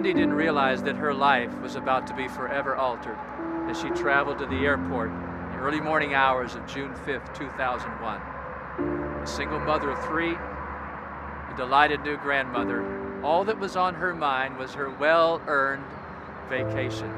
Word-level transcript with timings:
Cindy 0.00 0.14
didn't 0.14 0.32
realize 0.32 0.82
that 0.84 0.96
her 0.96 1.12
life 1.12 1.54
was 1.60 1.76
about 1.76 2.06
to 2.06 2.14
be 2.14 2.26
forever 2.26 2.74
altered 2.74 3.18
as 3.68 3.78
she 3.78 3.90
traveled 3.90 4.38
to 4.38 4.46
the 4.46 4.64
airport 4.64 5.10
in 5.10 5.50
the 5.52 5.58
early 5.58 5.78
morning 5.78 6.14
hours 6.14 6.54
of 6.54 6.66
June 6.66 6.94
5th, 7.04 7.34
2001. 7.34 8.18
A 9.22 9.26
single 9.26 9.60
mother 9.60 9.90
of 9.90 10.02
three, 10.06 10.32
a 10.32 11.54
delighted 11.54 12.02
new 12.02 12.16
grandmother, 12.16 12.82
all 13.22 13.44
that 13.44 13.58
was 13.58 13.76
on 13.76 13.94
her 13.94 14.14
mind 14.14 14.56
was 14.56 14.72
her 14.72 14.88
well 14.88 15.42
earned 15.46 15.84
vacation. 16.48 17.12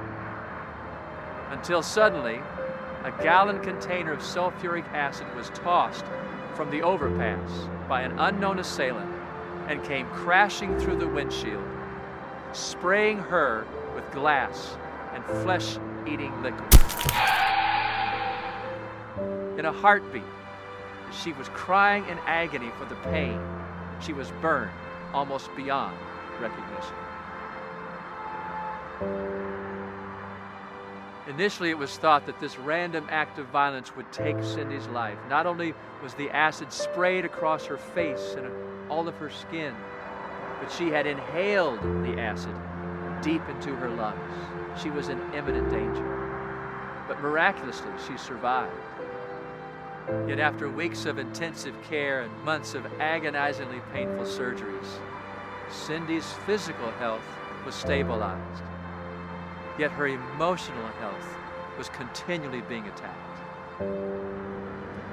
Until 1.51 1.85
suddenly, 1.85 2.41
a 3.05 3.13
gallon 3.23 3.61
container 3.61 4.13
of 4.13 4.23
sulfuric 4.23 4.89
acid 4.93 5.33
was 5.37 5.51
tossed 5.51 6.07
from 6.57 6.69
the 6.73 6.83
overpass 6.83 7.49
by 7.89 8.03
an 8.03 8.19
unknown 8.19 8.59
assailant 8.59 9.15
and 9.69 9.85
came 9.85 10.09
crashing 10.09 10.77
through 10.81 10.97
the 10.97 11.07
windshield, 11.07 11.63
spraying 12.53 13.19
her 13.19 13.67
with 13.95 14.11
glass 14.13 14.77
and 15.15 15.25
flesh 15.43 15.79
eating 16.07 16.33
liquid. 16.43 16.73
In 19.59 19.67
a 19.67 19.73
heartbeat, 19.73 20.23
she 21.13 21.33
was 21.33 21.49
crying 21.51 22.07
in 22.09 22.19
agony 22.27 22.71
for 22.79 22.85
the 22.87 22.95
pain. 22.97 23.41
She 24.01 24.13
was 24.13 24.31
burned 24.41 24.71
almost 25.13 25.55
beyond 25.55 25.97
recognition. 26.41 26.95
Initially, 31.29 31.71
it 31.71 31.79
was 31.79 31.97
thought 31.97 32.27
that 32.27 32.41
this 32.41 32.59
random 32.59 33.07
act 33.09 33.39
of 33.39 33.47
violence 33.47 33.95
would 33.95 34.11
take 34.13 34.43
Cindy's 34.43 34.87
life. 34.89 35.19
Not 35.29 35.47
only 35.47 35.73
was 36.03 36.15
the 36.15 36.31
acid 36.31 36.73
sprayed 36.73 37.25
across 37.25 37.65
her 37.67 37.79
face 37.79 38.35
and 38.37 38.51
all 38.91 39.07
of 39.07 39.15
her 39.17 39.31
skin, 39.31 39.75
but 40.63 40.71
she 40.71 40.91
had 40.91 41.09
inhaled 41.09 41.83
the 42.05 42.21
acid 42.21 42.55
deep 43.21 43.43
into 43.49 43.75
her 43.75 43.91
lungs. 43.91 44.81
She 44.81 44.91
was 44.91 45.09
in 45.09 45.19
imminent 45.35 45.69
danger. 45.71 47.05
But 47.09 47.21
miraculously, 47.21 47.91
she 48.07 48.17
survived. 48.17 48.73
Yet, 50.29 50.39
after 50.39 50.71
weeks 50.71 51.05
of 51.05 51.19
intensive 51.19 51.75
care 51.83 52.21
and 52.21 52.45
months 52.45 52.75
of 52.75 52.87
agonizingly 53.01 53.81
painful 53.93 54.25
surgeries, 54.25 55.01
Cindy's 55.69 56.31
physical 56.47 56.93
health 56.93 57.27
was 57.67 57.75
stabilized. 57.75 58.63
Yet 59.79 59.91
her 59.91 60.07
emotional 60.07 60.87
health 61.01 61.37
was 61.77 61.89
continually 61.89 62.63
being 62.69 62.87
attacked. 62.87 63.39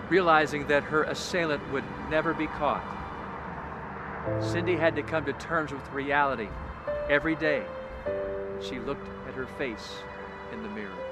Realizing 0.09 0.67
that 0.67 0.83
her 0.83 1.03
assailant 1.05 1.71
would 1.71 1.85
never 2.09 2.35
be 2.35 2.47
caught, 2.47 2.98
Cindy 4.41 4.75
had 4.75 4.95
to 4.95 5.03
come 5.03 5.25
to 5.25 5.33
terms 5.33 5.71
with 5.71 5.87
reality 5.91 6.49
every 7.09 7.35
day. 7.35 7.63
She 8.61 8.79
looked 8.79 9.07
at 9.27 9.33
her 9.33 9.47
face 9.57 9.97
in 10.51 10.63
the 10.63 10.69
mirror 10.69 11.09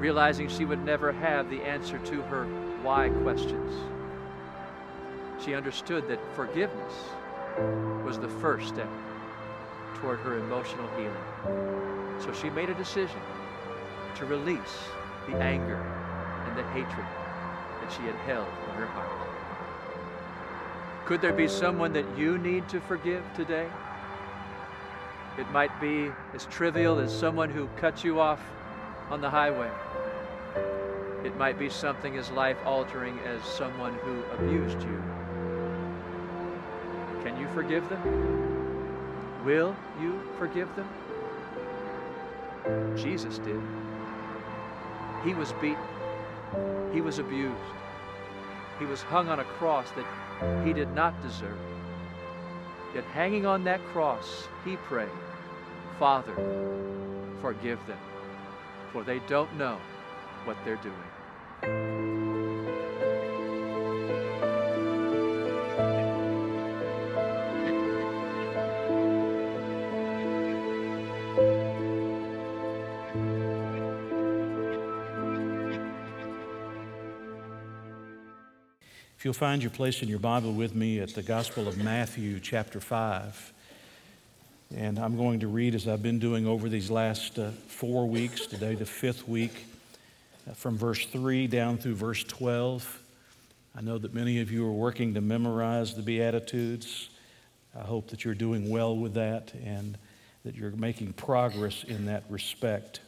realizing 0.00 0.48
she 0.48 0.64
would 0.64 0.82
never 0.82 1.12
have 1.12 1.50
the 1.50 1.60
answer 1.60 1.98
to 1.98 2.22
her 2.22 2.46
why 2.82 3.10
questions. 3.22 3.70
She 5.44 5.54
understood 5.54 6.08
that 6.08 6.18
forgiveness 6.34 6.94
was 8.02 8.18
the 8.18 8.28
first 8.28 8.68
step 8.68 8.88
toward 9.96 10.20
her 10.20 10.38
emotional 10.38 10.88
healing. 10.96 12.18
So 12.18 12.32
she 12.32 12.48
made 12.48 12.70
a 12.70 12.74
decision 12.74 13.20
to 14.14 14.24
release 14.24 14.78
the 15.26 15.36
anger 15.36 15.84
and 16.46 16.56
the 16.56 16.64
hatred 16.72 17.06
that 17.82 17.92
she 17.92 18.06
had 18.06 18.16
held 18.26 18.48
in 18.68 18.74
her 18.74 18.86
heart. 18.86 19.29
Could 21.10 21.22
there 21.22 21.32
be 21.32 21.48
someone 21.48 21.92
that 21.94 22.04
you 22.16 22.38
need 22.38 22.68
to 22.68 22.78
forgive 22.78 23.24
today? 23.34 23.66
It 25.36 25.50
might 25.50 25.80
be 25.80 26.12
as 26.34 26.46
trivial 26.46 27.00
as 27.00 27.12
someone 27.12 27.50
who 27.50 27.66
cut 27.78 28.04
you 28.04 28.20
off 28.20 28.40
on 29.10 29.20
the 29.20 29.28
highway. 29.28 29.68
It 31.24 31.36
might 31.36 31.58
be 31.58 31.68
something 31.68 32.16
as 32.16 32.30
life 32.30 32.58
altering 32.64 33.18
as 33.26 33.42
someone 33.42 33.92
who 34.04 34.22
abused 34.36 34.80
you. 34.82 35.02
Can 37.24 37.36
you 37.40 37.48
forgive 37.54 37.88
them? 37.88 39.44
Will 39.44 39.74
you 40.00 40.22
forgive 40.38 40.68
them? 40.76 40.88
Jesus 42.96 43.38
did. 43.38 43.60
He 45.24 45.34
was 45.34 45.52
beaten, 45.54 45.82
he 46.92 47.00
was 47.00 47.18
abused, 47.18 47.79
he 48.80 48.86
was 48.86 49.02
hung 49.02 49.28
on 49.28 49.38
a 49.38 49.44
cross 49.44 49.92
that 49.92 50.06
he 50.64 50.72
did 50.72 50.92
not 50.94 51.22
deserve. 51.22 51.60
Yet, 52.94 53.04
hanging 53.04 53.46
on 53.46 53.62
that 53.64 53.84
cross, 53.92 54.48
he 54.64 54.76
prayed, 54.76 55.10
Father, 55.98 56.34
forgive 57.40 57.86
them 57.86 58.00
for 58.92 59.04
they 59.04 59.20
don't 59.20 59.56
know 59.56 59.78
what 60.44 60.56
they're 60.64 60.76
doing. 60.76 61.19
You'll 79.30 79.34
find 79.34 79.62
your 79.62 79.70
place 79.70 80.02
in 80.02 80.08
your 80.08 80.18
Bible 80.18 80.52
with 80.52 80.74
me 80.74 80.98
at 80.98 81.14
the 81.14 81.22
Gospel 81.22 81.68
of 81.68 81.78
Matthew, 81.78 82.40
chapter 82.40 82.80
5. 82.80 83.52
And 84.76 84.98
I'm 84.98 85.16
going 85.16 85.38
to 85.38 85.46
read, 85.46 85.76
as 85.76 85.86
I've 85.86 86.02
been 86.02 86.18
doing 86.18 86.48
over 86.48 86.68
these 86.68 86.90
last 86.90 87.38
uh, 87.38 87.52
four 87.68 88.08
weeks, 88.08 88.48
today 88.48 88.74
the 88.74 88.84
fifth 88.84 89.28
week, 89.28 89.52
uh, 90.50 90.54
from 90.54 90.76
verse 90.76 91.06
3 91.06 91.46
down 91.46 91.78
through 91.78 91.94
verse 91.94 92.24
12. 92.24 93.02
I 93.76 93.82
know 93.82 93.98
that 93.98 94.12
many 94.12 94.40
of 94.40 94.50
you 94.50 94.66
are 94.66 94.72
working 94.72 95.14
to 95.14 95.20
memorize 95.20 95.94
the 95.94 96.02
Beatitudes. 96.02 97.08
I 97.78 97.82
hope 97.82 98.08
that 98.08 98.24
you're 98.24 98.34
doing 98.34 98.68
well 98.68 98.96
with 98.96 99.14
that 99.14 99.54
and 99.64 99.96
that 100.44 100.56
you're 100.56 100.72
making 100.72 101.12
progress 101.12 101.84
in 101.84 102.06
that 102.06 102.24
respect. 102.28 102.98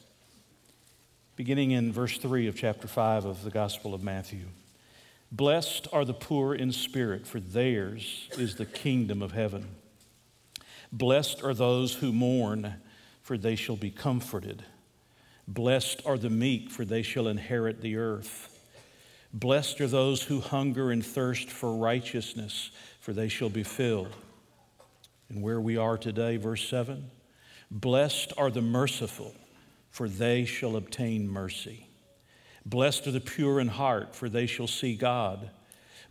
Beginning 1.34 1.72
in 1.72 1.92
verse 1.92 2.16
3 2.16 2.46
of 2.46 2.54
chapter 2.54 2.86
5 2.86 3.24
of 3.24 3.42
the 3.42 3.50
Gospel 3.50 3.92
of 3.92 4.04
Matthew 4.04 4.44
Blessed 5.32 5.88
are 5.94 6.04
the 6.04 6.12
poor 6.12 6.54
in 6.54 6.72
spirit, 6.72 7.26
for 7.26 7.40
theirs 7.40 8.28
is 8.36 8.56
the 8.56 8.66
kingdom 8.66 9.22
of 9.22 9.32
heaven. 9.32 9.66
Blessed 10.92 11.42
are 11.42 11.54
those 11.54 11.94
who 11.94 12.12
mourn, 12.12 12.74
for 13.22 13.38
they 13.38 13.56
shall 13.56 13.76
be 13.76 13.90
comforted. 13.90 14.62
Blessed 15.48 16.02
are 16.04 16.18
the 16.18 16.28
meek, 16.28 16.70
for 16.70 16.84
they 16.84 17.00
shall 17.00 17.28
inherit 17.28 17.80
the 17.80 17.96
earth. 17.96 18.50
Blessed 19.32 19.80
are 19.80 19.86
those 19.86 20.24
who 20.24 20.40
hunger 20.40 20.90
and 20.90 21.04
thirst 21.04 21.48
for 21.48 21.76
righteousness, 21.76 22.70
for 23.00 23.14
they 23.14 23.28
shall 23.28 23.48
be 23.48 23.62
filled. 23.62 24.14
And 25.30 25.40
where 25.40 25.62
we 25.62 25.78
are 25.78 25.96
today, 25.96 26.36
verse 26.36 26.68
7 26.68 27.10
Blessed 27.70 28.34
are 28.36 28.50
the 28.50 28.60
merciful, 28.60 29.34
for 29.90 30.10
they 30.10 30.44
shall 30.44 30.76
obtain 30.76 31.26
mercy. 31.26 31.86
Blessed 32.64 33.06
are 33.06 33.12
the 33.12 33.20
pure 33.20 33.60
in 33.60 33.68
heart, 33.68 34.14
for 34.14 34.28
they 34.28 34.46
shall 34.46 34.66
see 34.66 34.94
God. 34.94 35.50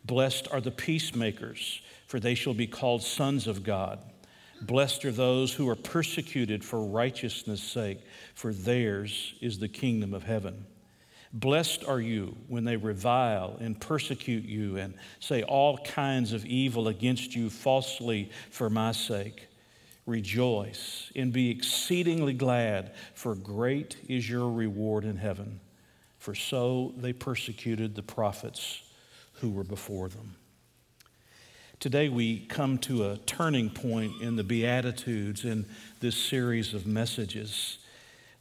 Blessed 0.04 0.48
are 0.52 0.62
the 0.62 0.72
peacemakers, 0.72 1.82
for 2.08 2.20
they 2.20 2.36
shall 2.36 2.54
be 2.54 2.68
called 2.68 3.04
sons 3.04 3.48
of 3.48 3.64
God. 3.64 4.00
Blessed 4.62 5.06
are 5.06 5.12
those 5.12 5.54
who 5.54 5.68
are 5.70 5.76
persecuted 5.76 6.64
for 6.64 6.86
righteousness' 6.86 7.64
sake, 7.64 8.00
for 8.36 8.54
theirs 8.54 9.34
is 9.42 9.58
the 9.58 9.68
kingdom 9.68 10.14
of 10.14 10.24
heaven. 10.24 10.66
Blessed 11.34 11.86
are 11.86 12.02
you 12.02 12.36
when 12.48 12.66
they 12.66 12.76
revile 12.76 13.58
and 13.62 13.80
persecute 13.80 14.44
you 14.44 14.78
and 14.78 14.94
say 15.20 15.44
all 15.44 15.78
kinds 15.78 16.34
of 16.34 16.46
evil 16.46 16.90
against 16.90 17.36
you 17.36 17.50
falsely 17.50 18.30
for 18.50 18.70
my 18.70 18.92
sake. 18.92 19.48
Rejoice 20.06 21.12
and 21.16 21.32
be 21.32 21.50
exceedingly 21.50 22.34
glad, 22.34 22.94
for 23.14 23.34
great 23.34 23.96
is 24.10 24.30
your 24.30 24.52
reward 24.52 25.06
in 25.06 25.16
heaven. 25.16 25.62
For 26.22 26.36
so 26.36 26.94
they 26.98 27.14
persecuted 27.14 27.96
the 27.96 28.04
prophets 28.04 28.84
who 29.40 29.50
were 29.50 29.64
before 29.64 30.08
them. 30.08 30.36
Today, 31.80 32.10
we 32.10 32.42
come 32.42 32.78
to 32.78 33.10
a 33.10 33.18
turning 33.18 33.72
point 33.72 34.22
in 34.22 34.36
the 34.36 34.44
Beatitudes 34.44 35.46
in 35.46 35.66
this 36.00 36.16
series 36.16 36.76
of 36.76 36.86
messages. 36.86 37.80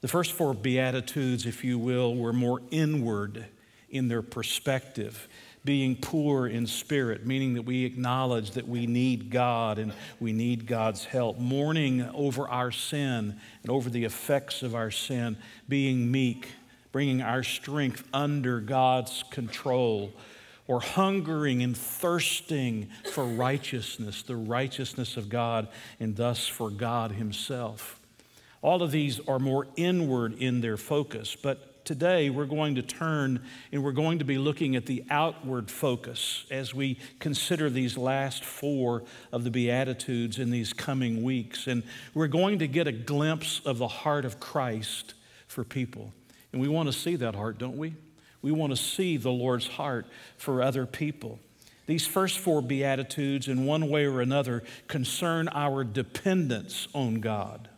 The 0.03 0.09
first 0.09 0.32
four 0.32 0.53
Beatitudes, 0.53 1.47
if 1.47 1.65
you 1.65 1.79
will, 1.79 2.15
were 2.15 2.35
more 2.35 2.61
inward 2.71 3.47
in 3.88 4.09
their 4.09 4.21
perspective, 4.21 5.27
being 5.65 5.97
poor 5.97 6.47
in 6.47 6.67
spirit, 6.67 7.25
meaning 7.25 7.55
that 7.55 7.62
we 7.62 7.87
acknowledge 7.87 8.50
that 8.50 8.69
we 8.69 8.87
need 8.87 9.31
God 9.31 9.79
and 9.79 9.94
we 10.21 10.35
need 10.35 10.67
God's 10.67 11.06
help, 11.06 11.38
mourning 11.38 12.03
over 12.12 12.47
our 12.47 12.73
sin 12.73 13.41
and 13.62 13.71
over 13.71 13.88
the 13.88 14.05
effects 14.05 14.62
of 14.62 14.75
our 14.75 14.91
sin, 14.91 15.38
being 15.67 16.11
meek, 16.11 16.47
bringing 16.93 17.23
our 17.23 17.43
strength 17.43 18.03
under 18.13 18.61
God's 18.61 19.25
control 19.31 20.13
or 20.67 20.81
hungering 20.81 21.63
and 21.63 21.77
thirsting 21.77 22.89
for 23.13 23.25
righteousness, 23.25 24.23
the 24.23 24.37
righteousness 24.37 25.17
of 25.17 25.29
God, 25.29 25.67
and 25.99 26.15
thus 26.15 26.47
for 26.47 26.71
God 26.71 27.13
Himself. 27.13 28.01
All 28.63 28.83
of 28.83 28.91
these 28.91 29.21
are 29.27 29.39
more 29.39 29.67
inward 29.77 30.35
in 30.35 30.61
their 30.61 30.77
focus, 30.77 31.35
but 31.35 31.85
today 31.85 32.31
we're 32.31 32.45
going 32.45 32.77
to 32.77 32.83
turn 32.83 33.43
and 33.73 33.83
we're 33.83 33.91
going 33.91 34.21
to 34.21 34.25
be 34.25 34.39
looking 34.39 34.77
at 34.77 34.87
the 34.87 35.03
outward 35.11 35.71
focus 35.71 36.45
as 36.53 36.73
we 36.73 36.99
consider 37.19 37.69
these 37.69 37.97
last 37.97 38.45
four 38.45 39.03
of 39.33 39.43
the 39.43 39.51
Beatitudes 39.51 40.39
in 40.39 40.53
these 40.53 40.73
coming 40.73 41.25
weeks. 41.25 41.67
And 41.67 41.83
we're 42.15 42.29
going 42.29 42.61
to 42.61 42.69
get 42.69 42.87
a 42.87 42.93
glimpse 42.93 43.61
of 43.65 43.79
the 43.79 43.89
heart 43.89 44.25
of 44.25 44.39
Christ 44.39 45.15
for 45.49 45.65
people. 45.65 46.13
And 46.52 46.61
we 46.61 46.69
want 46.69 46.88
to 46.88 46.93
see 46.93 47.17
that 47.17 47.35
heart, 47.35 47.58
don't 47.58 47.76
we? 47.76 47.94
We 48.43 48.52
want 48.52 48.73
to 48.73 48.76
see 48.76 49.17
the 49.17 49.31
Lord's 49.31 49.67
heart 49.67 50.06
for 50.37 50.62
other 50.62 50.87
people. 50.87 51.38
These 51.87 52.06
first 52.06 52.38
four 52.38 52.62
Beatitudes, 52.62 53.49
in 53.49 53.67
one 53.67 53.88
way 53.88 54.06
or 54.06 54.20
another, 54.20 54.62
concern 54.87 55.49
our 55.49 55.85
dependence 55.85 56.88
on 56.94 57.20
God. 57.20 57.69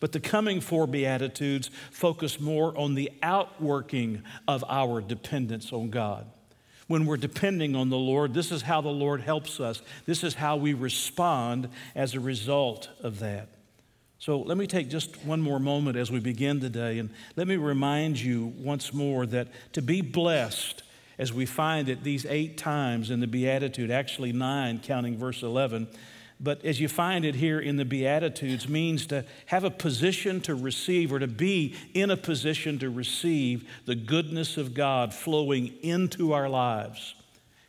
But 0.00 0.12
the 0.12 0.20
coming 0.20 0.60
four 0.60 0.86
Beatitudes 0.86 1.70
focus 1.90 2.40
more 2.40 2.76
on 2.78 2.94
the 2.94 3.10
outworking 3.22 4.22
of 4.48 4.64
our 4.68 5.00
dependence 5.00 5.72
on 5.72 5.90
God. 5.90 6.26
When 6.88 7.06
we're 7.06 7.16
depending 7.16 7.76
on 7.76 7.88
the 7.88 7.98
Lord, 7.98 8.34
this 8.34 8.50
is 8.50 8.62
how 8.62 8.80
the 8.80 8.88
Lord 8.88 9.20
helps 9.20 9.60
us. 9.60 9.80
This 10.04 10.24
is 10.24 10.34
how 10.34 10.56
we 10.56 10.74
respond 10.74 11.68
as 11.94 12.14
a 12.14 12.20
result 12.20 12.90
of 13.00 13.20
that. 13.20 13.48
So 14.22 14.38
let 14.38 14.56
me 14.56 14.68
take 14.68 14.88
just 14.88 15.16
one 15.24 15.40
more 15.40 15.58
moment 15.58 15.96
as 15.96 16.08
we 16.08 16.20
begin 16.20 16.60
today, 16.60 17.00
and 17.00 17.10
let 17.34 17.48
me 17.48 17.56
remind 17.56 18.20
you 18.20 18.52
once 18.56 18.94
more 18.94 19.26
that 19.26 19.48
to 19.72 19.82
be 19.82 20.00
blessed, 20.00 20.84
as 21.18 21.32
we 21.32 21.44
find 21.44 21.88
it 21.88 22.04
these 22.04 22.24
eight 22.26 22.56
times 22.56 23.10
in 23.10 23.18
the 23.18 23.26
Beatitude, 23.26 23.90
actually 23.90 24.32
nine, 24.32 24.78
counting 24.78 25.18
verse 25.18 25.42
11, 25.42 25.88
but 26.38 26.64
as 26.64 26.80
you 26.80 26.86
find 26.86 27.24
it 27.24 27.34
here 27.34 27.58
in 27.58 27.78
the 27.78 27.84
Beatitudes, 27.84 28.68
means 28.68 29.06
to 29.06 29.24
have 29.46 29.64
a 29.64 29.72
position 29.72 30.40
to 30.42 30.54
receive 30.54 31.12
or 31.12 31.18
to 31.18 31.26
be 31.26 31.74
in 31.92 32.08
a 32.08 32.16
position 32.16 32.78
to 32.78 32.90
receive 32.90 33.68
the 33.86 33.96
goodness 33.96 34.56
of 34.56 34.72
God 34.72 35.12
flowing 35.12 35.74
into 35.82 36.32
our 36.32 36.48
lives, 36.48 37.16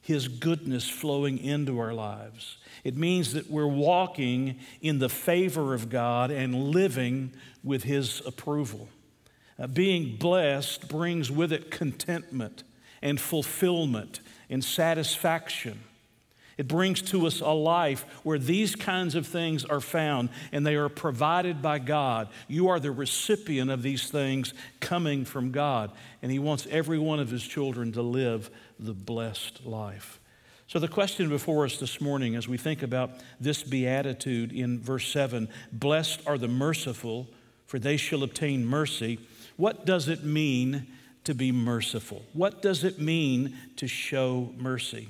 His 0.04 0.28
goodness 0.28 0.88
flowing 0.88 1.40
into 1.40 1.80
our 1.80 1.96
lives. 1.96 2.58
It 2.84 2.98
means 2.98 3.34
that 3.34 3.50
we're 3.50 3.66
walking 3.66 4.60
in 4.82 5.00
the 5.00 5.10
favor 5.10 5.74
of 5.74 5.90
God 5.90 6.32
and 6.32 6.70
living 6.72 7.32
with 7.64 7.84
His 7.84 8.22
approval. 8.26 8.90
Uh, 9.58 9.68
being 9.68 10.18
blessed 10.18 10.90
brings 10.90 11.32
with 11.32 11.54
it 11.54 11.72
contentment 11.72 12.64
and 13.02 13.20
fulfillment 13.20 14.20
and 14.50 14.64
satisfaction. 14.64 15.80
It 16.58 16.68
brings 16.68 17.02
to 17.04 17.26
us 17.26 17.42
a 17.42 17.50
life 17.50 18.06
where 18.24 18.38
these 18.38 18.76
kinds 18.76 19.16
of 19.16 19.26
things 19.26 19.66
are 19.66 19.80
found 19.80 20.30
and 20.52 20.66
they 20.66 20.76
are 20.76 20.90
provided 20.90 21.62
by 21.62 21.80
God. 21.80 22.30
You 22.48 22.68
are 22.68 22.80
the 22.80 22.92
recipient 22.92 23.72
of 23.72 23.82
these 23.82 24.10
things 24.10 24.54
coming 24.80 25.26
from 25.26 25.52
God, 25.52 25.92
and 26.22 26.32
He 26.32 26.40
wants 26.40 26.68
every 26.70 27.00
one 27.00 27.20
of 27.20 27.30
His 27.30 27.44
children 27.44 27.92
to 27.94 28.02
live 28.02 28.52
the 28.80 28.94
blessed 28.94 29.66
life. 29.66 30.20
So, 30.74 30.80
the 30.80 30.88
question 30.88 31.30
before 31.30 31.66
us 31.66 31.78
this 31.78 32.02
morning 32.02 32.36
as 32.36 32.48
we 32.48 32.58
think 32.58 32.82
about 32.82 33.12
this 33.40 33.62
beatitude 33.62 34.52
in 34.52 34.80
verse 34.82 35.08
7 35.08 35.48
Blessed 35.72 36.22
are 36.26 36.40
the 36.40 36.48
merciful, 36.48 37.28
for 37.68 37.78
they 37.78 37.96
shall 37.96 38.24
obtain 38.24 38.66
mercy. 38.66 39.20
What 39.56 39.86
does 39.86 40.08
it 40.08 40.24
mean 40.24 40.88
to 41.26 41.36
be 41.36 41.52
merciful? 41.52 42.24
What 42.34 42.64
does 42.64 42.84
it 42.84 42.98
mean 42.98 43.56
to 43.76 43.88
show 43.88 44.52
mercy? 44.58 45.10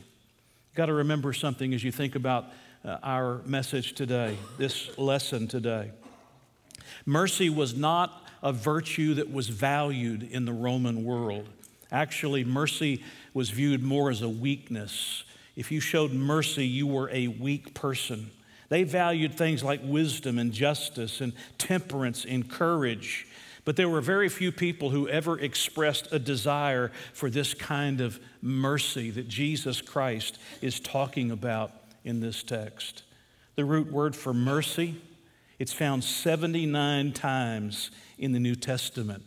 Got 0.76 0.88
to 0.88 0.94
remember 0.94 1.32
something 1.32 1.74
as 1.74 1.82
you 1.82 1.94
think 1.94 2.16
about 2.16 2.48
uh, 2.84 2.98
our 3.02 3.42
message 3.46 3.94
today, 3.94 4.36
this 4.58 4.98
lesson 4.98 5.48
today. 5.48 5.92
Mercy 7.06 7.50
was 7.50 7.74
not 7.74 8.28
a 8.42 8.52
virtue 8.52 9.14
that 9.14 9.32
was 9.32 9.48
valued 9.48 10.24
in 10.24 10.44
the 10.44 10.52
Roman 10.52 11.06
world. 11.06 11.48
Actually, 11.90 12.44
mercy 12.44 13.02
was 13.34 13.50
viewed 13.50 13.82
more 13.82 14.10
as 14.10 14.22
a 14.22 14.28
weakness 14.28 15.24
if 15.56 15.72
you 15.72 15.80
showed 15.80 16.12
mercy, 16.12 16.66
you 16.66 16.88
were 16.88 17.10
a 17.12 17.28
weak 17.28 17.74
person. 17.74 18.32
They 18.70 18.84
valued 18.84 19.36
things 19.36 19.64
like 19.64 19.82
wisdom 19.84 20.40
and 20.40 20.52
justice 20.52 21.22
and 21.22 21.34
temperance 21.58 22.26
and 22.26 22.50
courage. 22.50 23.28
But 23.66 23.76
there 23.76 23.88
were 23.88 24.02
very 24.02 24.30
few 24.30 24.52
people 24.52 24.90
who 24.90 25.08
ever 25.08 25.40
expressed 25.40 26.12
a 26.12 26.20
desire 26.20 26.92
for 27.14 27.30
this 27.30 27.54
kind 27.54 28.02
of 28.02 28.20
mercy 28.42 29.10
that 29.12 29.28
Jesus 29.28 29.82
Christ 29.82 30.38
is 30.62 30.80
talking 30.80 31.32
about 31.32 31.72
in 32.04 32.20
this 32.20 32.44
text. 32.44 33.04
The 33.56 33.64
root 33.64 33.92
word 33.92 34.16
for 34.16 34.34
mercy, 34.34 34.96
it's 35.60 35.72
found 35.72 36.04
79 36.04 37.14
times 37.14 37.92
in 38.18 38.32
the 38.32 38.40
New 38.40 38.56
Testament. 38.56 39.24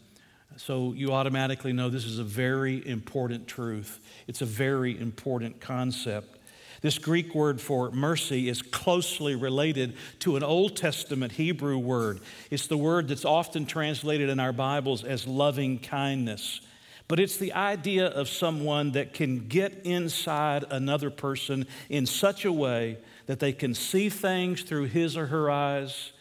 So 0.57 0.95
you 0.95 1.13
automatically 1.13 1.73
know 1.73 1.91
this 1.91 2.07
is 2.07 2.19
a 2.19 2.25
very 2.25 2.87
important 2.87 3.47
truth. 3.47 4.01
It's 4.27 4.41
a 4.41 4.47
very 4.47 4.99
important 4.99 5.61
concept. 5.61 6.39
This 6.81 6.99
Greek 6.99 7.35
word 7.35 7.61
for 7.61 7.91
mercy 7.91 8.49
is 8.49 8.63
closely 8.63 9.35
related 9.35 9.97
to 10.21 10.37
an 10.37 10.43
Old 10.43 10.77
Testament 10.77 11.33
Hebrew 11.33 11.79
word. 11.79 12.21
It's 12.51 12.67
the 12.67 12.77
word 12.77 13.09
that's 13.09 13.25
often 13.25 13.67
translated 13.67 14.31
in 14.31 14.41
our 14.41 14.53
Bibles 14.53 15.05
as 15.05 15.27
loving 15.27 15.79
kindness. 15.79 16.61
But 17.09 17.21
it's 17.21 17.37
the 17.37 17.53
idea 17.53 18.07
of 18.07 18.29
someone 18.29 18.93
that 18.93 19.15
can 19.15 19.49
get 19.49 19.83
inside 19.85 20.65
another 20.71 21.11
person 21.11 21.67
in 21.89 22.07
such 22.07 22.45
a 22.45 22.53
way 22.53 22.99
that 23.27 23.41
they 23.41 23.53
can 23.53 23.75
see 23.75 24.09
things 24.09 24.63
through 24.63 24.87
his 24.87 25.17
or 25.17 25.27
her 25.27 25.51
eyes, 25.51 26.13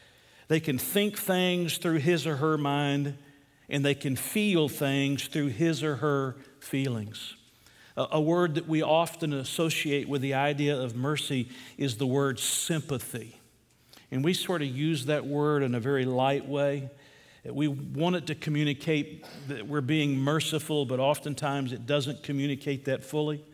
they 0.48 0.59
can 0.59 0.77
think 0.77 1.17
things 1.17 1.77
through 1.77 1.98
his 1.98 2.27
or 2.27 2.36
her 2.38 2.57
mind, 2.57 3.15
and 3.69 3.84
they 3.84 3.95
can 3.95 4.15
feel 4.15 4.69
things 4.69 5.27
through 5.27 5.48
his 5.48 5.84
or 5.84 5.98
her 5.98 6.36
feelings. 6.60 7.36
A, 7.98 8.19
word 8.19 8.55
that 8.55 8.67
we 8.67 8.81
often 8.81 9.31
associate 9.31 10.10
with 10.10 10.22
the 10.22 10.34
idea 10.34 10.77
of 10.77 10.98
mercy 10.98 11.48
is 11.77 11.95
the 11.95 12.05
word 12.05 12.39
sympathy. 12.39 13.39
And 14.12 14.22
we 14.24 14.34
sort 14.34 14.62
of 14.62 14.67
use 14.67 15.05
that 15.05 15.25
word 15.25 15.63
in 15.63 15.74
a 15.74 15.79
very 15.79 16.03
light 16.03 16.45
way. 16.45 16.89
We 17.45 17.69
want 17.69 18.17
it 18.17 18.27
to 18.27 18.36
communicate 18.36 19.25
that 19.48 19.67
we're 19.67 19.79
being 19.79 20.17
merciful, 20.17 20.86
but 20.86 21.00
oftentimes 21.00 21.72
it 21.72 21.86
doesn't 21.86 22.22
communicate 22.22 22.86
that 22.86 23.03
fully. 23.03 23.45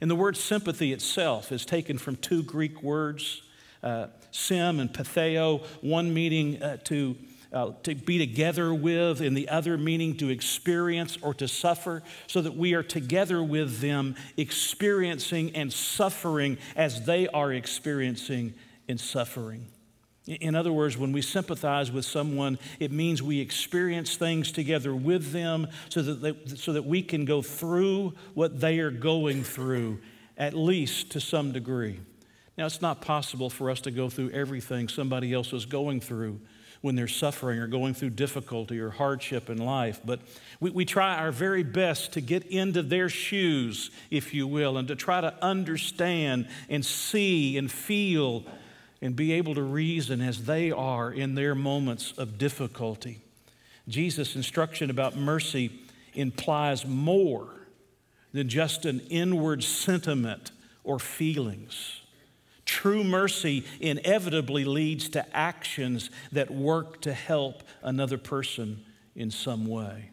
And 0.00 0.10
the 0.10 0.16
word 0.16 0.36
sympathy 0.36 0.92
itself 0.92 1.52
is 1.52 1.64
taken 1.64 1.96
from 1.96 2.16
two 2.16 2.42
Greek 2.42 2.82
words, 2.82 3.42
uh, 3.82 4.08
sim 4.32 4.80
and 4.80 4.92
patheo, 4.92 5.64
one 5.82 6.12
meaning 6.12 6.60
uh, 6.60 6.78
to 6.84 7.16
uh, 7.54 7.72
to 7.84 7.94
be 7.94 8.18
together 8.18 8.74
with, 8.74 9.20
and 9.20 9.36
the 9.36 9.48
other 9.48 9.78
meaning 9.78 10.16
to 10.16 10.28
experience 10.28 11.16
or 11.22 11.32
to 11.34 11.46
suffer, 11.46 12.02
so 12.26 12.42
that 12.42 12.56
we 12.56 12.74
are 12.74 12.82
together 12.82 13.42
with 13.42 13.78
them, 13.80 14.16
experiencing 14.36 15.54
and 15.54 15.72
suffering 15.72 16.58
as 16.74 17.06
they 17.06 17.28
are 17.28 17.52
experiencing 17.52 18.52
and 18.88 19.00
suffering. 19.00 19.66
In 20.26 20.54
other 20.54 20.72
words, 20.72 20.96
when 20.96 21.12
we 21.12 21.22
sympathize 21.22 21.92
with 21.92 22.04
someone, 22.04 22.58
it 22.80 22.90
means 22.90 23.22
we 23.22 23.40
experience 23.40 24.16
things 24.16 24.50
together 24.50 24.94
with 24.94 25.32
them 25.32 25.68
so 25.90 26.02
that, 26.02 26.22
they, 26.22 26.56
so 26.56 26.72
that 26.72 26.84
we 26.84 27.02
can 27.02 27.24
go 27.24 27.40
through 27.40 28.14
what 28.32 28.58
they 28.58 28.80
are 28.80 28.90
going 28.90 29.44
through, 29.44 30.00
at 30.36 30.54
least 30.54 31.12
to 31.12 31.20
some 31.20 31.52
degree. 31.52 32.00
Now, 32.56 32.66
it's 32.66 32.80
not 32.80 33.00
possible 33.00 33.50
for 33.50 33.70
us 33.70 33.80
to 33.82 33.90
go 33.90 34.08
through 34.08 34.30
everything 34.30 34.88
somebody 34.88 35.32
else 35.32 35.52
is 35.52 35.66
going 35.66 36.00
through 36.00 36.40
when 36.84 36.96
they're 36.96 37.08
suffering 37.08 37.58
or 37.58 37.66
going 37.66 37.94
through 37.94 38.10
difficulty 38.10 38.78
or 38.78 38.90
hardship 38.90 39.48
in 39.48 39.56
life. 39.56 40.02
But 40.04 40.20
we, 40.60 40.68
we 40.68 40.84
try 40.84 41.16
our 41.16 41.32
very 41.32 41.62
best 41.62 42.12
to 42.12 42.20
get 42.20 42.44
into 42.44 42.82
their 42.82 43.08
shoes, 43.08 43.90
if 44.10 44.34
you 44.34 44.46
will, 44.46 44.76
and 44.76 44.86
to 44.88 44.94
try 44.94 45.22
to 45.22 45.34
understand 45.42 46.46
and 46.68 46.84
see 46.84 47.56
and 47.56 47.72
feel 47.72 48.44
and 49.00 49.16
be 49.16 49.32
able 49.32 49.54
to 49.54 49.62
reason 49.62 50.20
as 50.20 50.44
they 50.44 50.70
are 50.70 51.10
in 51.10 51.34
their 51.34 51.54
moments 51.54 52.12
of 52.18 52.36
difficulty. 52.36 53.22
Jesus' 53.88 54.36
instruction 54.36 54.90
about 54.90 55.16
mercy 55.16 55.72
implies 56.12 56.84
more 56.84 57.48
than 58.34 58.50
just 58.50 58.84
an 58.84 59.00
inward 59.08 59.64
sentiment 59.64 60.50
or 60.82 60.98
feelings. 60.98 62.02
True 62.64 63.04
mercy 63.04 63.64
inevitably 63.80 64.64
leads 64.64 65.08
to 65.10 65.36
actions 65.36 66.10
that 66.32 66.50
work 66.50 67.00
to 67.02 67.12
help 67.12 67.62
another 67.82 68.18
person 68.18 68.84
in 69.14 69.30
some 69.30 69.66
way. 69.66 70.10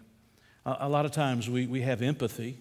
A, 0.65 0.89
lot 0.89 1.05
of 1.05 1.11
times 1.11 1.49
we, 1.49 1.65
we 1.65 1.81
have 1.81 2.01
empathy. 2.01 2.57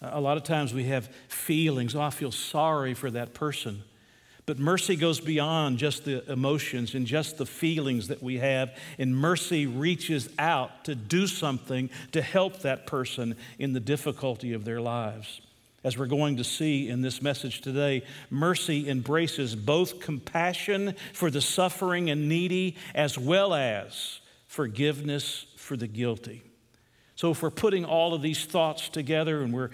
A 0.00 0.20
lot 0.20 0.36
of 0.36 0.44
times 0.44 0.74
we 0.74 0.84
have 0.84 1.08
feelings. 1.28 1.94
Oh, 1.94 2.00
I 2.00 2.10
feel 2.10 2.30
sorry 2.30 2.94
for 2.94 3.10
that 3.10 3.34
person. 3.34 3.82
But 4.46 4.58
mercy 4.58 4.94
goes 4.94 5.20
beyond 5.20 5.78
just 5.78 6.04
the 6.04 6.30
emotions 6.30 6.94
and 6.94 7.06
just 7.06 7.38
the 7.38 7.46
feelings 7.46 8.08
that 8.08 8.22
we 8.22 8.38
have. 8.38 8.76
And 8.98 9.16
mercy 9.16 9.66
reaches 9.66 10.28
out 10.38 10.84
to 10.84 10.94
do 10.94 11.26
something 11.26 11.88
to 12.12 12.20
help 12.20 12.60
that 12.60 12.86
person 12.86 13.36
in 13.58 13.72
the 13.72 13.80
difficulty 13.80 14.52
of 14.52 14.64
their 14.64 14.82
lives. 14.82 15.40
As 15.84 15.98
we're 15.98 16.06
going 16.06 16.38
to 16.38 16.44
see 16.44 16.88
in 16.88 17.02
this 17.02 17.20
message 17.20 17.60
today, 17.60 18.04
mercy 18.30 18.88
embraces 18.88 19.54
both 19.54 20.00
compassion 20.00 20.94
for 21.12 21.30
the 21.30 21.42
suffering 21.42 22.08
and 22.08 22.26
needy 22.26 22.76
as 22.94 23.18
well 23.18 23.52
as 23.52 24.20
forgiveness 24.46 25.44
for 25.56 25.76
the 25.76 25.86
guilty. 25.86 26.42
So, 27.16 27.30
if 27.30 27.42
we're 27.42 27.50
putting 27.50 27.84
all 27.84 28.14
of 28.14 28.22
these 28.22 28.46
thoughts 28.46 28.88
together 28.88 29.42
and 29.42 29.52
we're 29.52 29.70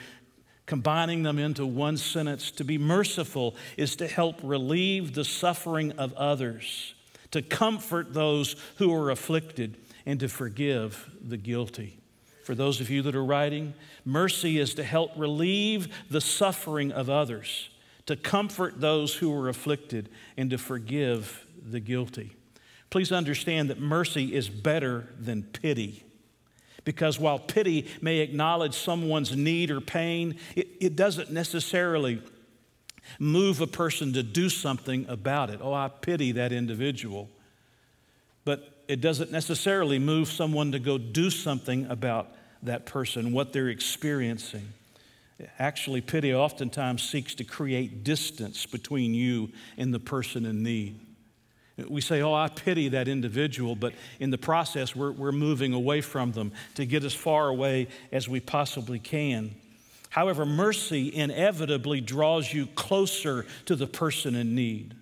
combining 0.66 1.22
them 1.22 1.38
into 1.38 1.64
one 1.64 1.96
sentence, 1.96 2.50
to 2.52 2.64
be 2.64 2.76
merciful 2.76 3.54
is 3.76 3.94
to 3.96 4.08
help 4.08 4.36
relieve 4.42 5.14
the 5.14 5.24
suffering 5.24 5.92
of 5.92 6.12
others, 6.14 6.94
to 7.30 7.40
comfort 7.40 8.12
those 8.14 8.56
who 8.76 8.92
are 8.92 9.10
afflicted, 9.10 9.76
and 10.06 10.18
to 10.18 10.28
forgive 10.28 11.08
the 11.22 11.36
guilty. 11.36 11.99
For 12.42 12.54
those 12.54 12.80
of 12.80 12.90
you 12.90 13.02
that 13.02 13.14
are 13.14 13.24
writing, 13.24 13.74
mercy 14.04 14.58
is 14.58 14.74
to 14.74 14.84
help 14.84 15.12
relieve 15.16 15.88
the 16.10 16.20
suffering 16.20 16.90
of 16.92 17.10
others, 17.10 17.70
to 18.06 18.16
comfort 18.16 18.80
those 18.80 19.14
who 19.14 19.32
are 19.34 19.48
afflicted, 19.48 20.08
and 20.36 20.50
to 20.50 20.58
forgive 20.58 21.46
the 21.62 21.80
guilty. 21.80 22.32
Please 22.88 23.12
understand 23.12 23.70
that 23.70 23.78
mercy 23.78 24.34
is 24.34 24.48
better 24.48 25.08
than 25.18 25.42
pity. 25.42 26.02
Because 26.84 27.18
while 27.18 27.38
pity 27.38 27.86
may 28.00 28.18
acknowledge 28.18 28.74
someone's 28.74 29.36
need 29.36 29.70
or 29.70 29.80
pain, 29.80 30.36
it, 30.56 30.68
it 30.80 30.96
doesn't 30.96 31.30
necessarily 31.30 32.22
move 33.18 33.60
a 33.60 33.66
person 33.66 34.12
to 34.14 34.22
do 34.22 34.48
something 34.48 35.06
about 35.08 35.50
it. 35.50 35.60
Oh, 35.62 35.74
I 35.74 35.88
pity 35.88 36.32
that 36.32 36.52
individual. 36.52 37.28
But 38.44 38.79
it 38.90 39.00
doesn't 39.00 39.30
necessarily 39.30 40.00
move 40.00 40.26
someone 40.28 40.72
to 40.72 40.80
go 40.80 40.98
do 40.98 41.30
something 41.30 41.86
about 41.86 42.28
that 42.64 42.86
person, 42.86 43.32
what 43.32 43.52
they're 43.52 43.68
experiencing. 43.68 44.72
Actually, 45.60 46.00
pity 46.00 46.34
oftentimes 46.34 47.08
seeks 47.08 47.36
to 47.36 47.44
create 47.44 48.02
distance 48.02 48.66
between 48.66 49.14
you 49.14 49.50
and 49.78 49.94
the 49.94 50.00
person 50.00 50.44
in 50.44 50.64
need. 50.64 50.98
We 51.88 52.00
say, 52.00 52.20
Oh, 52.20 52.34
I 52.34 52.48
pity 52.48 52.88
that 52.88 53.06
individual, 53.06 53.76
but 53.76 53.94
in 54.18 54.30
the 54.30 54.38
process, 54.38 54.96
we're, 54.96 55.12
we're 55.12 55.30
moving 55.30 55.72
away 55.72 56.00
from 56.00 56.32
them 56.32 56.50
to 56.74 56.84
get 56.84 57.04
as 57.04 57.14
far 57.14 57.48
away 57.48 57.86
as 58.10 58.28
we 58.28 58.40
possibly 58.40 58.98
can. 58.98 59.54
However, 60.08 60.44
mercy 60.44 61.14
inevitably 61.14 62.00
draws 62.00 62.52
you 62.52 62.66
closer 62.66 63.46
to 63.66 63.76
the 63.76 63.86
person 63.86 64.34
in 64.34 64.56
need. 64.56 64.96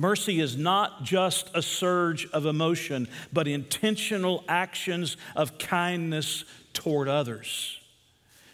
Mercy 0.00 0.40
is 0.40 0.56
not 0.56 1.04
just 1.04 1.50
a 1.52 1.60
surge 1.60 2.26
of 2.30 2.46
emotion, 2.46 3.06
but 3.34 3.46
intentional 3.46 4.42
actions 4.48 5.18
of 5.36 5.58
kindness 5.58 6.46
toward 6.72 7.06
others. 7.06 7.78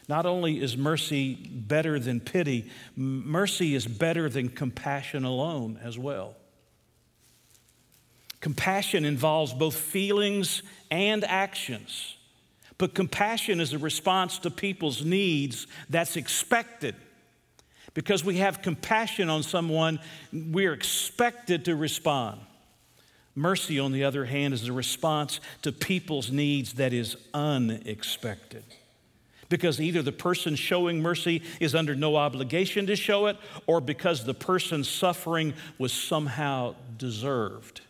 Not 0.08 0.26
only 0.26 0.60
is 0.60 0.76
mercy 0.76 1.36
better 1.36 2.00
than 2.00 2.18
pity, 2.18 2.68
mercy 2.96 3.76
is 3.76 3.86
better 3.86 4.28
than 4.28 4.48
compassion 4.48 5.22
alone 5.22 5.78
as 5.84 5.96
well. 5.96 6.34
Compassion 8.40 9.04
involves 9.04 9.54
both 9.54 9.76
feelings 9.76 10.64
and 10.90 11.22
actions, 11.22 12.16
but 12.76 12.92
compassion 12.92 13.60
is 13.60 13.72
a 13.72 13.78
response 13.78 14.40
to 14.40 14.50
people's 14.50 15.04
needs 15.04 15.68
that's 15.88 16.16
expected. 16.16 16.96
Because 17.96 18.22
we 18.22 18.36
have 18.36 18.60
compassion 18.60 19.30
on 19.30 19.42
someone, 19.42 20.00
we're 20.30 20.74
expected 20.74 21.64
to 21.64 21.74
respond. 21.74 22.38
Mercy, 23.34 23.78
on 23.78 23.90
the 23.90 24.04
other 24.04 24.26
hand, 24.26 24.52
is 24.52 24.68
a 24.68 24.72
response 24.72 25.40
to 25.62 25.72
people's 25.72 26.30
needs 26.30 26.74
that 26.74 26.92
is 26.92 27.16
unexpected. 27.32 28.64
Because 29.48 29.80
either 29.80 30.02
the 30.02 30.12
person 30.12 30.56
showing 30.56 31.00
mercy 31.00 31.42
is 31.58 31.74
under 31.74 31.94
no 31.94 32.16
obligation 32.16 32.86
to 32.88 32.96
show 32.96 33.28
it, 33.28 33.38
or 33.66 33.80
because 33.80 34.24
the 34.24 34.34
person's 34.34 34.90
suffering 34.90 35.54
was 35.78 35.90
somehow 35.90 36.74
deserved. 36.98 37.80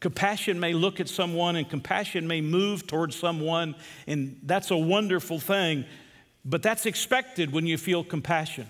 Compassion 0.00 0.58
may 0.58 0.72
look 0.72 1.00
at 1.00 1.10
someone 1.10 1.56
and 1.56 1.68
compassion 1.68 2.26
may 2.26 2.40
move 2.40 2.86
towards 2.86 3.14
someone, 3.14 3.74
and 4.06 4.40
that's 4.44 4.70
a 4.70 4.76
wonderful 4.76 5.38
thing, 5.38 5.84
but 6.44 6.62
that's 6.62 6.86
expected 6.86 7.52
when 7.52 7.66
you 7.66 7.78
feel 7.78 8.04
compassion. 8.04 8.66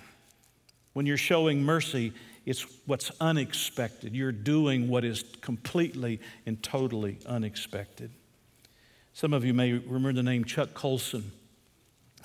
When 0.93 1.07
you're 1.07 1.17
showing 1.17 1.63
mercy, 1.63 2.13
it's 2.47 2.67
what's 2.87 3.11
unexpected. 3.21 4.15
You're 4.15 4.33
doing 4.33 4.89
what 4.89 5.05
is 5.05 5.25
completely 5.41 6.21
and 6.47 6.63
totally 6.63 7.19
unexpected. 7.27 8.11
Some 9.13 9.33
of 9.33 9.45
you 9.45 9.55
may 9.55 9.73
remember 9.73 10.13
the 10.13 10.23
name 10.23 10.45
Chuck 10.45 10.75
Colson. 10.75 11.33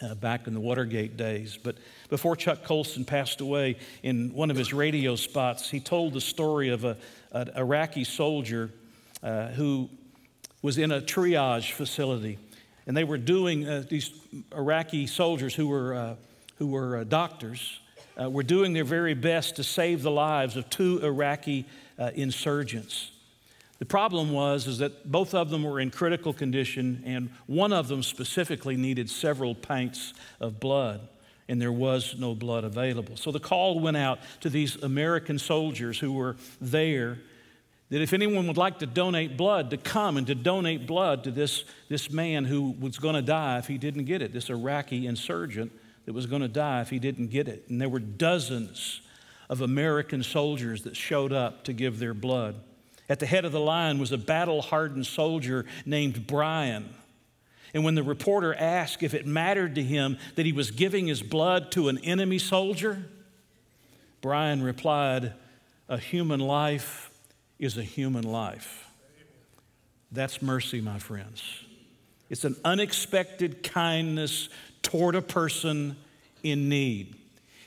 Uh, 0.01 0.15
back 0.15 0.47
in 0.47 0.53
the 0.53 0.61
Watergate 0.61 1.17
days. 1.17 1.59
But 1.61 1.75
before 2.07 2.37
Chuck 2.37 2.63
Colson 2.63 3.03
passed 3.03 3.41
away, 3.41 3.75
in 4.01 4.33
one 4.33 4.49
of 4.49 4.55
his 4.55 4.71
radio 4.71 5.17
spots, 5.17 5.69
he 5.69 5.81
told 5.81 6.13
the 6.13 6.21
story 6.21 6.69
of 6.69 6.85
a, 6.85 6.95
an 7.33 7.51
Iraqi 7.57 8.05
soldier 8.05 8.71
uh, 9.21 9.47
who 9.47 9.89
was 10.61 10.77
in 10.77 10.93
a 10.93 11.01
triage 11.01 11.73
facility. 11.73 12.37
And 12.89 12.97
they 12.97 13.03
were 13.03 13.19
doing, 13.19 13.67
uh, 13.67 13.83
these 13.87 14.09
Iraqi 14.51 15.05
soldiers 15.05 15.53
who 15.53 15.67
were, 15.67 15.93
uh, 15.93 16.15
who 16.57 16.65
were 16.65 16.97
uh, 16.97 17.03
doctors, 17.03 17.79
uh, 18.19 18.27
were 18.27 18.41
doing 18.41 18.73
their 18.73 18.83
very 18.83 19.13
best 19.13 19.57
to 19.57 19.63
save 19.63 20.01
the 20.01 20.09
lives 20.09 20.57
of 20.57 20.71
two 20.71 20.99
Iraqi 21.03 21.67
uh, 21.99 22.09
insurgents. 22.15 23.11
The 23.77 23.85
problem 23.85 24.31
was 24.31 24.65
is 24.65 24.79
that 24.79 25.11
both 25.11 25.35
of 25.35 25.51
them 25.51 25.61
were 25.61 25.79
in 25.79 25.91
critical 25.91 26.33
condition, 26.33 27.03
and 27.05 27.29
one 27.45 27.73
of 27.73 27.89
them 27.89 28.01
specifically 28.01 28.75
needed 28.75 29.07
several 29.07 29.53
pints 29.53 30.15
of 30.39 30.59
blood, 30.59 31.07
and 31.47 31.61
there 31.61 31.71
was 31.71 32.15
no 32.17 32.33
blood 32.33 32.63
available. 32.63 33.17
So 33.17 33.31
the 33.31 33.39
call 33.39 33.79
went 33.79 33.97
out 33.97 34.17
to 34.41 34.49
these 34.49 34.77
American 34.81 35.37
soldiers 35.37 35.99
who 35.99 36.13
were 36.13 36.37
there 36.59 37.19
that 37.89 38.01
if 38.01 38.13
anyone 38.13 38.47
would 38.47 38.57
like 38.57 38.79
to 38.79 38.85
donate 38.85 39.35
blood, 39.35 39.71
to 39.71 39.77
come 39.77 40.17
and 40.17 40.27
to 40.27 40.35
donate 40.35 40.85
blood 40.85 41.23
to 41.23 41.31
this, 41.31 41.63
this 41.89 42.11
man 42.11 42.45
who 42.45 42.75
was 42.79 42.99
going 42.99 43.15
to 43.15 43.21
die 43.21 43.57
if 43.57 43.67
he 43.67 43.77
didn't 43.77 44.05
get 44.05 44.21
it, 44.21 44.31
this 44.31 44.49
Iraqi 44.49 45.07
insurgent 45.07 45.71
that 46.05 46.13
was 46.13 46.27
going 46.27 46.41
to 46.41 46.47
die 46.47 46.81
if 46.81 46.89
he 46.89 46.99
didn't 46.99 47.27
get 47.27 47.47
it. 47.47 47.65
And 47.67 47.81
there 47.81 47.89
were 47.89 47.99
dozens 47.99 49.01
of 49.49 49.61
American 49.61 50.21
soldiers 50.21 50.83
that 50.83 50.95
showed 50.95 51.33
up 51.33 51.63
to 51.63 51.73
give 51.73 51.97
their 51.97 52.13
blood. 52.13 52.55
At 53.09 53.19
the 53.19 53.25
head 53.25 53.43
of 53.43 53.51
the 53.51 53.59
line 53.59 53.97
was 53.97 54.11
a 54.11 54.17
battle 54.19 54.61
hardened 54.61 55.07
soldier 55.07 55.65
named 55.85 56.27
Brian. 56.27 56.93
And 57.73 57.83
when 57.83 57.95
the 57.95 58.03
reporter 58.03 58.53
asked 58.53 59.01
if 59.01 59.15
it 59.15 59.25
mattered 59.25 59.75
to 59.75 59.83
him 59.83 60.17
that 60.35 60.45
he 60.45 60.53
was 60.53 60.69
giving 60.69 61.07
his 61.07 61.23
blood 61.23 61.71
to 61.71 61.87
an 61.89 61.97
enemy 61.99 62.37
soldier, 62.37 63.03
Brian 64.21 64.61
replied, 64.61 65.33
A 65.87 65.97
human 65.97 66.39
life 66.39 67.08
is 67.59 67.77
a 67.77 67.83
human 67.83 68.23
life. 68.23 68.89
That's 70.11 70.41
mercy, 70.41 70.81
my 70.81 70.97
friends. 70.97 71.43
It's 72.29 72.45
an 72.45 72.55
unexpected 72.63 73.63
kindness 73.63 74.49
toward 74.81 75.15
a 75.15 75.21
person 75.21 75.97
in 76.43 76.69
need. 76.69 77.15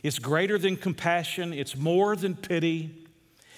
It's 0.03 0.19
greater 0.19 0.59
than 0.59 0.77
compassion, 0.77 1.53
it's 1.53 1.77
more 1.77 2.17
than 2.17 2.35
pity. 2.35 2.99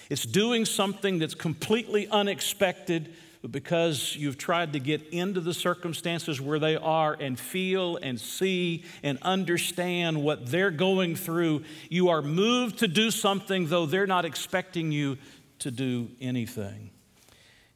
It's 0.07 0.23
doing 0.23 0.65
something 0.65 1.17
that's 1.17 1.33
completely 1.33 2.07
unexpected, 2.07 3.15
but 3.41 3.51
because 3.51 4.15
you've 4.15 4.37
tried 4.37 4.73
to 4.73 4.79
get 4.79 5.01
into 5.09 5.41
the 5.41 5.53
circumstances 5.53 6.39
where 6.39 6.59
they 6.59 6.75
are 6.75 7.17
and 7.19 7.39
feel 7.39 7.97
and 7.97 8.19
see 8.19 8.83
and 9.01 9.17
understand 9.23 10.23
what 10.23 10.45
they're 10.45 10.69
going 10.69 11.15
through, 11.15 11.63
you 11.89 12.09
are 12.09 12.21
moved 12.21 12.79
to 12.79 12.87
do 12.87 13.09
something 13.09 13.67
though 13.67 13.87
they're 13.87 14.05
not 14.05 14.25
expecting 14.25 14.91
you 14.91 15.17
to 15.59 15.71
do 15.71 16.09
anything. 16.21 16.89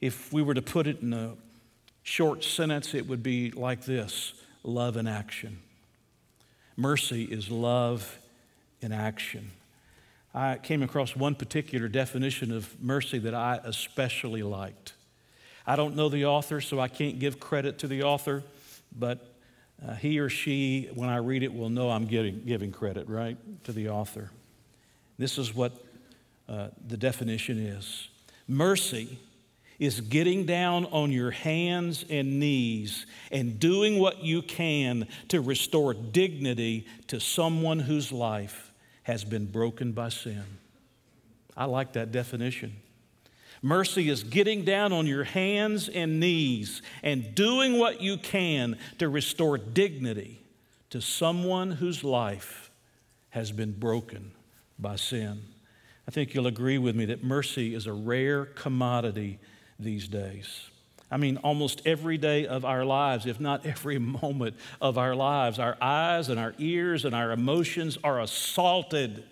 If 0.01 0.31
we 0.31 0.41
were 0.41 0.53
to 0.53 0.61
put 0.61 0.87
it 0.87 1.01
in 1.01 1.13
a 1.13 1.35
short 2.03 2.43
sentence, 2.43 2.93
it 2.93 3.07
would 3.07 3.23
be 3.23 3.51
like 3.51 3.85
this 3.85 4.33
love 4.63 4.97
in 4.97 5.07
action. 5.07 5.59
Mercy 6.75 7.23
is 7.23 7.49
love 7.49 8.17
in 8.81 8.91
action. 8.91 9.51
I 10.33 10.57
came 10.57 10.83
across 10.83 11.15
one 11.15 11.35
particular 11.35 11.87
definition 11.87 12.51
of 12.51 12.81
mercy 12.81 13.17
that 13.19 13.33
I 13.33 13.59
especially 13.63 14.43
liked. 14.43 14.93
I 15.65 15.75
don't 15.75 15.95
know 15.95 16.09
the 16.09 16.25
author, 16.25 16.61
so 16.61 16.79
I 16.79 16.87
can't 16.87 17.19
give 17.19 17.39
credit 17.39 17.79
to 17.79 17.87
the 17.87 18.03
author, 18.03 18.43
but 18.97 19.33
uh, 19.85 19.93
he 19.95 20.19
or 20.19 20.29
she, 20.29 20.89
when 20.93 21.09
I 21.09 21.17
read 21.17 21.43
it, 21.43 21.53
will 21.53 21.69
know 21.69 21.89
I'm 21.89 22.05
giving, 22.05 22.43
giving 22.45 22.71
credit, 22.71 23.07
right, 23.07 23.37
to 23.65 23.71
the 23.71 23.89
author. 23.89 24.31
This 25.17 25.37
is 25.37 25.53
what 25.53 25.73
uh, 26.49 26.69
the 26.87 26.97
definition 26.97 27.59
is 27.59 28.09
mercy 28.47 29.19
is 29.79 30.01
getting 30.01 30.45
down 30.45 30.85
on 30.87 31.11
your 31.11 31.31
hands 31.31 32.03
and 32.09 32.39
knees 32.39 33.05
and 33.31 33.59
doing 33.59 33.97
what 33.97 34.21
you 34.23 34.41
can 34.41 35.07
to 35.29 35.39
restore 35.39 35.93
dignity 35.93 36.85
to 37.07 37.19
someone 37.19 37.79
whose 37.79 38.11
life 38.11 38.73
has 39.03 39.23
been 39.23 39.45
broken 39.45 39.93
by 39.93 40.09
sin. 40.09 40.43
I 41.55 41.65
like 41.65 41.93
that 41.93 42.11
definition. 42.11 42.75
Mercy 43.61 44.09
is 44.09 44.23
getting 44.23 44.63
down 44.63 44.93
on 44.93 45.05
your 45.07 45.23
hands 45.23 45.89
and 45.89 46.19
knees 46.19 46.81
and 47.01 47.33
doing 47.35 47.77
what 47.77 48.01
you 48.01 48.17
can 48.17 48.77
to 48.97 49.07
restore 49.09 49.57
dignity 49.57 50.41
to 50.89 51.01
someone 51.01 51.71
whose 51.71 52.03
life 52.03 52.69
has 53.29 53.51
been 53.51 53.71
broken 53.71 54.31
by 54.77 54.95
sin. 54.95 55.41
I 56.09 56.11
think 56.11 56.33
you'll 56.33 56.47
agree 56.47 56.79
with 56.79 56.95
me 56.95 57.05
that 57.05 57.23
mercy 57.23 57.75
is 57.75 57.85
a 57.85 57.93
rare 57.93 58.45
commodity 58.45 59.37
these 59.79 60.07
days. 60.07 60.71
I 61.11 61.17
mean, 61.17 61.37
almost 61.37 61.83
every 61.85 62.17
day 62.17 62.47
of 62.47 62.65
our 62.65 62.83
lives, 62.83 63.27
if 63.27 63.39
not 63.39 63.63
every 63.63 63.99
moment 64.23 64.55
of 64.81 64.97
our 64.97 65.13
lives, 65.13 65.59
our 65.59 65.77
eyes 65.79 66.29
and 66.29 66.39
our 66.39 66.55
ears 66.57 67.05
and 67.05 67.13
our 67.13 67.31
emotions 67.31 67.99
are 68.03 68.21
assaulted 68.21 69.23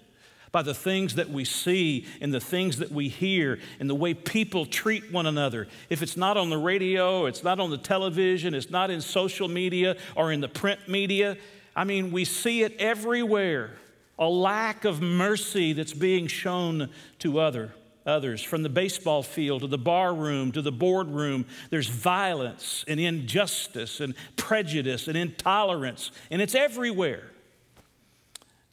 by 0.52 0.62
the 0.62 0.76
things 0.76 1.16
that 1.16 1.32
we 1.32 1.46
see 1.46 2.06
and 2.22 2.32
the 2.32 2.40
things 2.40 2.78
that 2.78 2.92
we 2.92 3.10
hear 3.10 3.58
and 3.80 3.90
the 3.90 3.96
way 3.96 4.14
people 4.14 4.68
treat 4.68 5.12
one 5.12 5.26
another. 5.26 5.68
If 5.90 6.04
it's 6.04 6.16
not 6.16 6.38
on 6.38 6.52
the 6.52 6.60
radio, 6.60 7.26
it's 7.26 7.44
not 7.44 7.60
on 7.60 7.72
the 7.72 7.80
television, 7.80 8.54
it's 8.54 8.70
not 8.70 8.92
in 8.92 9.02
social 9.02 9.48
media 9.48 9.98
or 10.16 10.32
in 10.32 10.42
the 10.42 10.48
print 10.48 10.88
media, 10.88 11.38
I 11.76 11.86
mean, 11.86 12.12
we 12.12 12.24
see 12.24 12.62
it 12.62 12.76
everywhere. 12.78 13.72
A 14.20 14.28
lack 14.28 14.86
of 14.86 15.02
mercy 15.02 15.74
that's 15.74 15.94
being 15.94 16.28
shown 16.28 16.90
to 17.20 17.40
other 17.40 17.74
others. 18.08 18.42
From 18.42 18.64
the 18.64 18.70
baseball 18.70 19.22
field 19.22 19.62
to 19.62 19.68
the 19.68 19.78
bar 19.78 20.14
room 20.16 20.52
to 20.54 20.62
the 20.62 20.72
boardroom, 20.72 21.46
there's 21.70 21.90
violence 21.90 22.86
and 22.88 23.00
injustice 23.00 24.00
and 24.00 24.16
prejudice 24.38 25.08
and 25.08 25.18
intolerance, 25.18 26.12
and 26.32 26.42
it's 26.42 26.56
everywhere. 26.56 27.32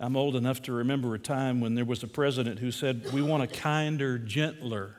I'm 0.01 0.17
old 0.17 0.37
enough 0.37 0.63
to 0.63 0.73
remember 0.73 1.15
a 1.15 1.19
time 1.19 1.61
when 1.61 1.75
there 1.75 1.85
was 1.85 2.03
a 2.03 2.09
president 2.09 2.59
who 2.59 2.71
said, 2.71 3.13
We 3.13 3.23
want 3.23 3.43
a 3.43 3.47
kinder, 3.47 4.19
gentler 4.19 4.97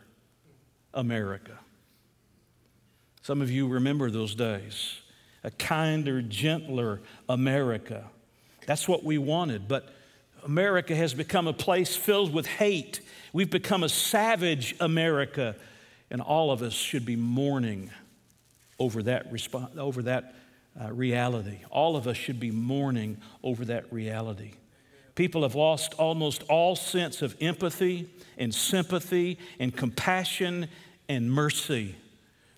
America. 0.94 1.60
Some 3.22 3.42
of 3.42 3.50
you 3.50 3.68
remember 3.68 4.10
those 4.10 4.36
days. 4.36 5.00
A 5.44 5.52
kinder, 5.52 6.22
gentler 6.22 7.02
America. 7.30 8.10
That's 8.66 8.88
what 8.88 9.04
we 9.04 9.18
wanted, 9.18 9.68
but 9.68 9.94
America 10.46 10.96
has 10.96 11.14
become 11.14 11.48
a 11.48 11.54
place 11.54 11.96
filled 11.96 12.34
with 12.34 12.46
hate 12.46 13.02
We've 13.36 13.50
become 13.50 13.84
a 13.84 13.90
savage 13.90 14.78
America, 14.80 15.58
and 16.10 16.22
all 16.22 16.52
of 16.52 16.62
us 16.62 16.72
should 16.72 17.06
be 17.06 17.18
mourning 17.18 17.90
over 18.80 19.04
that, 19.04 19.30
resp- 19.30 19.78
over 19.78 20.04
that 20.04 20.36
uh, 20.82 20.94
reality. 20.94 21.58
All 21.70 21.98
of 21.98 22.08
us 22.08 22.16
should 22.16 22.40
be 22.40 22.52
mourning 22.52 23.18
over 23.44 23.66
that 23.66 23.92
reality. 23.92 24.54
People 25.16 25.44
have 25.44 25.54
lost 25.54 25.96
almost 25.96 26.44
all 26.44 26.78
sense 26.78 27.22
of 27.22 27.36
empathy 27.42 28.10
and 28.38 28.56
sympathy 28.56 29.38
and 29.60 29.76
compassion 29.76 30.70
and 31.10 31.30
mercy. 31.30 31.98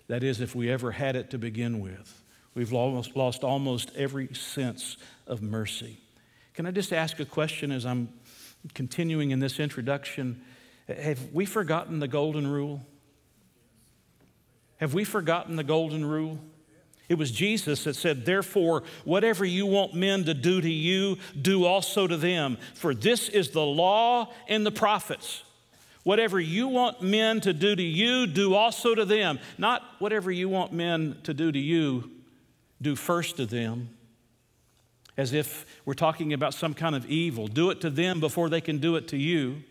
That 0.06 0.22
is, 0.22 0.40
if 0.40 0.54
we 0.54 0.70
ever 0.70 0.92
had 0.92 1.16
it 1.16 1.30
to 1.32 1.38
begin 1.38 1.80
with. 1.80 2.22
We've 2.54 2.72
almost 2.72 3.16
lost 3.16 3.42
almost 3.42 3.90
every 3.96 4.32
sense 4.32 4.96
of 5.26 5.42
mercy. 5.42 5.98
Can 6.58 6.66
I 6.66 6.72
just 6.72 6.92
ask 6.92 7.20
a 7.20 7.24
question 7.24 7.70
as 7.70 7.86
I'm 7.86 8.08
continuing 8.74 9.30
in 9.30 9.38
this 9.38 9.60
introduction? 9.60 10.42
Have 10.88 11.32
we 11.32 11.46
forgotten 11.46 12.00
the 12.00 12.08
golden 12.08 12.48
rule? 12.48 12.84
Have 14.78 14.92
we 14.92 15.04
forgotten 15.04 15.54
the 15.54 15.62
golden 15.62 16.04
rule? 16.04 16.40
It 17.08 17.14
was 17.14 17.30
Jesus 17.30 17.84
that 17.84 17.94
said, 17.94 18.26
Therefore, 18.26 18.82
whatever 19.04 19.44
you 19.44 19.66
want 19.66 19.94
men 19.94 20.24
to 20.24 20.34
do 20.34 20.60
to 20.60 20.68
you, 20.68 21.18
do 21.40 21.64
also 21.64 22.08
to 22.08 22.16
them. 22.16 22.58
For 22.74 22.92
this 22.92 23.28
is 23.28 23.50
the 23.50 23.64
law 23.64 24.32
and 24.48 24.66
the 24.66 24.72
prophets. 24.72 25.44
Whatever 26.02 26.40
you 26.40 26.66
want 26.66 27.00
men 27.00 27.40
to 27.42 27.52
do 27.52 27.76
to 27.76 27.84
you, 27.84 28.26
do 28.26 28.56
also 28.56 28.96
to 28.96 29.04
them. 29.04 29.38
Not 29.58 29.84
whatever 30.00 30.32
you 30.32 30.48
want 30.48 30.72
men 30.72 31.18
to 31.22 31.32
do 31.32 31.52
to 31.52 31.58
you, 31.60 32.10
do 32.82 32.96
first 32.96 33.36
to 33.36 33.46
them. 33.46 33.90
As 35.18 35.34
if 35.34 35.66
we're 35.84 35.92
talking 35.92 36.32
about 36.32 36.54
some 36.54 36.72
kind 36.72 36.94
of 36.94 37.04
evil. 37.10 37.46
Do 37.48 37.68
it 37.68 37.82
to 37.82 37.90
them 37.90 38.20
before 38.20 38.48
they 38.48 38.62
can 38.62 38.78
do 38.78 38.96
it 38.96 39.08
to 39.08 39.18
you. 39.18 39.64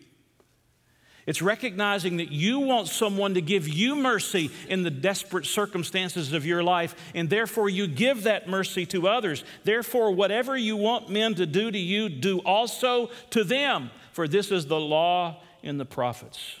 It's 1.26 1.42
recognizing 1.42 2.18
that 2.18 2.30
you 2.30 2.60
want 2.60 2.88
someone 2.88 3.34
to 3.34 3.42
give 3.42 3.68
you 3.68 3.96
mercy 3.96 4.50
in 4.68 4.82
the 4.82 4.90
desperate 4.90 5.44
circumstances 5.44 6.32
of 6.32 6.46
your 6.46 6.62
life, 6.62 6.94
and 7.14 7.28
therefore 7.28 7.68
you 7.68 7.86
give 7.86 8.22
that 8.22 8.48
mercy 8.48 8.86
to 8.86 9.08
others. 9.08 9.44
Therefore, 9.64 10.10
whatever 10.10 10.56
you 10.56 10.76
want 10.76 11.10
men 11.10 11.34
to 11.34 11.44
do 11.44 11.70
to 11.70 11.78
you, 11.78 12.08
do 12.08 12.38
also 12.38 13.10
to 13.30 13.44
them, 13.44 13.90
for 14.12 14.26
this 14.26 14.50
is 14.50 14.66
the 14.66 14.80
law 14.80 15.42
in 15.62 15.76
the 15.76 15.84
prophets. 15.84 16.60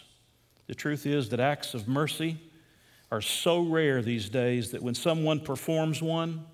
The 0.66 0.74
truth 0.74 1.06
is 1.06 1.30
that 1.30 1.40
acts 1.40 1.72
of 1.72 1.88
mercy 1.88 2.36
are 3.10 3.22
so 3.22 3.60
rare 3.60 4.02
these 4.02 4.28
days 4.28 4.72
that 4.72 4.82
when 4.82 4.94
someone 4.94 5.40
performs 5.40 6.02
one, 6.02 6.44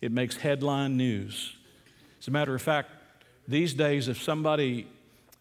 it 0.00 0.12
makes 0.12 0.36
headline 0.36 0.96
news. 0.96 1.56
As 2.20 2.28
a 2.28 2.30
matter 2.30 2.54
of 2.54 2.62
fact, 2.62 2.90
these 3.46 3.74
days, 3.74 4.08
if 4.08 4.22
somebody 4.22 4.86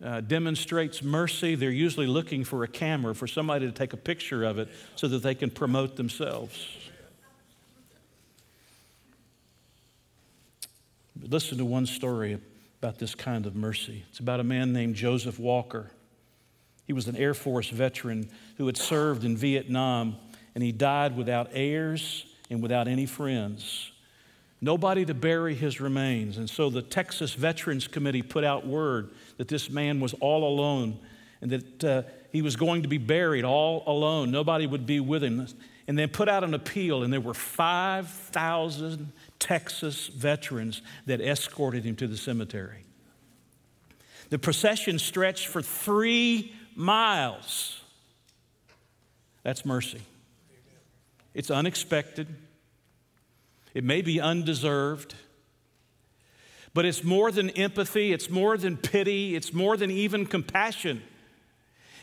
uh, 0.03 0.21
demonstrates 0.21 1.03
mercy, 1.03 1.55
they're 1.55 1.69
usually 1.69 2.07
looking 2.07 2.43
for 2.43 2.63
a 2.63 2.67
camera 2.67 3.13
for 3.13 3.27
somebody 3.27 3.65
to 3.65 3.71
take 3.71 3.93
a 3.93 3.97
picture 3.97 4.43
of 4.43 4.57
it 4.57 4.69
so 4.95 5.07
that 5.07 5.21
they 5.21 5.35
can 5.35 5.49
promote 5.49 5.95
themselves. 5.95 6.65
listen 11.27 11.57
to 11.57 11.65
one 11.65 11.85
story 11.85 12.39
about 12.81 12.97
this 12.97 13.13
kind 13.13 13.45
of 13.45 13.55
mercy. 13.55 14.03
It's 14.09 14.19
about 14.19 14.39
a 14.39 14.43
man 14.43 14.73
named 14.73 14.95
Joseph 14.95 15.37
Walker. 15.37 15.91
He 16.87 16.93
was 16.93 17.07
an 17.07 17.15
Air 17.15 17.33
Force 17.33 17.69
veteran 17.69 18.29
who 18.57 18.65
had 18.65 18.77
served 18.77 19.23
in 19.23 19.37
Vietnam, 19.37 20.15
and 20.55 20.63
he 20.63 20.71
died 20.71 21.15
without 21.15 21.49
heirs 21.53 22.25
and 22.49 22.63
without 22.63 22.87
any 22.87 23.05
friends 23.05 23.91
nobody 24.61 25.05
to 25.05 25.13
bury 25.13 25.55
his 25.55 25.79
remains. 25.79 26.37
And 26.37 26.49
so 26.49 26.69
the 26.69 26.81
Texas 26.81 27.33
Veterans 27.33 27.87
Committee 27.87 28.21
put 28.21 28.43
out 28.43 28.65
word 28.65 29.09
that 29.37 29.47
this 29.47 29.69
man 29.69 29.99
was 29.99 30.13
all 30.15 30.47
alone 30.47 30.99
and 31.41 31.51
that 31.51 31.83
uh, 31.83 32.01
he 32.31 32.41
was 32.41 32.55
going 32.55 32.83
to 32.83 32.87
be 32.87 32.97
buried 32.97 33.45
all 33.45 33.83
alone. 33.87 34.31
Nobody 34.31 34.67
would 34.67 34.85
be 34.85 34.99
with 34.99 35.23
him. 35.23 35.47
And 35.87 35.97
then 35.97 36.09
put 36.09 36.29
out 36.29 36.43
an 36.43 36.53
appeal, 36.53 37.01
and 37.01 37.11
there 37.11 37.19
were 37.19 37.33
5,000 37.33 39.11
Texas 39.39 40.07
veterans 40.07 40.83
that 41.07 41.19
escorted 41.19 41.83
him 41.83 41.95
to 41.95 42.07
the 42.07 42.17
cemetery. 42.17 42.83
The 44.29 44.37
procession 44.37 44.99
stretched 44.99 45.47
for 45.47 45.63
three 45.63 46.53
miles. 46.75 47.81
That's 49.41 49.65
mercy. 49.65 50.01
It's 51.33 51.49
unexpected. 51.49 52.27
It 53.73 53.83
may 53.83 54.01
be 54.01 54.19
undeserved, 54.19 55.15
but 56.73 56.85
it's 56.85 57.03
more 57.03 57.31
than 57.31 57.49
empathy, 57.51 58.13
it's 58.13 58.29
more 58.29 58.57
than 58.57 58.77
pity, 58.77 59.35
it's 59.35 59.53
more 59.53 59.77
than 59.77 59.91
even 59.91 60.25
compassion. 60.25 61.01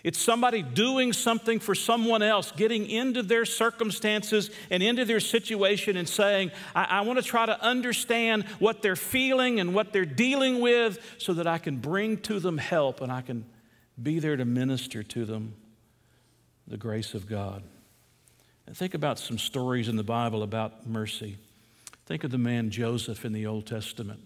It's 0.04 0.20
somebody 0.20 0.62
doing 0.62 1.12
something 1.12 1.58
for 1.58 1.74
someone 1.74 2.22
else, 2.22 2.52
getting 2.52 2.88
into 2.88 3.24
their 3.24 3.44
circumstances 3.44 4.50
and 4.70 4.80
into 4.80 5.04
their 5.04 5.18
situation 5.18 5.96
and 5.96 6.08
saying, 6.08 6.52
I, 6.76 6.84
I 6.84 7.00
want 7.00 7.18
to 7.18 7.24
try 7.24 7.44
to 7.44 7.60
understand 7.60 8.44
what 8.60 8.82
they're 8.82 8.94
feeling 8.94 9.58
and 9.58 9.74
what 9.74 9.92
they're 9.92 10.04
dealing 10.04 10.60
with 10.60 11.00
so 11.18 11.34
that 11.34 11.48
I 11.48 11.58
can 11.58 11.78
bring 11.78 12.18
to 12.18 12.38
them 12.38 12.56
help 12.56 13.00
and 13.00 13.10
I 13.10 13.20
can 13.20 13.46
be 14.00 14.20
there 14.20 14.36
to 14.36 14.44
minister 14.44 15.02
to 15.02 15.24
them 15.24 15.54
the 16.68 16.76
grace 16.76 17.14
of 17.14 17.28
God. 17.28 17.64
And 18.66 18.76
think 18.76 18.94
about 18.94 19.18
some 19.18 19.38
stories 19.38 19.88
in 19.88 19.96
the 19.96 20.04
Bible 20.04 20.44
about 20.44 20.86
mercy. 20.86 21.36
Think 22.06 22.22
of 22.22 22.30
the 22.30 22.38
man 22.38 22.70
Joseph 22.70 23.24
in 23.24 23.32
the 23.32 23.46
Old 23.46 23.66
Testament. 23.66 24.20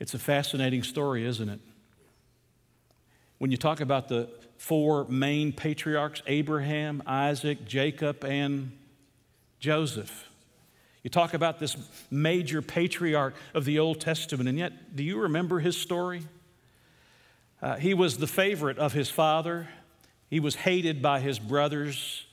It's 0.00 0.12
a 0.12 0.18
fascinating 0.18 0.82
story, 0.82 1.24
isn't 1.24 1.48
it? 1.48 1.60
When 3.38 3.50
you 3.50 3.56
talk 3.56 3.80
about 3.80 4.08
the 4.08 4.28
four 4.58 5.06
main 5.08 5.52
patriarchs 5.52 6.22
Abraham, 6.26 7.02
Isaac, 7.06 7.64
Jacob, 7.64 8.24
and 8.24 8.72
Joseph. 9.60 10.28
You 11.02 11.10
talk 11.10 11.34
about 11.34 11.58
this 11.58 11.76
major 12.10 12.62
patriarch 12.62 13.34
of 13.52 13.64
the 13.66 13.78
Old 13.78 14.00
Testament, 14.00 14.48
and 14.48 14.58
yet, 14.58 14.96
do 14.96 15.04
you 15.04 15.20
remember 15.20 15.60
his 15.60 15.76
story? 15.76 16.22
Uh, 17.60 17.76
he 17.76 17.94
was 17.94 18.18
the 18.18 18.26
favorite 18.26 18.78
of 18.78 18.94
his 18.94 19.10
father, 19.10 19.68
he 20.28 20.40
was 20.40 20.56
hated 20.56 21.00
by 21.00 21.20
his 21.20 21.38
brothers. 21.38 22.26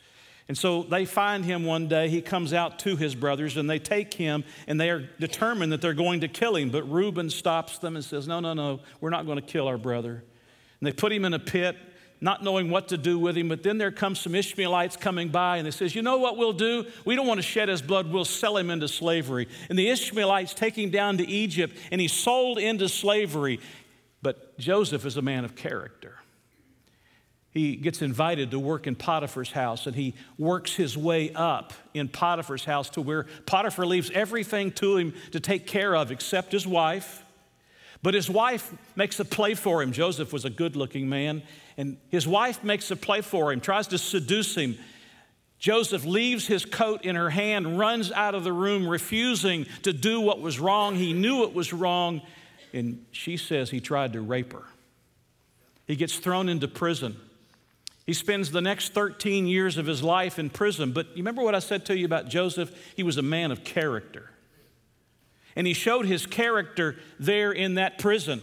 And 0.47 0.57
so 0.57 0.83
they 0.83 1.05
find 1.05 1.45
him 1.45 1.63
one 1.65 1.87
day. 1.87 2.09
He 2.09 2.21
comes 2.21 2.53
out 2.53 2.79
to 2.79 2.95
his 2.95 3.15
brothers 3.15 3.57
and 3.57 3.69
they 3.69 3.79
take 3.79 4.13
him 4.13 4.43
and 4.67 4.79
they 4.79 4.89
are 4.89 5.09
determined 5.19 5.71
that 5.71 5.81
they're 5.81 5.93
going 5.93 6.21
to 6.21 6.27
kill 6.27 6.55
him. 6.55 6.69
But 6.69 6.83
Reuben 6.91 7.29
stops 7.29 7.77
them 7.77 7.95
and 7.95 8.03
says, 8.03 8.27
No, 8.27 8.39
no, 8.39 8.53
no, 8.53 8.81
we're 8.99 9.11
not 9.11 9.25
going 9.25 9.37
to 9.37 9.45
kill 9.45 9.67
our 9.67 9.77
brother. 9.77 10.23
And 10.79 10.87
they 10.87 10.91
put 10.91 11.11
him 11.11 11.25
in 11.25 11.33
a 11.33 11.39
pit, 11.39 11.77
not 12.19 12.43
knowing 12.43 12.69
what 12.69 12.87
to 12.89 12.97
do 12.97 13.19
with 13.19 13.37
him. 13.37 13.49
But 13.49 13.63
then 13.63 13.77
there 13.77 13.91
comes 13.91 14.19
some 14.19 14.35
Ishmaelites 14.35 14.97
coming 14.97 15.29
by 15.29 15.57
and 15.57 15.65
they 15.65 15.71
says, 15.71 15.95
You 15.95 16.01
know 16.01 16.17
what 16.17 16.37
we'll 16.37 16.53
do? 16.53 16.85
We 17.05 17.15
don't 17.15 17.27
want 17.27 17.37
to 17.37 17.45
shed 17.45 17.69
his 17.69 17.81
blood. 17.81 18.11
We'll 18.11 18.25
sell 18.25 18.57
him 18.57 18.69
into 18.69 18.87
slavery. 18.87 19.47
And 19.69 19.77
the 19.77 19.89
Ishmaelites 19.89 20.53
take 20.53 20.77
him 20.77 20.89
down 20.89 21.17
to 21.19 21.27
Egypt 21.27 21.77
and 21.91 22.01
he's 22.01 22.13
sold 22.13 22.57
into 22.57 22.89
slavery. 22.89 23.59
But 24.21 24.57
Joseph 24.59 25.05
is 25.05 25.17
a 25.17 25.21
man 25.21 25.45
of 25.45 25.55
character. 25.55 26.20
He 27.51 27.75
gets 27.75 28.01
invited 28.01 28.51
to 28.51 28.59
work 28.59 28.87
in 28.87 28.95
Potiphar's 28.95 29.51
house 29.51 29.85
and 29.85 29.95
he 29.95 30.13
works 30.37 30.73
his 30.73 30.97
way 30.97 31.33
up 31.33 31.73
in 31.93 32.07
Potiphar's 32.07 32.63
house 32.63 32.89
to 32.91 33.01
where 33.01 33.25
Potiphar 33.45 33.85
leaves 33.85 34.09
everything 34.11 34.71
to 34.73 34.95
him 34.95 35.13
to 35.31 35.39
take 35.39 35.67
care 35.67 35.93
of 35.95 36.11
except 36.11 36.53
his 36.53 36.65
wife. 36.65 37.23
But 38.01 38.13
his 38.13 38.29
wife 38.29 38.73
makes 38.95 39.19
a 39.19 39.25
play 39.25 39.53
for 39.53 39.83
him. 39.83 39.91
Joseph 39.91 40.31
was 40.33 40.45
a 40.45 40.49
good 40.49 40.75
looking 40.75 41.07
man, 41.07 41.43
and 41.77 41.97
his 42.09 42.27
wife 42.27 42.63
makes 42.63 42.89
a 42.89 42.95
play 42.95 43.21
for 43.21 43.51
him, 43.51 43.59
tries 43.59 43.87
to 43.87 43.97
seduce 43.97 44.55
him. 44.55 44.77
Joseph 45.59 46.05
leaves 46.05 46.47
his 46.47 46.65
coat 46.65 47.03
in 47.03 47.15
her 47.15 47.29
hand, 47.29 47.77
runs 47.77 48.11
out 48.11 48.33
of 48.33 48.43
the 48.43 48.53
room, 48.53 48.87
refusing 48.87 49.67
to 49.83 49.93
do 49.93 50.19
what 50.19 50.39
was 50.39 50.59
wrong. 50.59 50.95
He 50.95 51.13
knew 51.13 51.43
it 51.43 51.53
was 51.53 51.73
wrong, 51.73 52.21
and 52.73 53.05
she 53.11 53.37
says 53.37 53.69
he 53.69 53.79
tried 53.79 54.13
to 54.13 54.21
rape 54.21 54.53
her. 54.53 54.63
He 55.85 55.95
gets 55.95 56.17
thrown 56.17 56.49
into 56.49 56.67
prison. 56.67 57.19
He 58.05 58.13
spends 58.13 58.51
the 58.51 58.61
next 58.61 58.93
13 58.93 59.47
years 59.47 59.77
of 59.77 59.85
his 59.85 60.01
life 60.01 60.39
in 60.39 60.49
prison. 60.49 60.91
But 60.91 61.07
you 61.09 61.17
remember 61.17 61.43
what 61.43 61.55
I 61.55 61.59
said 61.59 61.85
to 61.85 61.97
you 61.97 62.05
about 62.05 62.29
Joseph? 62.29 62.71
He 62.95 63.03
was 63.03 63.17
a 63.17 63.21
man 63.21 63.51
of 63.51 63.63
character. 63.63 64.29
And 65.55 65.67
he 65.67 65.73
showed 65.73 66.05
his 66.05 66.25
character 66.25 66.97
there 67.19 67.51
in 67.51 67.75
that 67.75 67.99
prison. 67.99 68.41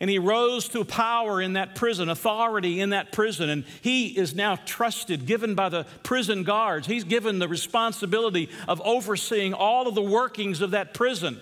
And 0.00 0.10
he 0.10 0.18
rose 0.18 0.68
to 0.70 0.84
power 0.84 1.40
in 1.40 1.52
that 1.52 1.76
prison, 1.76 2.08
authority 2.08 2.80
in 2.80 2.90
that 2.90 3.12
prison. 3.12 3.48
And 3.48 3.64
he 3.82 4.08
is 4.08 4.34
now 4.34 4.56
trusted, 4.56 5.26
given 5.26 5.54
by 5.54 5.68
the 5.68 5.86
prison 6.02 6.42
guards. 6.42 6.88
He's 6.88 7.04
given 7.04 7.38
the 7.38 7.46
responsibility 7.46 8.48
of 8.66 8.80
overseeing 8.80 9.54
all 9.54 9.86
of 9.86 9.94
the 9.94 10.02
workings 10.02 10.60
of 10.60 10.72
that 10.72 10.92
prison. 10.92 11.40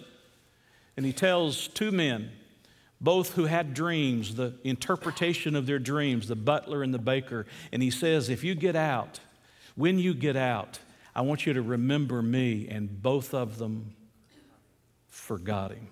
And 0.97 1.07
he 1.07 1.13
tells 1.13 1.69
two 1.69 1.91
men, 1.91 2.33
both 3.01 3.35
who 3.35 3.47
had 3.47 3.73
dreams, 3.75 4.35
the 4.35 4.55
interpretation 4.63 5.57
of 5.57 5.67
their 5.67 5.79
dreams, 5.79 6.29
the 6.29 6.37
butler 6.37 6.83
and 6.83 6.93
the 6.93 6.99
baker. 6.99 7.47
And 7.73 7.83
he 7.83 7.91
says, 7.91 8.29
If 8.29 8.45
you 8.45 8.55
get 8.55 8.77
out, 8.77 9.21
when 9.75 9.99
you 9.99 10.13
get 10.13 10.37
out, 10.37 10.79
I 11.15 11.23
want 11.23 11.47
you 11.47 11.53
to 11.55 11.63
remember 11.63 12.23
me. 12.23 12.69
And 12.69 13.03
both 13.03 13.33
of 13.33 13.59
them 13.59 13.95
forgot 15.09 15.73
him. 15.73 15.89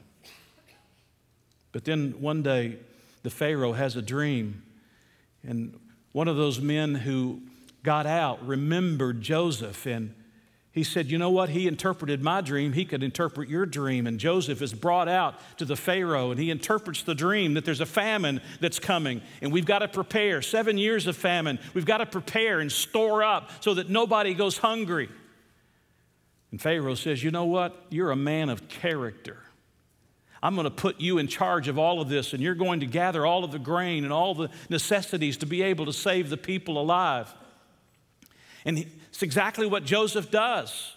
But 1.73 1.85
then 1.85 2.21
one 2.21 2.43
day, 2.43 2.79
the 3.23 3.31
Pharaoh 3.31 3.73
has 3.73 3.97
a 3.97 4.03
dream, 4.03 4.63
and 5.43 5.79
one 6.13 6.29
of 6.29 6.37
those 6.37 6.61
men 6.61 6.95
who 6.95 7.43
got 7.83 8.07
out 8.07 8.45
remembered 8.47 9.21
Joseph 9.21 9.87
and 9.87 10.15
he 10.79 10.85
said, 10.85 11.11
You 11.11 11.19
know 11.19 11.31
what? 11.31 11.49
He 11.49 11.67
interpreted 11.67 12.23
my 12.23 12.41
dream. 12.41 12.73
He 12.73 12.85
could 12.85 13.03
interpret 13.03 13.49
your 13.49 13.67
dream. 13.67 14.07
And 14.07 14.19
Joseph 14.19 14.63
is 14.63 14.73
brought 14.73 15.09
out 15.09 15.35
to 15.59 15.65
the 15.65 15.75
Pharaoh 15.75 16.31
and 16.31 16.39
he 16.39 16.51
interprets 16.51 17.03
the 17.03 17.17
dream 17.17 17.55
that 17.55 17.65
there's 17.65 17.81
a 17.81 17.87
famine 17.87 18.41
that's 18.61 18.79
coming 18.79 19.21
and 19.43 19.53
we've 19.53 19.67
got 19.67 19.81
to 19.81 19.89
prepare. 19.89 20.41
Seven 20.41 20.79
years 20.79 21.09
of 21.09 21.17
famine. 21.17 21.59
We've 21.75 21.85
got 21.85 21.99
to 21.99 22.07
prepare 22.07 22.61
and 22.61 22.71
store 22.71 23.25
up 23.25 23.51
so 23.61 23.75
that 23.75 23.91
nobody 23.91 24.35
goes 24.35 24.59
hungry. 24.59 25.09
And 26.53 26.63
Pharaoh 26.63 26.95
says, 26.95 27.25
You 27.25 27.33
know 27.33 27.47
what? 27.47 27.77
You're 27.91 28.13
a 28.13 28.17
man 28.17 28.49
of 28.49 28.69
character. 28.69 29.39
I'm 30.41 30.55
going 30.55 30.65
to 30.65 30.71
put 30.71 31.01
you 31.01 31.19
in 31.19 31.27
charge 31.27 31.67
of 31.67 31.81
all 31.81 32.01
of 32.01 32.09
this, 32.09 32.33
and 32.33 32.41
you're 32.41 32.55
going 32.55 32.79
to 32.81 32.87
gather 32.87 33.27
all 33.27 33.43
of 33.43 33.51
the 33.51 33.59
grain 33.59 34.05
and 34.05 34.13
all 34.13 34.37
the 34.37 34.49
necessities 34.71 35.37
to 35.39 35.47
be 35.47 35.63
able 35.63 35.87
to 35.87 35.93
save 35.93 36.31
the 36.31 36.37
people 36.37 36.81
alive. 36.81 37.35
And 38.69 38.85
it's 39.09 39.23
exactly 39.23 39.67
what 39.67 39.87
Joseph 39.87 40.31
does. 40.31 40.93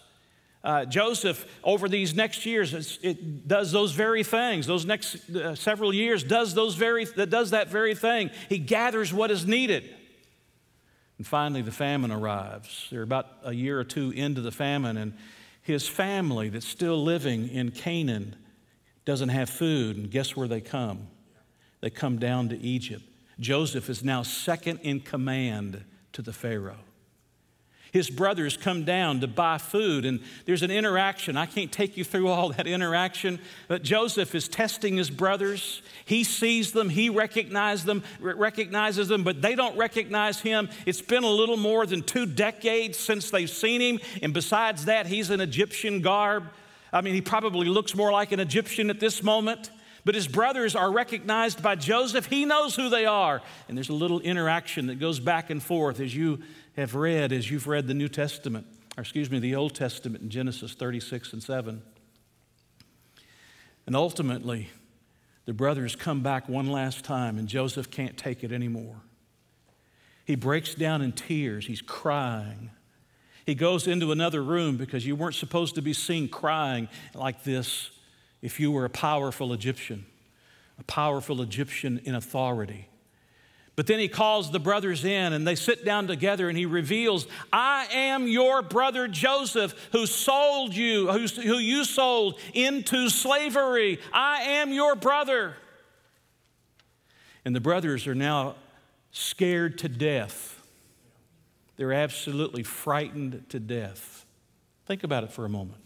Uh, 0.61 0.83
Joseph, 0.83 1.45
over 1.63 1.87
these 1.87 2.13
next 2.13 2.45
years, 2.45 2.99
it 3.01 3.47
does 3.47 3.71
those 3.71 3.93
very 3.93 4.23
things. 4.25 4.67
Those 4.67 4.85
next 4.85 5.29
uh, 5.29 5.55
several 5.55 5.93
years, 5.93 6.21
does 6.21 6.53
those 6.53 6.75
very 6.75 7.05
does 7.05 7.51
that 7.51 7.69
very 7.69 7.95
thing. 7.95 8.29
He 8.49 8.57
gathers 8.57 9.13
what 9.13 9.31
is 9.31 9.47
needed. 9.47 9.89
And 11.17 11.25
finally, 11.25 11.61
the 11.61 11.71
famine 11.71 12.11
arrives. 12.11 12.87
They're 12.91 13.03
about 13.03 13.27
a 13.45 13.53
year 13.53 13.79
or 13.79 13.85
two 13.85 14.11
into 14.11 14.41
the 14.41 14.51
famine, 14.51 14.97
and 14.97 15.13
his 15.61 15.87
family 15.87 16.49
that's 16.49 16.67
still 16.67 17.01
living 17.01 17.47
in 17.47 17.71
Canaan 17.71 18.35
doesn't 19.05 19.29
have 19.29 19.49
food. 19.49 19.95
And 19.95 20.11
guess 20.11 20.35
where 20.35 20.49
they 20.49 20.61
come? 20.61 21.07
They 21.79 21.89
come 21.89 22.19
down 22.19 22.49
to 22.49 22.59
Egypt. 22.59 23.03
Joseph 23.39 23.89
is 23.89 24.03
now 24.03 24.23
second 24.23 24.81
in 24.83 24.99
command 24.99 25.85
to 26.11 26.21
the 26.21 26.33
Pharaoh. 26.33 26.75
His 27.91 28.09
brothers 28.09 28.55
come 28.55 28.85
down 28.85 29.19
to 29.19 29.27
buy 29.27 29.57
food, 29.57 30.05
and 30.05 30.21
there's 30.45 30.63
an 30.63 30.71
interaction. 30.71 31.35
I 31.35 31.45
can't 31.45 31.71
take 31.71 31.97
you 31.97 32.05
through 32.05 32.29
all 32.29 32.49
that 32.53 32.65
interaction, 32.65 33.37
but 33.67 33.83
Joseph 33.83 34.33
is 34.33 34.47
testing 34.47 34.95
his 34.95 35.09
brothers. 35.09 35.81
He 36.05 36.23
sees 36.23 36.71
them, 36.71 36.87
he 36.87 37.09
recognizes 37.09 37.83
them, 37.83 38.03
recognizes 38.21 39.09
them, 39.09 39.23
but 39.23 39.41
they 39.41 39.55
don't 39.55 39.77
recognize 39.77 40.39
him. 40.39 40.69
It's 40.85 41.01
been 41.01 41.23
a 41.23 41.29
little 41.29 41.57
more 41.57 41.85
than 41.85 42.01
two 42.01 42.25
decades 42.25 42.97
since 42.97 43.29
they've 43.29 43.49
seen 43.49 43.81
him, 43.81 43.99
and 44.21 44.33
besides 44.33 44.85
that, 44.85 45.05
he's 45.07 45.29
an 45.29 45.41
Egyptian 45.41 46.01
garb. 46.01 46.45
I 46.93 47.01
mean, 47.01 47.13
he 47.13 47.21
probably 47.21 47.67
looks 47.67 47.93
more 47.93 48.11
like 48.11 48.31
an 48.31 48.39
Egyptian 48.39 48.89
at 48.89 49.01
this 49.01 49.21
moment. 49.21 49.69
But 50.03 50.15
his 50.15 50.27
brothers 50.27 50.75
are 50.75 50.91
recognized 50.91 51.61
by 51.61 51.75
Joseph. 51.75 52.25
He 52.25 52.45
knows 52.45 52.75
who 52.75 52.89
they 52.89 53.05
are. 53.05 53.41
And 53.67 53.77
there's 53.77 53.89
a 53.89 53.93
little 53.93 54.19
interaction 54.19 54.87
that 54.87 54.99
goes 54.99 55.19
back 55.19 55.51
and 55.51 55.61
forth 55.61 55.99
as 55.99 56.15
you 56.15 56.39
have 56.75 56.95
read 56.95 57.31
as 57.31 57.51
you've 57.51 57.67
read 57.67 57.87
the 57.87 57.93
New 57.93 58.07
Testament, 58.07 58.65
or 58.97 59.01
excuse 59.01 59.29
me, 59.29 59.39
the 59.39 59.55
Old 59.55 59.75
Testament 59.75 60.23
in 60.23 60.29
Genesis 60.29 60.73
36 60.73 61.33
and 61.33 61.43
7. 61.43 61.81
And 63.85 63.95
ultimately, 63.95 64.69
the 65.45 65.53
brothers 65.53 65.95
come 65.95 66.21
back 66.21 66.47
one 66.47 66.67
last 66.67 67.03
time, 67.03 67.37
and 67.37 67.47
Joseph 67.47 67.89
can't 67.91 68.17
take 68.17 68.43
it 68.43 68.51
anymore. 68.51 69.01
He 70.25 70.35
breaks 70.35 70.75
down 70.75 71.01
in 71.01 71.11
tears, 71.11 71.65
he's 71.65 71.81
crying. 71.81 72.71
He 73.45 73.55
goes 73.55 73.87
into 73.87 74.11
another 74.11 74.43
room 74.43 74.77
because 74.77 75.05
you 75.05 75.15
weren't 75.15 75.35
supposed 75.35 75.75
to 75.75 75.81
be 75.81 75.93
seen 75.93 76.29
crying 76.29 76.87
like 77.15 77.43
this 77.43 77.89
if 78.41 78.59
you 78.59 78.71
were 78.71 78.85
a 78.85 78.89
powerful 78.89 79.51
Egyptian, 79.51 80.05
a 80.79 80.83
powerful 80.83 81.41
Egyptian 81.41 81.99
in 82.05 82.15
authority. 82.15 82.87
But 83.75 83.87
then 83.87 83.99
he 83.99 84.09
calls 84.09 84.51
the 84.51 84.59
brothers 84.59 85.05
in 85.05 85.33
and 85.33 85.47
they 85.47 85.55
sit 85.55 85.85
down 85.85 86.07
together 86.07 86.49
and 86.49 86.57
he 86.57 86.65
reveals, 86.65 87.25
I 87.53 87.87
am 87.91 88.27
your 88.27 88.61
brother 88.61 89.07
Joseph 89.07 89.73
who 89.91 90.05
sold 90.05 90.75
you, 90.75 91.07
who 91.07 91.57
you 91.57 91.85
sold 91.85 92.37
into 92.53 93.09
slavery. 93.09 93.99
I 94.13 94.41
am 94.41 94.73
your 94.73 94.95
brother. 94.95 95.55
And 97.45 97.55
the 97.55 97.61
brothers 97.61 98.07
are 98.07 98.13
now 98.13 98.55
scared 99.11 99.77
to 99.79 99.89
death. 99.89 100.61
They're 101.77 101.93
absolutely 101.93 102.63
frightened 102.63 103.45
to 103.49 103.59
death. 103.59 104.25
Think 104.85 105.03
about 105.03 105.23
it 105.23 105.31
for 105.31 105.45
a 105.45 105.49
moment. 105.49 105.81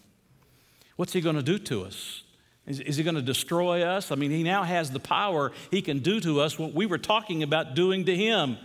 What's 0.98 1.14
he 1.14 1.22
going 1.22 1.38
to 1.38 1.44
do 1.44 1.60
to 1.60 1.84
us? 1.84 2.24
Is, 2.68 2.80
is 2.80 2.98
he 2.98 3.04
going 3.04 3.16
to 3.16 3.22
destroy 3.22 3.84
us? 3.84 4.12
I 4.12 4.16
mean, 4.16 4.32
he 4.32 4.44
now 4.44 4.64
has 4.64 4.92
the 4.92 5.00
power. 5.00 5.52
He 5.70 5.82
can 5.82 6.00
do 6.00 6.20
to 6.22 6.42
us 6.42 6.58
what 6.58 6.74
we 6.74 6.86
were 6.86 6.98
talking 6.98 7.44
about 7.44 7.76
doing 7.76 8.06
to 8.06 8.16
him. 8.16 8.58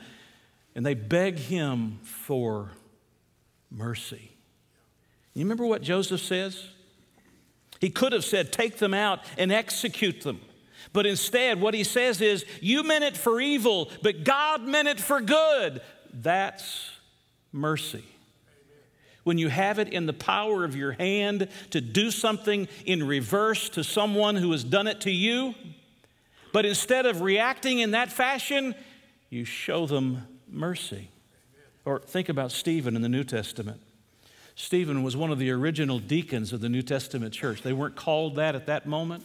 And 0.75 0.87
they 0.87 0.95
beg 0.95 1.39
him 1.39 1.99
for 2.03 2.71
mercy. 3.71 4.31
You 5.35 5.45
remember 5.45 5.67
what 5.67 5.83
Joseph 5.83 6.21
says? 6.21 6.65
He 7.81 7.91
could 7.91 8.13
have 8.13 8.25
said, 8.25 8.53
Take 8.53 8.79
them 8.79 8.95
out 8.95 9.21
and 9.39 9.53
execute 9.53 10.23
them. 10.23 10.41
But 10.93 11.07
instead, 11.07 11.61
what 11.61 11.75
he 11.75 11.85
says 11.85 12.21
is, 12.21 12.45
You 12.61 12.83
meant 12.83 13.05
it 13.05 13.17
for 13.17 13.41
evil, 13.41 13.91
but 14.03 14.25
God 14.25 14.63
meant 14.63 14.89
it 14.89 15.01
for 15.01 15.21
good. 15.21 15.83
That's 16.13 16.91
mercy 17.53 18.05
when 19.31 19.39
you 19.39 19.47
have 19.49 19.79
it 19.79 19.89
in 19.91 20.07
the 20.07 20.13
power 20.13 20.65
of 20.65 20.75
your 20.75 20.91
hand 20.91 21.47
to 21.71 21.81
do 21.81 22.11
something 22.11 22.67
in 22.85 23.07
reverse 23.07 23.69
to 23.69 23.85
someone 23.85 24.35
who 24.35 24.51
has 24.51 24.65
done 24.65 24.89
it 24.89 25.03
to 25.03 25.11
you. 25.13 25.55
But 26.53 26.67
instead 26.67 27.07
of 27.07 27.21
reacting 27.21 27.79
in 27.79 27.93
that 27.93 28.11
fashion, 28.11 28.75
you 29.29 29.45
show 29.45 29.87
them 29.87 30.27
mercy. 30.49 31.11
Or 31.85 32.01
think 32.01 32.29
about 32.29 32.51
Stephen 32.51 32.97
in 32.97 33.03
the 33.03 33.09
New 33.09 33.23
Testament. 33.23 33.81
Stephen 34.57 35.05
was 35.05 35.17
one 35.17 35.31
of 35.31 35.39
the 35.39 35.53
original 35.53 36.01
deacons 36.01 36.53
of 36.53 36.61
the 36.61 36.69
New 36.69 36.83
Testament 36.83 37.33
church. 37.33 37.63
They 37.63 37.73
weren't 37.73 37.95
called 37.95 38.35
that 38.35 38.57
at 38.57 38.67
that 38.67 38.85
moment, 38.85 39.23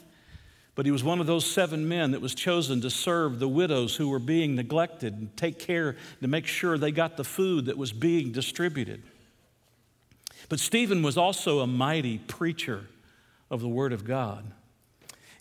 but 0.75 0.85
he 0.85 0.91
was 0.91 1.03
one 1.03 1.19
of 1.19 1.25
those 1.25 1.49
seven 1.49 1.89
men 1.89 2.11
that 2.11 2.21
was 2.21 2.35
chosen 2.35 2.79
to 2.81 2.91
serve 2.91 3.39
the 3.39 3.49
widows 3.49 3.95
who 3.95 4.09
were 4.09 4.19
being 4.19 4.53
neglected 4.53 5.15
and 5.15 5.35
take 5.35 5.57
care 5.57 5.95
to 6.21 6.27
make 6.27 6.45
sure 6.45 6.77
they 6.77 6.91
got 6.91 7.17
the 7.17 7.23
food 7.23 7.65
that 7.65 7.77
was 7.79 7.91
being 7.91 8.31
distributed. 8.31 9.01
But 10.49 10.60
Stephen 10.60 11.01
was 11.01 11.17
also 11.17 11.60
a 11.60 11.67
mighty 11.67 12.19
preacher 12.19 12.86
of 13.49 13.62
the 13.62 13.67
Word 13.67 13.93
of 13.93 14.05
God. 14.05 14.45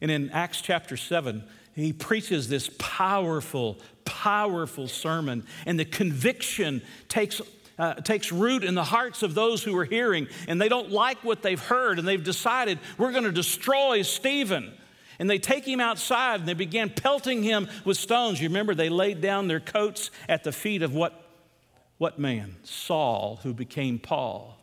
And 0.00 0.10
in 0.10 0.30
Acts 0.30 0.60
chapter 0.60 0.96
7, 0.96 1.44
he 1.74 1.92
preaches 1.92 2.48
this 2.48 2.70
powerful, 2.78 3.78
powerful 4.04 4.88
sermon, 4.88 5.44
and 5.66 5.78
the 5.78 5.84
conviction 5.84 6.82
takes, 7.08 7.40
uh, 7.78 7.94
takes 7.94 8.30
root 8.30 8.62
in 8.62 8.74
the 8.74 8.84
hearts 8.84 9.22
of 9.22 9.34
those 9.34 9.62
who 9.62 9.76
are 9.76 9.84
hearing, 9.84 10.28
and 10.46 10.60
they 10.60 10.68
don't 10.68 10.90
like 10.90 11.24
what 11.24 11.42
they've 11.42 11.60
heard, 11.60 11.98
and 11.98 12.06
they've 12.06 12.22
decided 12.22 12.78
we're 12.96 13.12
going 13.12 13.24
to 13.24 13.32
destroy 13.32 14.02
Stephen. 14.02 14.72
And 15.18 15.30
they 15.30 15.38
take 15.38 15.66
him 15.66 15.78
outside 15.78 16.40
and 16.40 16.48
they 16.48 16.54
began 16.54 16.90
pelting 16.90 17.44
him 17.44 17.68
with 17.84 17.96
stones. 17.96 18.42
You 18.42 18.48
remember 18.48 18.74
they 18.74 18.88
laid 18.88 19.20
down 19.20 19.46
their 19.46 19.60
coats 19.60 20.10
at 20.28 20.42
the 20.42 20.50
feet 20.50 20.82
of 20.82 20.92
what, 20.92 21.30
what 21.98 22.18
man? 22.18 22.56
Saul, 22.64 23.38
who 23.44 23.54
became 23.54 24.00
Paul. 24.00 24.58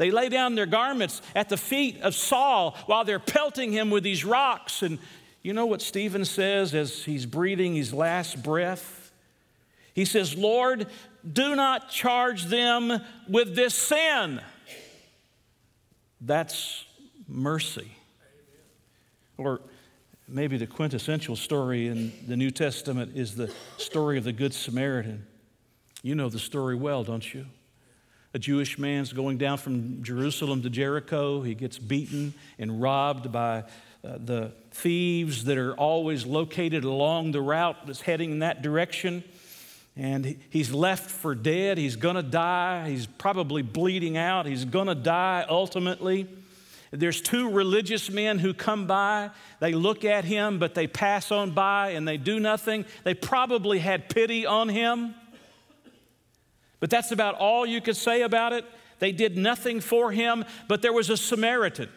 They 0.00 0.10
lay 0.10 0.30
down 0.30 0.54
their 0.54 0.64
garments 0.64 1.20
at 1.34 1.50
the 1.50 1.58
feet 1.58 2.00
of 2.00 2.14
Saul 2.14 2.74
while 2.86 3.04
they're 3.04 3.18
pelting 3.18 3.70
him 3.70 3.90
with 3.90 4.02
these 4.02 4.24
rocks. 4.24 4.80
And 4.80 4.98
you 5.42 5.52
know 5.52 5.66
what 5.66 5.82
Stephen 5.82 6.24
says 6.24 6.74
as 6.74 7.04
he's 7.04 7.26
breathing 7.26 7.74
his 7.74 7.92
last 7.92 8.42
breath? 8.42 9.12
He 9.92 10.06
says, 10.06 10.34
Lord, 10.34 10.86
do 11.30 11.54
not 11.54 11.90
charge 11.90 12.46
them 12.46 13.02
with 13.28 13.54
this 13.54 13.74
sin. 13.74 14.40
That's 16.22 16.86
mercy. 17.28 17.92
Or 19.36 19.60
maybe 20.26 20.56
the 20.56 20.66
quintessential 20.66 21.36
story 21.36 21.88
in 21.88 22.10
the 22.26 22.38
New 22.38 22.50
Testament 22.50 23.18
is 23.18 23.34
the 23.36 23.52
story 23.76 24.16
of 24.16 24.24
the 24.24 24.32
Good 24.32 24.54
Samaritan. 24.54 25.26
You 26.02 26.14
know 26.14 26.30
the 26.30 26.38
story 26.38 26.74
well, 26.74 27.04
don't 27.04 27.34
you? 27.34 27.44
A 28.32 28.38
Jewish 28.38 28.78
man's 28.78 29.12
going 29.12 29.38
down 29.38 29.58
from 29.58 30.02
Jerusalem 30.04 30.62
to 30.62 30.70
Jericho. 30.70 31.42
He 31.42 31.54
gets 31.54 31.78
beaten 31.78 32.32
and 32.58 32.80
robbed 32.80 33.32
by 33.32 33.64
uh, 34.04 34.18
the 34.24 34.52
thieves 34.70 35.44
that 35.44 35.58
are 35.58 35.74
always 35.74 36.24
located 36.24 36.84
along 36.84 37.32
the 37.32 37.40
route 37.40 37.86
that's 37.86 38.02
heading 38.02 38.30
in 38.30 38.38
that 38.38 38.62
direction. 38.62 39.24
And 39.96 40.24
he, 40.24 40.38
he's 40.48 40.72
left 40.72 41.10
for 41.10 41.34
dead. 41.34 41.76
He's 41.76 41.96
going 41.96 42.14
to 42.14 42.22
die. 42.22 42.88
He's 42.88 43.06
probably 43.06 43.62
bleeding 43.62 44.16
out. 44.16 44.46
He's 44.46 44.64
going 44.64 44.86
to 44.86 44.94
die 44.94 45.44
ultimately. 45.48 46.28
There's 46.92 47.20
two 47.20 47.50
religious 47.50 48.10
men 48.10 48.38
who 48.38 48.54
come 48.54 48.86
by. 48.86 49.30
They 49.60 49.72
look 49.72 50.04
at 50.04 50.24
him, 50.24 50.58
but 50.58 50.74
they 50.74 50.86
pass 50.86 51.30
on 51.30 51.50
by 51.50 51.90
and 51.90 52.06
they 52.06 52.16
do 52.16 52.40
nothing. 52.40 52.84
They 53.04 53.14
probably 53.14 53.80
had 53.80 54.08
pity 54.08 54.46
on 54.46 54.68
him. 54.68 55.14
But 56.80 56.90
that's 56.90 57.12
about 57.12 57.36
all 57.36 57.64
you 57.64 57.80
could 57.80 57.96
say 57.96 58.22
about 58.22 58.52
it. 58.52 58.64
They 58.98 59.12
did 59.12 59.36
nothing 59.36 59.80
for 59.80 60.12
him, 60.12 60.44
but 60.68 60.82
there 60.82 60.92
was 60.92 61.08
a 61.08 61.16
Samaritan. 61.16 61.88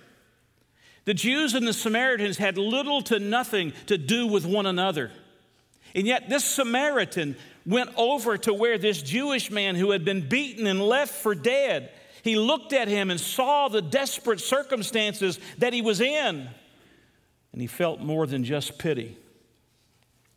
The 1.05 1.13
Jews 1.13 1.53
and 1.53 1.67
the 1.67 1.73
Samaritans 1.73 2.37
had 2.37 2.57
little 2.57 3.01
to 3.03 3.19
nothing 3.19 3.73
to 3.87 3.97
do 3.97 4.27
with 4.27 4.45
one 4.45 4.65
another. 4.65 5.11
And 5.95 6.07
yet, 6.07 6.29
this 6.29 6.45
Samaritan 6.45 7.35
went 7.65 7.89
over 7.97 8.37
to 8.37 8.53
where 8.53 8.77
this 8.77 9.01
Jewish 9.01 9.51
man 9.51 9.75
who 9.75 9.91
had 9.91 10.05
been 10.05 10.27
beaten 10.27 10.65
and 10.67 10.81
left 10.81 11.13
for 11.13 11.35
dead 11.35 11.89
he 12.23 12.37
looked 12.37 12.71
at 12.71 12.87
him 12.87 13.11
and 13.11 13.19
saw 13.19 13.67
the 13.67 13.81
desperate 13.81 14.39
circumstances 14.39 15.39
that 15.57 15.73
he 15.73 15.81
was 15.81 15.99
in. 15.99 16.49
And 17.51 17.61
he 17.61 17.67
felt 17.67 17.99
more 17.99 18.25
than 18.25 18.45
just 18.45 18.79
pity. 18.79 19.17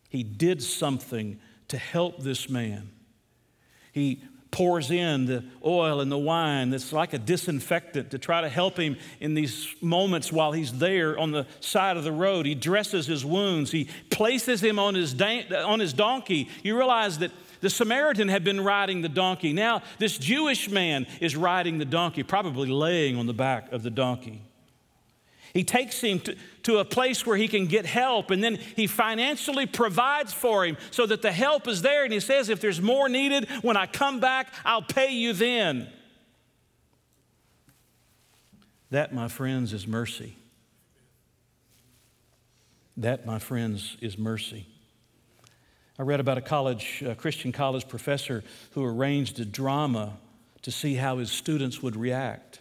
He 0.08 0.24
did 0.24 0.62
something 0.62 1.38
to 1.68 1.78
help 1.78 2.22
this 2.22 2.50
man. 2.50 2.90
He 3.92 4.22
pours 4.50 4.90
in 4.90 5.26
the 5.26 5.44
oil 5.64 6.00
and 6.00 6.10
the 6.10 6.18
wine 6.18 6.70
that's 6.70 6.92
like 6.92 7.12
a 7.12 7.18
disinfectant 7.18 8.10
to 8.10 8.18
try 8.18 8.40
to 8.40 8.48
help 8.48 8.78
him 8.78 8.96
in 9.20 9.34
these 9.34 9.74
moments 9.80 10.32
while 10.32 10.52
he's 10.52 10.72
there 10.78 11.18
on 11.18 11.32
the 11.32 11.46
side 11.60 11.96
of 11.96 12.04
the 12.04 12.12
road. 12.12 12.46
He 12.46 12.54
dresses 12.54 13.06
his 13.06 13.24
wounds, 13.24 13.70
he 13.70 13.88
places 14.10 14.62
him 14.62 14.78
on 14.78 14.94
his, 14.94 15.20
on 15.20 15.80
his 15.80 15.92
donkey. 15.92 16.48
You 16.62 16.76
realize 16.76 17.18
that 17.18 17.32
the 17.60 17.70
Samaritan 17.70 18.28
had 18.28 18.44
been 18.44 18.62
riding 18.62 19.02
the 19.02 19.08
donkey. 19.08 19.52
Now, 19.52 19.82
this 19.98 20.18
Jewish 20.18 20.70
man 20.70 21.06
is 21.20 21.36
riding 21.36 21.78
the 21.78 21.84
donkey, 21.84 22.22
probably 22.22 22.68
laying 22.68 23.16
on 23.16 23.26
the 23.26 23.34
back 23.34 23.72
of 23.72 23.82
the 23.82 23.90
donkey. 23.90 24.42
He 25.56 25.64
takes 25.64 26.02
him 26.02 26.20
to, 26.20 26.36
to, 26.64 26.78
a 26.80 26.84
place 26.84 27.24
where 27.24 27.38
he 27.38 27.48
can 27.48 27.64
get 27.64 27.86
help, 27.86 28.30
and 28.30 28.44
then 28.44 28.56
he 28.56 28.86
financially 28.86 29.64
provides 29.64 30.34
for 30.34 30.66
him 30.66 30.76
so 30.90 31.06
that 31.06 31.22
the 31.22 31.32
help 31.32 31.66
is 31.66 31.80
there. 31.80 32.04
And 32.04 32.12
he 32.12 32.20
says, 32.20 32.50
If 32.50 32.60
there's 32.60 32.78
more 32.78 33.08
needed, 33.08 33.48
when 33.62 33.74
I 33.74 33.86
come 33.86 34.20
back, 34.20 34.52
I'll 34.66 34.82
pay 34.82 35.12
you 35.12 35.32
then. 35.32 35.88
That, 38.90 39.14
my 39.14 39.28
friends, 39.28 39.72
is 39.72 39.86
mercy. 39.86 40.36
That, 42.98 43.24
my 43.24 43.38
friends, 43.38 43.96
is 44.02 44.18
mercy. 44.18 44.66
I 45.98 46.02
read 46.02 46.20
about 46.20 46.36
a 46.36 46.42
college, 46.42 47.02
a 47.02 47.14
Christian 47.14 47.50
college 47.50 47.88
professor 47.88 48.44
who 48.72 48.84
arranged 48.84 49.40
a 49.40 49.46
drama 49.46 50.18
to 50.60 50.70
see 50.70 50.96
how 50.96 51.16
his 51.16 51.30
students 51.30 51.82
would 51.82 51.96
react. 51.96 52.60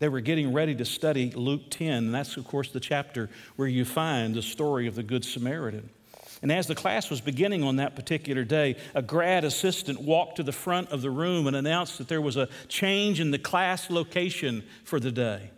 They 0.00 0.08
were 0.08 0.20
getting 0.20 0.54
ready 0.54 0.74
to 0.76 0.84
study 0.86 1.30
Luke 1.30 1.70
10, 1.70 1.92
and 1.92 2.14
that's, 2.14 2.38
of 2.38 2.46
course, 2.46 2.70
the 2.70 2.80
chapter 2.80 3.28
where 3.56 3.68
you 3.68 3.84
find 3.84 4.34
the 4.34 4.42
story 4.42 4.86
of 4.86 4.94
the 4.94 5.02
Good 5.02 5.26
Samaritan. 5.26 5.90
And 6.42 6.50
as 6.50 6.66
the 6.66 6.74
class 6.74 7.10
was 7.10 7.20
beginning 7.20 7.62
on 7.62 7.76
that 7.76 7.94
particular 7.94 8.42
day, 8.42 8.76
a 8.94 9.02
grad 9.02 9.44
assistant 9.44 10.00
walked 10.00 10.36
to 10.36 10.42
the 10.42 10.52
front 10.52 10.90
of 10.90 11.02
the 11.02 11.10
room 11.10 11.46
and 11.46 11.54
announced 11.54 11.98
that 11.98 12.08
there 12.08 12.22
was 12.22 12.38
a 12.38 12.48
change 12.66 13.20
in 13.20 13.30
the 13.30 13.38
class 13.38 13.90
location 13.90 14.64
for 14.84 14.98
the 14.98 15.12
day. 15.12 15.50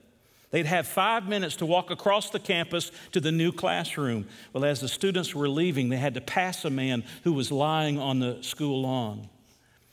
They'd 0.50 0.66
have 0.66 0.88
five 0.88 1.28
minutes 1.28 1.57
to 1.57 1.66
walk 1.66 1.92
across 1.92 2.31
the 2.31 2.40
campus 2.40 2.90
to 3.12 3.20
the 3.20 3.33
new 3.33 3.52
classroom. 3.52 4.26
Well, 4.52 4.64
as 4.64 4.81
the 4.81 4.88
students 4.88 5.37
were 5.37 5.48
leaving, 5.48 5.88
they 5.88 5.96
had 5.96 6.14
to 6.14 6.20
pass 6.20 6.64
a 6.64 6.70
man 6.70 7.05
who 7.22 7.33
was 7.33 7.52
lying 7.52 8.00
on 8.00 8.18
the 8.18 8.42
school 8.42 8.83
lawn. 8.83 9.28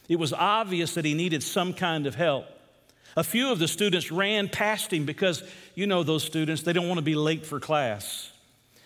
It 0.10 0.18
was 0.18 0.34
obvious 0.34 0.96
that 0.96 1.06
he 1.06 1.14
needed 1.14 1.44
some 1.44 1.72
kind 1.72 2.08
of 2.08 2.16
help. 2.16 2.46
A 3.16 3.24
few 3.24 3.52
of 3.52 3.60
the 3.60 3.68
students 3.68 4.12
ran 4.12 4.50
past 4.50 4.94
him 4.94 5.06
because, 5.06 5.44
you 5.76 5.88
know, 5.88 6.04
those 6.04 6.24
students, 6.24 6.64
they 6.64 6.74
don't 6.74 6.88
want 6.88 7.00
to 7.00 7.04
be 7.04 7.16
late 7.16 7.46
for 7.46 7.60
class. 7.60 8.32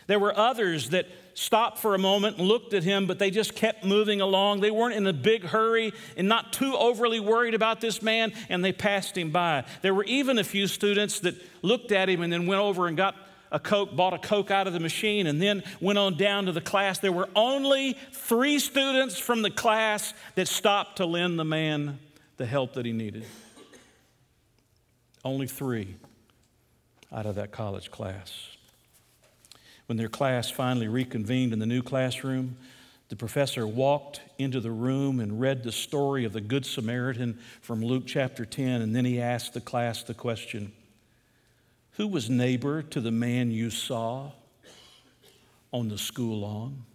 There 0.07 0.19
were 0.19 0.37
others 0.37 0.89
that 0.89 1.07
stopped 1.33 1.79
for 1.79 1.95
a 1.95 1.97
moment 1.97 2.37
and 2.37 2.47
looked 2.47 2.73
at 2.73 2.83
him, 2.83 3.07
but 3.07 3.19
they 3.19 3.31
just 3.31 3.55
kept 3.55 3.83
moving 3.83 4.21
along. 4.21 4.59
They 4.59 4.71
weren't 4.71 4.95
in 4.95 5.07
a 5.07 5.13
big 5.13 5.43
hurry 5.43 5.93
and 6.15 6.27
not 6.27 6.53
too 6.53 6.75
overly 6.75 7.19
worried 7.19 7.53
about 7.53 7.81
this 7.81 8.01
man, 8.01 8.33
and 8.49 8.63
they 8.63 8.71
passed 8.71 9.17
him 9.17 9.31
by. 9.31 9.65
There 9.81 9.93
were 9.93 10.03
even 10.03 10.37
a 10.37 10.43
few 10.43 10.67
students 10.67 11.19
that 11.21 11.35
looked 11.61 11.91
at 11.91 12.09
him 12.09 12.21
and 12.21 12.31
then 12.31 12.45
went 12.45 12.61
over 12.61 12.87
and 12.87 12.95
got 12.95 13.15
a 13.51 13.59
Coke, 13.59 13.95
bought 13.95 14.13
a 14.13 14.19
Coke 14.19 14.51
out 14.51 14.67
of 14.67 14.73
the 14.73 14.79
machine, 14.79 15.27
and 15.27 15.41
then 15.41 15.63
went 15.79 15.99
on 15.99 16.17
down 16.17 16.47
to 16.47 16.51
the 16.51 16.61
class. 16.61 16.99
There 16.99 17.11
were 17.11 17.29
only 17.35 17.97
three 18.11 18.59
students 18.59 19.17
from 19.19 19.43
the 19.43 19.51
class 19.51 20.13
that 20.35 20.47
stopped 20.47 20.97
to 20.97 21.05
lend 21.05 21.39
the 21.39 21.45
man 21.45 21.99
the 22.37 22.47
help 22.47 22.73
that 22.73 22.85
he 22.85 22.91
needed. 22.91 23.25
Only 25.23 25.47
three 25.47 25.95
out 27.11 27.25
of 27.25 27.35
that 27.35 27.51
college 27.51 27.91
class. 27.91 28.57
When 29.85 29.97
their 29.97 30.09
class 30.09 30.49
finally 30.49 30.87
reconvened 30.87 31.53
in 31.53 31.59
the 31.59 31.65
new 31.65 31.81
classroom, 31.81 32.57
the 33.09 33.15
professor 33.15 33.67
walked 33.67 34.21
into 34.37 34.59
the 34.59 34.71
room 34.71 35.19
and 35.19 35.39
read 35.39 35.63
the 35.63 35.71
story 35.71 36.25
of 36.25 36.33
the 36.33 36.41
Good 36.41 36.65
Samaritan 36.65 37.37
from 37.61 37.83
Luke 37.83 38.03
chapter 38.07 38.45
10, 38.45 38.81
and 38.81 38.95
then 38.95 39.05
he 39.05 39.21
asked 39.21 39.53
the 39.53 39.61
class 39.61 40.03
the 40.03 40.13
question 40.13 40.71
Who 41.91 42.07
was 42.07 42.29
neighbor 42.29 42.81
to 42.81 43.01
the 43.01 43.11
man 43.11 43.51
you 43.51 43.69
saw 43.69 44.31
on 45.71 45.89
the 45.89 45.97
school 45.97 46.39
lawn? 46.39 46.85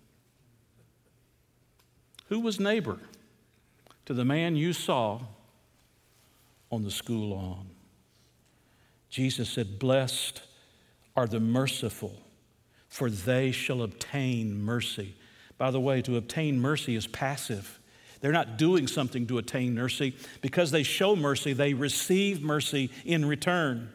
Who 2.28 2.40
was 2.40 2.58
neighbor 2.58 2.98
to 4.06 4.14
the 4.14 4.24
man 4.24 4.56
you 4.56 4.72
saw 4.72 5.20
on 6.70 6.82
the 6.82 6.90
school 6.90 7.30
lawn? 7.30 7.70
Jesus 9.08 9.48
said, 9.50 9.78
Blessed 9.78 10.42
are 11.16 11.26
the 11.26 11.40
merciful 11.40 12.22
for 12.88 13.10
they 13.10 13.52
shall 13.52 13.82
obtain 13.82 14.62
mercy. 14.62 15.14
By 15.58 15.70
the 15.70 15.80
way, 15.80 16.02
to 16.02 16.16
obtain 16.16 16.60
mercy 16.60 16.96
is 16.96 17.06
passive. 17.06 17.78
They're 18.20 18.32
not 18.32 18.58
doing 18.58 18.86
something 18.86 19.26
to 19.28 19.38
attain 19.38 19.74
mercy. 19.74 20.16
Because 20.40 20.70
they 20.70 20.82
show 20.82 21.14
mercy, 21.14 21.52
they 21.52 21.74
receive 21.74 22.42
mercy 22.42 22.90
in 23.04 23.24
return. 23.24 23.90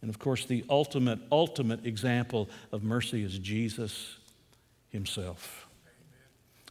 And 0.00 0.10
of 0.10 0.18
course, 0.18 0.44
the 0.44 0.64
ultimate, 0.70 1.18
ultimate 1.30 1.84
example 1.86 2.48
of 2.72 2.82
mercy 2.82 3.22
is 3.22 3.38
Jesus 3.38 4.18
himself. 4.88 5.68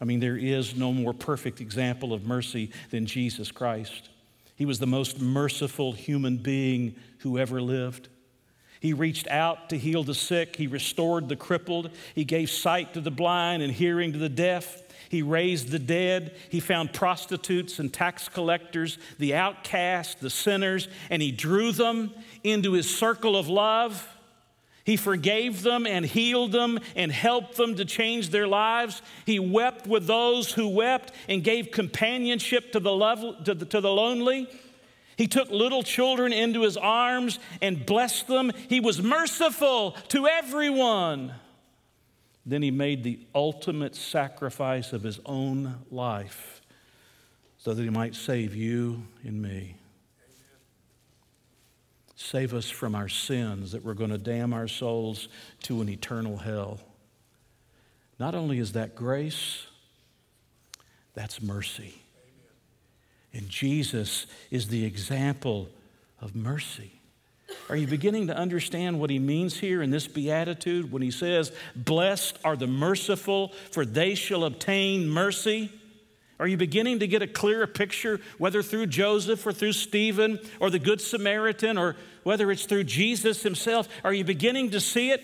I 0.02 0.06
mean, 0.06 0.20
there 0.20 0.38
is 0.38 0.76
no 0.76 0.92
more 0.92 1.14
perfect 1.14 1.62
example 1.62 2.14
of 2.14 2.26
mercy 2.26 2.72
than 2.90 3.06
Jesus 3.06 3.52
Christ. 3.52 4.10
He 4.56 4.66
was 4.66 4.80
the 4.80 4.88
most 4.88 5.20
merciful 5.20 5.92
human 5.92 6.38
being 6.38 6.96
who 7.20 7.38
ever 7.38 7.62
lived. 7.62 8.10
He 8.80 8.94
reached 8.94 9.28
out 9.30 9.70
to 9.70 9.78
heal 9.78 10.04
the 10.04 10.14
sick. 10.14 10.56
He 10.56 10.68
restored 10.68 11.28
the 11.28 11.36
crippled. 11.36 11.90
He 12.14 12.24
gave 12.24 12.50
sight 12.50 12.94
to 12.94 13.02
the 13.02 13.12
blind 13.12 13.64
and 13.64 13.74
hearing 13.74 14.14
to 14.14 14.20
the 14.20 14.30
deaf. 14.30 14.82
He 15.10 15.22
raised 15.22 15.70
the 15.70 15.80
dead. 15.80 16.36
He 16.50 16.60
found 16.60 16.94
prostitutes 16.94 17.80
and 17.80 17.92
tax 17.92 18.30
collectors, 18.30 18.98
the 19.18 19.36
outcast, 19.36 20.20
the 20.20 20.30
sinners, 20.30 20.88
and 21.10 21.22
he 21.22 21.32
drew 21.32 21.72
them 21.72 22.12
into 22.44 22.74
his 22.74 22.98
circle 22.98 23.36
of 23.36 23.48
love. 23.48 24.08
He 24.86 24.98
forgave 24.98 25.64
them 25.64 25.88
and 25.88 26.06
healed 26.06 26.52
them 26.52 26.80
and 26.96 27.12
helped 27.12 27.58
them 27.58 27.76
to 27.76 27.86
change 27.86 28.30
their 28.30 28.48
lives. 28.48 29.02
He 29.26 29.40
wept 29.40 29.88
with 29.88 30.06
those 30.06 30.52
who 30.52 30.70
wept 30.70 31.12
and 31.28 31.44
gave 31.44 31.72
companionship 31.72 32.72
to 32.74 32.80
the, 32.80 33.36
to 33.46 33.56
the, 33.56 33.66
to 33.66 33.82
the 33.82 33.92
lonely. 33.92 34.48
He 35.18 35.28
took 35.28 35.50
little 35.50 35.82
children 35.82 36.32
into 36.32 36.62
his 36.62 36.78
arms 36.78 37.40
and 37.64 37.84
blessed 37.84 38.28
them. 38.28 38.52
He 38.70 38.80
was 38.80 39.02
merciful 39.02 39.94
to 40.10 40.28
everyone. 40.28 41.34
Then 42.46 42.62
he 42.62 42.70
made 42.70 43.04
the 43.04 43.20
ultimate 43.34 43.96
sacrifice 43.96 44.94
of 44.94 45.02
his 45.02 45.20
own 45.26 45.80
life 45.90 46.62
so 47.58 47.74
that 47.74 47.82
he 47.82 47.90
might 47.90 48.14
save 48.14 48.54
you 48.54 49.02
and 49.24 49.42
me. 49.42 49.78
Save 52.30 52.56
us 52.56 52.72
from 52.72 52.96
our 52.96 53.08
sins 53.08 53.72
that 53.74 53.86
we're 53.86 53.94
going 53.94 54.10
to 54.10 54.18
damn 54.18 54.52
our 54.52 54.68
souls 54.68 55.28
to 55.62 55.82
an 55.82 55.90
eternal 55.90 56.38
hell. 56.38 56.80
Not 58.18 58.34
only 58.34 58.58
is 58.58 58.72
that 58.72 58.96
grace, 58.96 59.68
that's 61.14 61.40
mercy. 61.40 61.94
And 63.32 63.48
Jesus 63.48 64.26
is 64.50 64.70
the 64.70 64.86
example 64.86 65.70
of 66.20 66.36
mercy. 66.36 66.94
Are 67.70 67.76
you 67.76 67.86
beginning 67.86 68.26
to 68.28 68.36
understand 68.36 69.00
what 69.00 69.12
he 69.12 69.20
means 69.20 69.60
here 69.60 69.84
in 69.84 69.92
this 69.92 70.08
beatitude 70.08 70.92
when 70.92 71.04
he 71.04 71.12
says, 71.12 71.52
Blessed 71.76 72.40
are 72.44 72.56
the 72.56 72.66
merciful, 72.66 73.50
for 73.70 73.86
they 73.86 74.16
shall 74.16 74.46
obtain 74.46 75.08
mercy? 75.08 75.72
Are 76.40 76.48
you 76.48 76.58
beginning 76.58 77.00
to 77.00 77.08
get 77.08 77.22
a 77.22 77.28
clearer 77.28 77.68
picture, 77.68 78.20
whether 78.38 78.62
through 78.62 78.88
Joseph 78.88 79.46
or 79.46 79.54
through 79.54 79.72
Stephen 79.72 80.40
or 80.60 80.70
the 80.70 80.80
Good 80.80 81.00
Samaritan 81.00 81.78
or 81.78 81.96
whether 82.24 82.52
it's 82.52 82.66
through 82.66 82.84
Jesus 82.86 83.44
himself? 83.44 83.88
Are 84.04 84.14
you 84.14 84.26
beginning 84.26 84.72
to 84.72 84.82
see 84.82 85.12
it? 85.12 85.22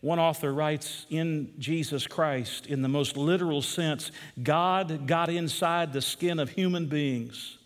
One 0.00 0.18
author 0.18 0.52
writes, 0.52 1.06
In 1.08 1.54
Jesus 1.58 2.06
Christ, 2.06 2.66
in 2.66 2.82
the 2.82 2.88
most 2.88 3.16
literal 3.16 3.62
sense, 3.62 4.12
God 4.40 5.06
got 5.06 5.30
inside 5.30 5.92
the 5.92 6.02
skin 6.02 6.38
of 6.38 6.50
human 6.50 6.86
beings. 6.86 7.58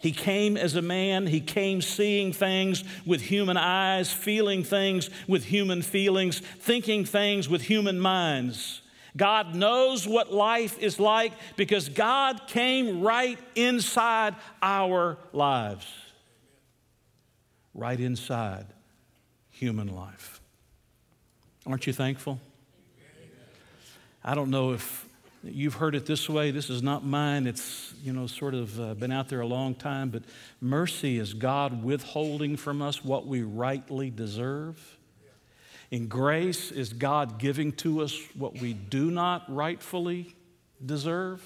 He 0.00 0.10
came 0.10 0.56
as 0.56 0.74
a 0.74 0.82
man, 0.82 1.26
he 1.26 1.40
came 1.40 1.80
seeing 1.80 2.32
things 2.32 2.84
with 3.06 3.22
human 3.22 3.56
eyes, 3.56 4.12
feeling 4.12 4.64
things 4.64 5.08
with 5.28 5.44
human 5.44 5.82
feelings, 5.82 6.40
thinking 6.40 7.04
things 7.04 7.48
with 7.48 7.62
human 7.62 8.00
minds. 8.00 8.82
God 9.16 9.54
knows 9.54 10.08
what 10.08 10.32
life 10.32 10.78
is 10.78 10.98
like 10.98 11.32
because 11.56 11.88
God 11.88 12.46
came 12.46 13.02
right 13.02 13.38
inside 13.54 14.34
our 14.60 15.18
lives, 15.32 15.86
right 17.74 17.98
inside 17.98 18.66
human 19.50 19.94
life. 19.94 20.40
Aren't 21.66 21.86
you 21.86 21.92
thankful? 21.92 22.40
I 24.24 24.34
don't 24.34 24.50
know 24.50 24.72
if 24.72 25.06
you've 25.44 25.74
heard 25.74 25.94
it 25.94 26.06
this 26.06 26.28
way. 26.28 26.50
This 26.50 26.70
is 26.70 26.82
not 26.82 27.04
mine. 27.04 27.46
It's, 27.46 27.92
you 28.02 28.12
know, 28.12 28.26
sort 28.26 28.54
of 28.54 28.80
uh, 28.80 28.94
been 28.94 29.12
out 29.12 29.28
there 29.28 29.40
a 29.40 29.46
long 29.46 29.74
time. 29.74 30.10
But 30.10 30.22
mercy 30.60 31.18
is 31.18 31.34
God 31.34 31.84
withholding 31.84 32.56
from 32.56 32.82
us 32.82 33.04
what 33.04 33.26
we 33.26 33.42
rightly 33.42 34.10
deserve. 34.10 34.98
And 35.94 36.08
grace 36.08 36.72
is 36.72 36.92
God 36.92 37.38
giving 37.38 37.70
to 37.74 38.02
us 38.02 38.18
what 38.34 38.60
we 38.60 38.72
do 38.72 39.12
not 39.12 39.44
rightfully 39.46 40.34
deserve. 40.84 41.40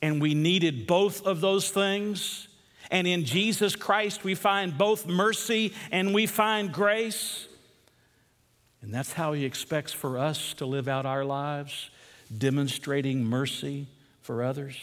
And 0.00 0.18
we 0.18 0.32
needed 0.32 0.86
both 0.86 1.26
of 1.26 1.42
those 1.42 1.68
things. 1.70 2.48
And 2.90 3.06
in 3.06 3.26
Jesus 3.26 3.76
Christ, 3.76 4.24
we 4.24 4.34
find 4.34 4.78
both 4.78 5.06
mercy 5.06 5.74
and 5.90 6.14
we 6.14 6.24
find 6.24 6.72
grace. 6.72 7.48
And 8.80 8.94
that's 8.94 9.12
how 9.12 9.34
He 9.34 9.44
expects 9.44 9.92
for 9.92 10.16
us 10.16 10.54
to 10.54 10.64
live 10.64 10.88
out 10.88 11.04
our 11.04 11.22
lives, 11.22 11.90
demonstrating 12.38 13.26
mercy 13.26 13.88
for 14.22 14.42
others. 14.42 14.78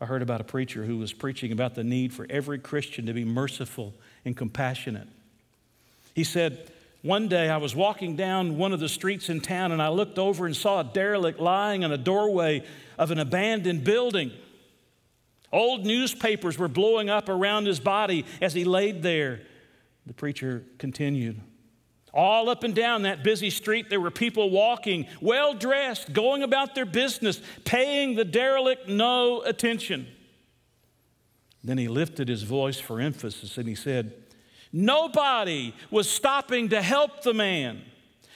I 0.00 0.06
heard 0.06 0.22
about 0.22 0.40
a 0.40 0.44
preacher 0.44 0.84
who 0.84 0.98
was 0.98 1.12
preaching 1.12 1.52
about 1.52 1.76
the 1.76 1.84
need 1.84 2.12
for 2.12 2.26
every 2.28 2.58
Christian 2.58 3.06
to 3.06 3.12
be 3.12 3.24
merciful 3.24 3.94
and 4.24 4.36
compassionate. 4.36 5.06
He 6.16 6.24
said, 6.24 6.72
One 7.02 7.28
day 7.28 7.48
I 7.48 7.58
was 7.58 7.76
walking 7.76 8.16
down 8.16 8.58
one 8.58 8.72
of 8.72 8.80
the 8.80 8.88
streets 8.88 9.28
in 9.28 9.40
town 9.40 9.70
and 9.70 9.80
I 9.80 9.88
looked 9.88 10.18
over 10.18 10.46
and 10.46 10.56
saw 10.56 10.80
a 10.80 10.84
derelict 10.84 11.38
lying 11.38 11.82
in 11.82 11.92
a 11.92 11.98
doorway 11.98 12.64
of 12.98 13.10
an 13.10 13.18
abandoned 13.18 13.84
building. 13.84 14.32
Old 15.52 15.86
newspapers 15.86 16.58
were 16.58 16.68
blowing 16.68 17.08
up 17.08 17.28
around 17.28 17.66
his 17.66 17.80
body 17.80 18.26
as 18.42 18.52
he 18.52 18.64
laid 18.64 19.02
there. 19.02 19.40
The 20.06 20.12
preacher 20.12 20.64
continued. 20.78 21.40
All 22.12 22.48
up 22.48 22.64
and 22.64 22.74
down 22.74 23.02
that 23.02 23.22
busy 23.22 23.50
street, 23.50 23.90
there 23.90 24.00
were 24.00 24.10
people 24.10 24.50
walking, 24.50 25.06
well 25.20 25.54
dressed, 25.54 26.12
going 26.12 26.42
about 26.42 26.74
their 26.74 26.86
business, 26.86 27.40
paying 27.64 28.16
the 28.16 28.24
derelict 28.24 28.88
no 28.88 29.42
attention. 29.42 30.08
Then 31.62 31.78
he 31.78 31.86
lifted 31.86 32.28
his 32.28 32.42
voice 32.42 32.80
for 32.80 33.00
emphasis 33.00 33.56
and 33.56 33.68
he 33.68 33.74
said, 33.74 34.14
Nobody 34.72 35.74
was 35.90 36.08
stopping 36.08 36.70
to 36.70 36.82
help 36.82 37.22
the 37.22 37.34
man. 37.34 37.82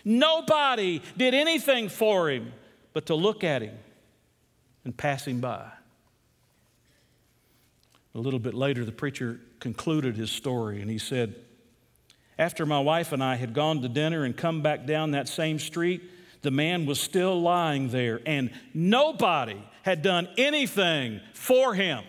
Nobody 0.04 1.02
did 1.16 1.34
anything 1.34 1.88
for 1.88 2.30
him 2.30 2.52
but 2.92 3.06
to 3.06 3.14
look 3.14 3.44
at 3.44 3.62
him 3.62 3.76
and 4.84 4.96
pass 4.96 5.26
him 5.26 5.40
by. 5.40 5.70
A 8.14 8.18
little 8.18 8.40
bit 8.40 8.54
later, 8.54 8.84
the 8.84 8.92
preacher 8.92 9.40
concluded 9.60 10.16
his 10.16 10.30
story 10.30 10.82
and 10.82 10.90
he 10.90 10.98
said, 10.98 11.34
after 12.38 12.66
my 12.66 12.80
wife 12.80 13.12
and 13.12 13.22
I 13.22 13.36
had 13.36 13.52
gone 13.52 13.82
to 13.82 13.88
dinner 13.88 14.24
and 14.24 14.36
come 14.36 14.62
back 14.62 14.86
down 14.86 15.12
that 15.12 15.28
same 15.28 15.58
street, 15.58 16.02
the 16.40 16.50
man 16.50 16.86
was 16.86 17.00
still 17.00 17.40
lying 17.40 17.88
there, 17.88 18.20
and 18.26 18.50
nobody 18.74 19.62
had 19.82 20.02
done 20.02 20.28
anything 20.36 21.20
for 21.34 21.74
him. 21.74 22.02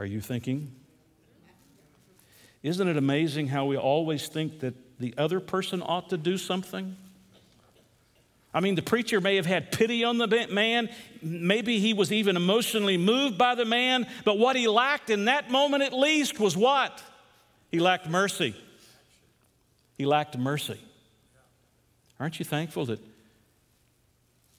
Are 0.00 0.06
you 0.06 0.22
thinking? 0.22 0.72
Isn't 2.62 2.88
it 2.88 2.96
amazing 2.96 3.48
how 3.48 3.66
we 3.66 3.76
always 3.76 4.28
think 4.28 4.60
that 4.60 4.74
the 4.98 5.12
other 5.18 5.40
person 5.40 5.82
ought 5.84 6.08
to 6.08 6.16
do 6.16 6.38
something? 6.38 6.96
I 8.54 8.60
mean, 8.60 8.76
the 8.76 8.82
preacher 8.82 9.20
may 9.20 9.36
have 9.36 9.44
had 9.44 9.70
pity 9.70 10.02
on 10.02 10.16
the 10.16 10.48
man. 10.50 10.88
Maybe 11.20 11.80
he 11.80 11.92
was 11.92 12.10
even 12.12 12.36
emotionally 12.36 12.96
moved 12.96 13.36
by 13.36 13.54
the 13.54 13.66
man. 13.66 14.06
But 14.24 14.38
what 14.38 14.56
he 14.56 14.68
lacked 14.68 15.10
in 15.10 15.26
that 15.26 15.50
moment, 15.50 15.82
at 15.82 15.92
least, 15.92 16.40
was 16.40 16.56
what? 16.56 17.02
He 17.70 17.78
lacked 17.78 18.08
mercy. 18.08 18.56
He 19.98 20.06
lacked 20.06 20.38
mercy. 20.38 20.80
Aren't 22.18 22.38
you 22.38 22.46
thankful 22.46 22.86
that 22.86 23.00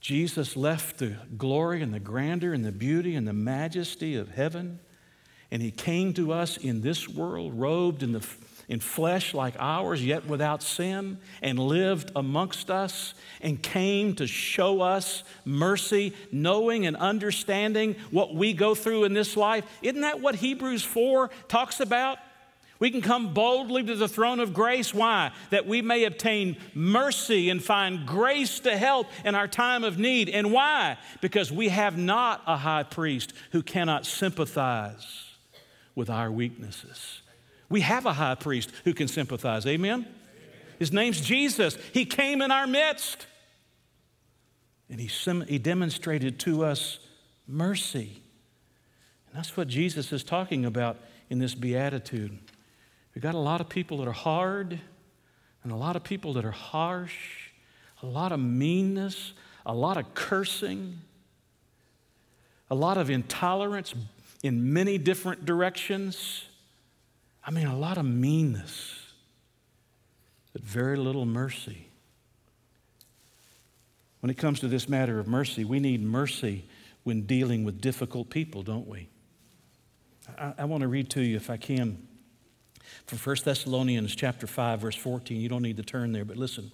Jesus 0.02 0.56
left 0.56 1.00
the 1.00 1.18
glory 1.36 1.82
and 1.82 1.92
the 1.92 2.00
grandeur 2.00 2.54
and 2.54 2.64
the 2.64 2.72
beauty 2.72 3.16
and 3.16 3.28
the 3.28 3.34
majesty 3.34 4.16
of 4.16 4.30
heaven 4.30 4.80
and 5.52 5.62
he 5.62 5.72
came 5.72 6.14
to 6.14 6.32
us 6.32 6.58
in 6.58 6.82
this 6.82 7.08
world, 7.10 7.60
robed 7.60 8.04
in 8.04 8.14
the 8.14 8.26
in 8.72 8.80
flesh 8.80 9.34
like 9.34 9.54
ours, 9.60 10.04
yet 10.04 10.26
without 10.26 10.64
sin, 10.64 11.18
and 11.42 11.60
lived 11.60 12.10
amongst 12.16 12.72
us, 12.72 13.14
and 13.42 13.62
came 13.62 14.16
to 14.16 14.26
show 14.26 14.80
us 14.80 15.26
mercy, 15.44 16.14
knowing 16.32 16.86
and 16.86 16.96
understanding 16.96 17.98
what 18.12 18.34
we 18.34 18.54
go 18.54 18.74
through 18.74 19.04
in 19.04 19.14
this 19.14 19.36
life. 19.36 19.66
Isn't 19.82 20.02
that 20.02 20.22
what 20.22 20.36
Hebrews 20.36 20.84
4 20.84 21.30
talks 21.50 21.82
about? 21.82 22.18
We 22.80 22.92
can 22.92 23.02
come 23.02 23.34
boldly 23.34 23.84
to 23.84 23.96
the 23.96 24.08
throne 24.08 24.40
of 24.40 24.54
grace. 24.54 24.94
Why? 24.94 25.32
That 25.50 25.68
we 25.68 25.82
may 25.82 26.06
obtain 26.06 26.56
mercy 26.74 27.50
and 27.50 27.62
find 27.62 28.08
grace 28.08 28.62
to 28.62 28.78
help 28.78 29.08
in 29.26 29.36
our 29.36 29.50
time 29.50 29.84
of 29.84 30.00
need. 30.00 30.30
And 30.30 30.50
why? 30.50 30.98
Because 31.20 31.52
we 31.52 31.68
have 31.68 31.98
not 31.98 32.42
a 32.48 32.56
high 32.56 32.84
priest 32.84 33.34
who 33.52 33.62
cannot 33.62 34.06
sympathize 34.06 35.31
with 35.96 36.10
our 36.10 36.32
weaknesses. 36.32 37.22
We 37.70 37.82
have 37.82 38.06
a 38.06 38.14
high 38.14 38.36
priest 38.36 38.72
who 38.84 38.94
can 38.94 39.08
sympathize. 39.08 39.66
Amen? 39.66 40.06
His 40.80 40.92
name's 40.92 41.22
Jesus. 41.22 41.78
He 41.94 42.06
came 42.06 42.42
in 42.42 42.52
our 42.52 42.68
midst. 42.68 43.28
And 44.90 45.00
he, 45.00 45.08
he 45.48 45.58
demonstrated 45.58 46.40
to 46.40 46.66
us 46.66 47.00
mercy. 47.48 48.22
And 49.28 49.38
that's 49.38 49.56
what 49.56 49.68
Jesus 49.68 50.12
is 50.12 50.24
talking 50.24 50.66
about 50.66 50.98
in 51.30 51.40
this 51.40 51.56
beatitude. 51.56 52.38
We've 53.16 53.22
got 53.22 53.36
a 53.36 53.40
lot 53.40 53.62
of 53.62 53.70
people 53.70 53.98
that 53.98 54.08
are 54.08 54.12
hard, 54.12 54.80
and 55.64 55.72
a 55.72 55.76
lot 55.76 55.96
of 55.96 56.04
people 56.04 56.34
that 56.34 56.46
are 56.46 56.52
harsh, 56.52 57.16
a 58.02 58.06
lot 58.06 58.32
of 58.32 58.40
meanness, 58.40 59.34
a 59.66 59.74
lot 59.74 59.98
of 59.98 60.14
cursing, 60.14 61.00
a 62.70 62.76
lot 62.76 62.98
of 62.98 63.10
intolerance 63.10 63.94
in 64.44 64.74
many 64.74 64.98
different 64.98 65.46
directions. 65.46 66.46
I 67.46 67.52
mean, 67.52 67.68
a 67.68 67.78
lot 67.78 67.98
of 67.98 68.06
meanness, 68.06 69.14
but 70.54 70.64
very 70.64 70.98
little 70.98 71.26
mercy. 71.26 71.88
When 74.22 74.30
it 74.30 74.38
comes 74.38 74.60
to 74.60 74.68
this 74.68 74.88
matter 74.88 75.20
of 75.20 75.28
mercy, 75.28 75.64
we 75.64 75.80
need 75.80 76.04
mercy 76.04 76.66
when 77.04 77.24
dealing 77.24 77.64
with 77.64 77.82
difficult 77.82 78.30
people, 78.30 78.62
don't 78.62 78.88
we? 78.88 79.10
I, 80.38 80.54
I 80.60 80.66
want 80.66 80.82
to 80.82 80.88
read 80.88 81.10
to 81.12 81.22
you, 81.22 81.36
if 81.36 81.50
I 81.50 81.58
can, 81.58 82.08
from 83.08 83.18
1 83.18 83.36
Thessalonians 83.44 84.16
chapter 84.16 84.46
5, 84.46 84.80
verse 84.80 84.96
14. 84.96 85.42
You 85.42 85.50
don't 85.50 85.64
need 85.64 85.78
to 85.78 85.84
turn 85.84 86.12
there, 86.12 86.26
but 86.26 86.38
listen. 86.38 86.72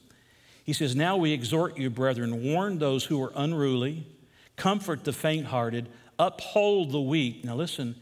He 0.65 0.73
says, 0.73 0.95
Now 0.95 1.15
we 1.15 1.31
exhort 1.31 1.77
you, 1.77 1.89
brethren, 1.89 2.43
warn 2.43 2.79
those 2.79 3.05
who 3.05 3.23
are 3.23 3.31
unruly, 3.35 4.05
comfort 4.57 5.05
the 5.05 5.13
faint 5.13 5.45
hearted, 5.45 5.87
uphold 6.19 6.91
the 6.91 7.01
weak. 7.01 7.43
Now, 7.43 7.55
listen, 7.55 7.95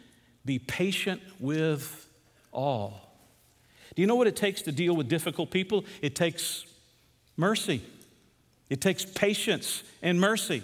be 0.45 0.59
patient 0.59 1.21
with 1.39 2.07
all. 2.51 3.01
Do 3.95 4.01
you 4.01 4.07
know 4.07 4.15
what 4.15 4.27
it 4.27 4.35
takes 4.35 4.61
to 4.63 4.71
deal 4.71 4.95
with 4.95 5.07
difficult 5.07 5.51
people? 5.51 5.85
It 6.01 6.15
takes 6.15 6.65
mercy, 7.37 7.81
it 8.69 8.81
takes 8.81 9.05
patience 9.05 9.83
and 10.01 10.19
mercy. 10.19 10.63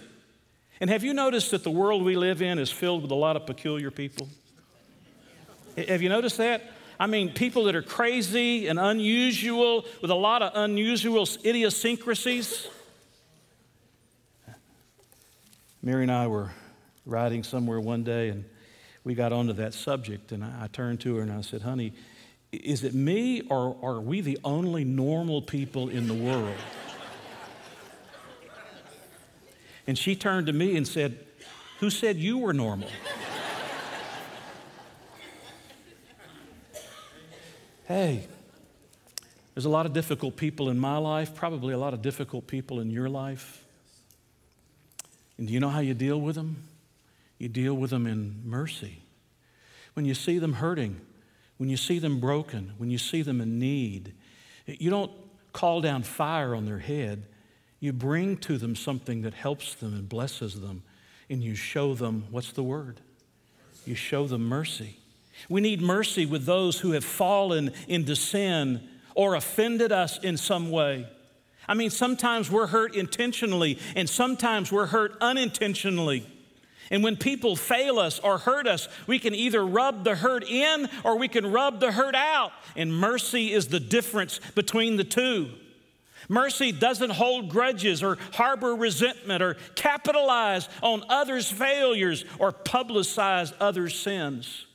And 0.80 0.90
have 0.90 1.04
you 1.04 1.14
noticed 1.14 1.52
that 1.52 1.64
the 1.64 1.70
world 1.70 2.04
we 2.04 2.16
live 2.16 2.42
in 2.42 2.58
is 2.58 2.72
filled 2.72 3.04
with 3.04 3.12
a 3.12 3.16
lot 3.16 3.36
of 3.36 3.46
peculiar 3.46 3.92
people? 3.92 4.28
Have 5.78 6.02
you 6.02 6.10
noticed 6.10 6.38
that? 6.38 6.64
I 7.00 7.08
mean, 7.08 7.34
people 7.34 7.66
that 7.66 7.76
are 7.76 7.84
crazy 7.84 8.68
and 8.68 8.80
unusual 8.80 9.86
with 10.02 10.12
a 10.12 10.16
lot 10.16 10.42
of 10.42 10.52
unusual 10.56 11.28
idiosyncrasies. 11.46 12.68
Mary 15.84 16.04
and 16.04 16.12
I 16.12 16.28
were 16.28 16.52
riding 17.06 17.44
somewhere 17.44 17.80
one 17.80 18.04
day 18.04 18.30
and 18.30 18.46
we 19.04 19.16
got 19.16 19.34
onto 19.34 19.54
that 19.54 19.74
subject. 19.74 20.32
And 20.32 20.44
I, 20.44 20.68
turned 20.72 21.00
to 21.02 21.16
her 21.16 21.22
and 21.22 21.32
I 21.32 21.42
said, 21.42 21.62
Honey, 21.62 21.94
is 22.52 22.84
it 22.84 22.94
me 22.94 23.42
or 23.42 23.78
are 23.82 24.00
we 24.00 24.22
the 24.22 24.38
only 24.44 24.84
normal 24.84 25.42
people 25.42 25.90
in 25.90 26.08
the 26.08 26.14
world? 26.14 26.56
And 29.88 29.98
she 29.98 30.16
turned 30.16 30.48
to 30.48 30.54
me 30.54 30.78
and 30.78 30.88
said, 30.88 31.18
Who 31.80 31.90
said 31.90 32.18
you 32.18 32.38
were 32.38 32.54
normal? 32.54 32.90
hey, 37.88 38.28
there's 39.54 39.66
a 39.66 39.70
lot 39.70 39.86
of 39.86 39.94
difficult 39.94 40.38
people 40.38 40.70
in 40.70 40.80
my 40.80 40.98
life, 40.98 41.36
probably 41.36 41.74
a 41.74 41.78
lot 41.78 41.94
of 41.94 42.02
difficult 42.02 42.48
people 42.48 42.80
in 42.80 42.90
your 42.90 43.10
life. 43.10 43.66
And 45.38 45.48
do 45.48 45.54
you 45.54 45.60
know 45.60 45.70
how 45.70 45.80
you 45.80 45.94
deal 45.94 46.22
with 46.22 46.36
them? 46.36 46.64
You 47.42 47.50
deal 47.50 47.74
with 47.74 47.90
them 47.90 48.06
in 48.06 48.44
mercy. 48.46 49.02
When 49.96 50.06
you 50.06 50.14
see 50.14 50.38
them 50.38 50.54
hurting, 50.54 51.02
when 51.58 51.70
you 51.70 51.76
see 51.76 51.98
them 51.98 52.20
broken, 52.20 52.74
when 52.78 52.92
you 52.92 53.00
see 53.00 53.24
them 53.24 53.42
in 53.42 53.58
need, 53.58 54.14
you 54.68 54.92
don't 54.92 55.12
call 55.52 55.82
down 55.82 56.04
fire 56.04 56.54
on 56.54 56.66
their 56.68 56.78
head. 56.78 57.26
You 57.80 57.94
bring 57.94 58.38
to 58.38 58.60
them 58.60 58.76
something 58.76 59.24
that 59.24 59.34
helps 59.34 59.74
them 59.74 59.96
and 59.96 60.08
blesses 60.08 60.62
them, 60.62 60.84
and 61.32 61.44
you 61.44 61.56
show 61.56 61.96
them 61.96 62.26
what's 62.30 62.52
the 62.52 62.62
word? 62.62 63.02
You 63.86 63.96
show 63.96 64.28
them 64.28 64.44
mercy. 64.44 65.00
We 65.50 65.62
need 65.62 65.82
mercy 65.82 66.28
with 66.28 66.46
those 66.46 66.82
who 66.82 66.92
have 66.92 67.04
fallen 67.04 67.72
into 67.88 68.16
sin 68.16 68.88
or 69.16 69.34
offended 69.34 69.92
us 69.92 70.20
in 70.20 70.38
some 70.38 70.70
way. 70.70 71.10
I 71.68 71.74
mean, 71.74 71.90
sometimes 71.90 72.52
we're 72.52 72.68
hurt 72.68 72.96
intentionally, 72.96 73.80
and 73.96 74.08
sometimes 74.08 74.72
we're 74.72 74.86
hurt 74.86 75.18
unintentionally. 75.22 76.28
And 76.92 77.04
when 77.04 77.16
people 77.16 77.56
fail 77.56 77.98
us 77.98 78.20
or 78.20 78.38
hurt 78.38 78.68
us, 78.68 78.90
we 79.08 79.18
can 79.18 79.34
either 79.34 79.66
rub 79.66 80.04
the 80.04 80.16
hurt 80.16 80.44
in 80.44 80.90
or 81.06 81.18
we 81.18 81.30
can 81.30 81.50
rub 81.50 81.80
the 81.80 81.94
hurt 81.94 82.16
out. 82.16 82.52
And 82.76 82.94
mercy 82.94 83.54
is 83.54 83.70
the 83.70 83.80
difference 83.80 84.42
between 84.56 84.98
the 84.98 85.06
two. 85.06 85.52
Mercy 86.28 86.74
doesn't 86.74 87.12
hold 87.12 87.50
grudges 87.50 88.04
or 88.04 88.18
harbor 88.34 88.76
resentment 88.76 89.42
or 89.42 89.56
capitalize 89.76 90.68
on 90.84 91.04
others' 91.10 91.50
failures 91.50 92.26
or 92.38 92.52
publicize 92.52 93.54
others' 93.60 93.98
sins. 93.98 94.66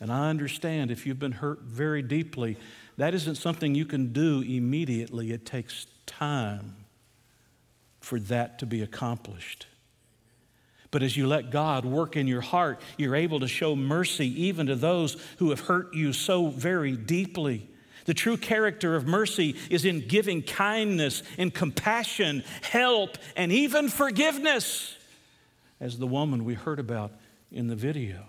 And 0.00 0.12
I 0.12 0.30
understand 0.30 0.90
if 0.90 1.06
you've 1.06 1.18
been 1.18 1.32
hurt 1.32 1.62
very 1.62 2.02
deeply, 2.02 2.56
that 2.96 3.14
isn't 3.14 3.34
something 3.34 3.74
you 3.74 3.84
can 3.84 4.12
do 4.12 4.42
immediately. 4.42 5.32
It 5.32 5.44
takes 5.44 5.86
time 6.06 6.76
for 8.00 8.20
that 8.20 8.58
to 8.60 8.66
be 8.66 8.82
accomplished. 8.82 9.66
But 10.92 11.02
as 11.02 11.16
you 11.16 11.26
let 11.26 11.50
God 11.50 11.84
work 11.84 12.16
in 12.16 12.28
your 12.28 12.42
heart, 12.42 12.80
you're 12.98 13.16
able 13.16 13.40
to 13.40 13.48
show 13.48 13.74
mercy 13.74 14.44
even 14.44 14.66
to 14.66 14.76
those 14.76 15.16
who 15.38 15.50
have 15.50 15.60
hurt 15.60 15.94
you 15.94 16.12
so 16.12 16.48
very 16.48 16.92
deeply. 16.92 17.66
The 18.04 18.14
true 18.14 18.36
character 18.36 18.94
of 18.94 19.06
mercy 19.06 19.56
is 19.70 19.84
in 19.86 20.06
giving 20.06 20.42
kindness 20.42 21.22
and 21.38 21.52
compassion, 21.52 22.44
help, 22.60 23.16
and 23.36 23.50
even 23.50 23.88
forgiveness, 23.88 24.94
as 25.80 25.98
the 25.98 26.06
woman 26.06 26.44
we 26.44 26.54
heard 26.54 26.78
about 26.78 27.12
in 27.50 27.68
the 27.68 27.76
video. 27.76 28.24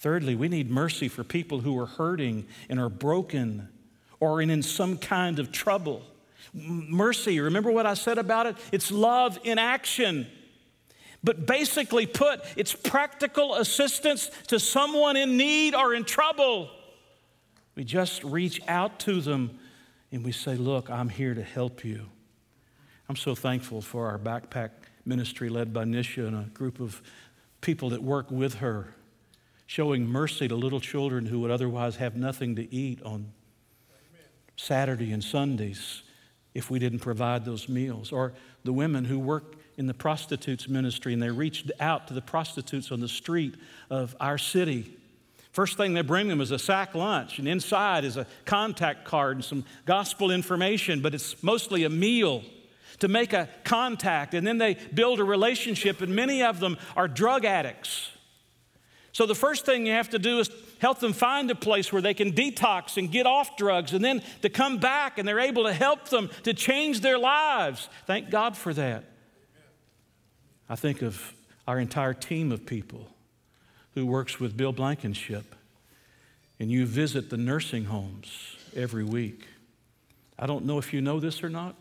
Thirdly, 0.00 0.34
we 0.34 0.48
need 0.48 0.70
mercy 0.70 1.06
for 1.06 1.22
people 1.22 1.60
who 1.60 1.78
are 1.78 1.86
hurting 1.86 2.46
and 2.68 2.80
are 2.80 2.88
broken 2.88 3.68
or 4.18 4.42
in, 4.42 4.62
some 4.62 4.98
kind 4.98 5.38
of 5.38 5.52
trouble. 5.52 6.02
Mercy, 6.52 7.38
remember 7.38 7.70
what 7.70 7.86
I 7.86 7.94
said 7.94 8.18
about 8.18 8.46
it? 8.46 8.56
It's 8.72 8.90
love 8.90 9.38
in 9.44 9.58
action. 9.58 10.26
But 11.24 11.46
basically 11.46 12.06
put, 12.06 12.40
it's 12.56 12.74
practical 12.74 13.54
assistance 13.56 14.30
to 14.48 14.60
someone 14.60 15.16
in 15.16 15.36
need 15.36 15.74
or 15.74 15.94
in 15.94 16.04
trouble. 16.04 16.70
We 17.74 17.84
just 17.84 18.22
reach 18.24 18.60
out 18.68 19.00
to 19.00 19.20
them 19.20 19.58
and 20.12 20.24
we 20.24 20.32
say, 20.32 20.54
Look, 20.54 20.90
I'm 20.90 21.08
here 21.08 21.34
to 21.34 21.42
help 21.42 21.84
you. 21.84 22.06
I'm 23.08 23.16
so 23.16 23.34
thankful 23.34 23.80
for 23.80 24.06
our 24.06 24.18
backpack 24.18 24.70
ministry 25.04 25.48
led 25.48 25.72
by 25.72 25.84
Nisha 25.84 26.26
and 26.26 26.36
a 26.36 26.48
group 26.50 26.80
of 26.80 27.02
people 27.60 27.90
that 27.90 28.02
work 28.02 28.30
with 28.30 28.54
her, 28.56 28.94
showing 29.66 30.06
mercy 30.06 30.46
to 30.46 30.54
little 30.54 30.80
children 30.80 31.26
who 31.26 31.40
would 31.40 31.50
otherwise 31.50 31.96
have 31.96 32.16
nothing 32.16 32.56
to 32.56 32.72
eat 32.72 33.02
on 33.02 33.32
Saturday 34.56 35.12
and 35.12 35.24
Sundays 35.24 36.02
if 36.54 36.70
we 36.70 36.78
didn't 36.78 36.98
provide 36.98 37.44
those 37.44 37.68
meals. 37.68 38.12
Or 38.12 38.34
the 38.64 38.72
women 38.72 39.04
who 39.04 39.18
work 39.18 39.56
in 39.78 39.86
the 39.86 39.94
prostitutes 39.94 40.68
ministry 40.68 41.14
and 41.14 41.22
they 41.22 41.30
reached 41.30 41.72
out 41.80 42.08
to 42.08 42.14
the 42.14 42.20
prostitutes 42.20 42.92
on 42.92 43.00
the 43.00 43.08
street 43.08 43.54
of 43.88 44.14
our 44.20 44.36
city 44.36 44.98
First 45.58 45.76
thing 45.76 45.92
they 45.92 46.02
bring 46.02 46.28
them 46.28 46.40
is 46.40 46.52
a 46.52 46.58
sack 46.58 46.94
lunch, 46.94 47.40
and 47.40 47.48
inside 47.48 48.04
is 48.04 48.16
a 48.16 48.28
contact 48.44 49.04
card 49.04 49.38
and 49.38 49.44
some 49.44 49.64
gospel 49.86 50.30
information, 50.30 51.00
but 51.00 51.14
it's 51.14 51.42
mostly 51.42 51.82
a 51.82 51.90
meal 51.90 52.44
to 53.00 53.08
make 53.08 53.32
a 53.32 53.48
contact, 53.64 54.34
and 54.34 54.46
then 54.46 54.58
they 54.58 54.74
build 54.94 55.18
a 55.18 55.24
relationship, 55.24 56.00
and 56.00 56.14
many 56.14 56.44
of 56.44 56.60
them 56.60 56.76
are 56.96 57.08
drug 57.08 57.44
addicts. 57.44 58.12
So 59.10 59.26
the 59.26 59.34
first 59.34 59.66
thing 59.66 59.84
you 59.84 59.94
have 59.94 60.10
to 60.10 60.18
do 60.20 60.38
is 60.38 60.48
help 60.78 61.00
them 61.00 61.12
find 61.12 61.50
a 61.50 61.56
place 61.56 61.92
where 61.92 62.02
they 62.02 62.14
can 62.14 62.30
detox 62.32 62.96
and 62.96 63.10
get 63.10 63.26
off 63.26 63.56
drugs, 63.56 63.94
and 63.94 64.04
then 64.04 64.22
to 64.42 64.48
come 64.48 64.78
back 64.78 65.18
and 65.18 65.26
they're 65.26 65.40
able 65.40 65.64
to 65.64 65.72
help 65.72 66.08
them 66.08 66.30
to 66.44 66.54
change 66.54 67.00
their 67.00 67.18
lives. 67.18 67.88
Thank 68.06 68.30
God 68.30 68.56
for 68.56 68.72
that. 68.74 69.02
I 70.68 70.76
think 70.76 71.02
of 71.02 71.34
our 71.66 71.78
entire 71.78 72.14
team 72.14 72.52
of 72.52 72.66
people 72.66 73.08
who 73.94 74.06
works 74.06 74.38
with 74.38 74.56
Bill 74.56 74.72
Blankenship, 74.72 75.54
and 76.60 76.70
you 76.70 76.86
visit 76.86 77.30
the 77.30 77.36
nursing 77.36 77.86
homes 77.86 78.56
every 78.76 79.04
week. 79.04 79.46
I 80.38 80.46
don't 80.46 80.66
know 80.66 80.78
if 80.78 80.92
you 80.92 81.00
know 81.00 81.20
this 81.20 81.42
or 81.42 81.48
not, 81.48 81.74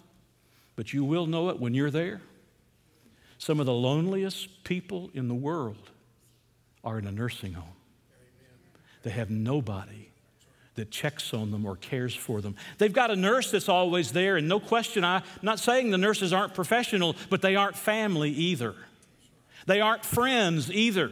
but 0.75 0.93
you 0.93 1.03
will 1.03 1.25
know 1.25 1.49
it 1.49 1.59
when 1.59 1.73
you're 1.73 1.91
there. 1.91 2.21
Some 3.37 3.59
of 3.59 3.65
the 3.65 3.73
loneliest 3.73 4.63
people 4.63 5.11
in 5.13 5.27
the 5.27 5.35
world 5.35 5.91
are 6.83 6.97
in 6.97 7.05
a 7.05 7.11
nursing 7.11 7.53
home. 7.53 7.65
They 9.03 9.11
have 9.11 9.29
nobody 9.29 10.09
that 10.77 10.89
checks 10.89 11.33
on 11.33 11.51
them 11.51 11.65
or 11.65 11.75
cares 11.75 12.15
for 12.15 12.39
them. 12.39 12.55
They've 12.77 12.93
got 12.93 13.11
a 13.11 13.15
nurse 13.15 13.51
that's 13.51 13.67
always 13.67 14.13
there, 14.13 14.37
and 14.37 14.47
no 14.47 14.59
question, 14.59 15.03
I'm 15.03 15.23
not 15.41 15.59
saying 15.59 15.91
the 15.91 15.97
nurses 15.97 16.31
aren't 16.31 16.53
professional, 16.53 17.15
but 17.29 17.41
they 17.41 17.55
aren't 17.55 17.75
family 17.75 18.29
either. 18.31 18.73
They 19.65 19.81
aren't 19.81 20.05
friends 20.05 20.71
either. 20.71 21.11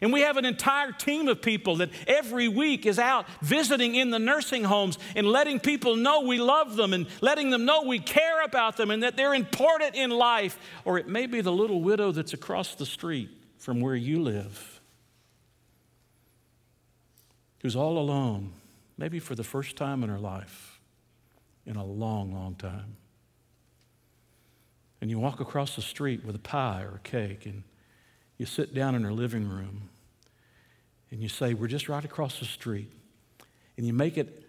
And 0.00 0.12
we 0.12 0.20
have 0.20 0.36
an 0.36 0.44
entire 0.44 0.92
team 0.92 1.26
of 1.26 1.42
people 1.42 1.76
that 1.76 1.90
every 2.06 2.46
week 2.46 2.86
is 2.86 3.00
out 3.00 3.26
visiting 3.40 3.96
in 3.96 4.10
the 4.10 4.18
nursing 4.20 4.62
homes 4.62 4.96
and 5.16 5.26
letting 5.26 5.58
people 5.58 5.96
know 5.96 6.20
we 6.20 6.38
love 6.38 6.76
them 6.76 6.92
and 6.92 7.08
letting 7.20 7.50
them 7.50 7.64
know 7.64 7.82
we 7.82 7.98
care 7.98 8.44
about 8.44 8.76
them 8.76 8.92
and 8.92 9.02
that 9.02 9.16
they're 9.16 9.34
important 9.34 9.96
in 9.96 10.10
life. 10.10 10.56
Or 10.84 10.98
it 10.98 11.08
may 11.08 11.26
be 11.26 11.40
the 11.40 11.50
little 11.50 11.82
widow 11.82 12.12
that's 12.12 12.32
across 12.32 12.76
the 12.76 12.86
street 12.86 13.28
from 13.58 13.80
where 13.80 13.96
you 13.96 14.22
live 14.22 14.77
who's 17.60 17.76
all 17.76 17.98
alone, 17.98 18.52
maybe 18.96 19.18
for 19.18 19.34
the 19.34 19.44
first 19.44 19.76
time 19.76 20.02
in 20.02 20.10
her 20.10 20.18
life 20.18 20.80
in 21.66 21.76
a 21.76 21.84
long, 21.84 22.32
long 22.32 22.54
time. 22.54 22.96
And 25.00 25.10
you 25.10 25.18
walk 25.18 25.40
across 25.40 25.76
the 25.76 25.82
street 25.82 26.24
with 26.24 26.34
a 26.34 26.40
pie 26.40 26.82
or 26.82 26.96
a 26.96 27.00
cake 27.00 27.46
and 27.46 27.62
you 28.38 28.46
sit 28.46 28.74
down 28.74 28.94
in 28.94 29.02
her 29.02 29.12
living 29.12 29.48
room 29.48 29.90
and 31.10 31.20
you 31.20 31.28
say, 31.28 31.54
We're 31.54 31.68
just 31.68 31.88
right 31.88 32.04
across 32.04 32.38
the 32.38 32.44
street. 32.44 32.90
And 33.76 33.86
you 33.86 33.92
make 33.92 34.16
it 34.18 34.44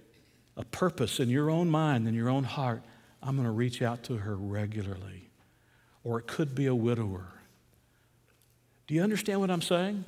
a 0.57 0.65
purpose 0.65 1.19
in 1.19 1.29
your 1.29 1.49
own 1.49 1.69
mind, 1.69 2.07
in 2.07 2.13
your 2.13 2.29
own 2.29 2.43
heart. 2.43 2.83
I'm 3.21 3.35
going 3.35 3.45
to 3.45 3.51
reach 3.51 3.81
out 3.81 4.03
to 4.03 4.17
her 4.17 4.35
regularly. 4.35 5.29
Or 6.03 6.19
it 6.19 6.27
could 6.27 6.55
be 6.55 6.65
a 6.65 6.75
widower. 6.75 7.27
Do 8.87 8.95
you 8.95 9.03
understand 9.03 9.39
what 9.39 9.51
I'm 9.51 9.61
saying? 9.61 10.05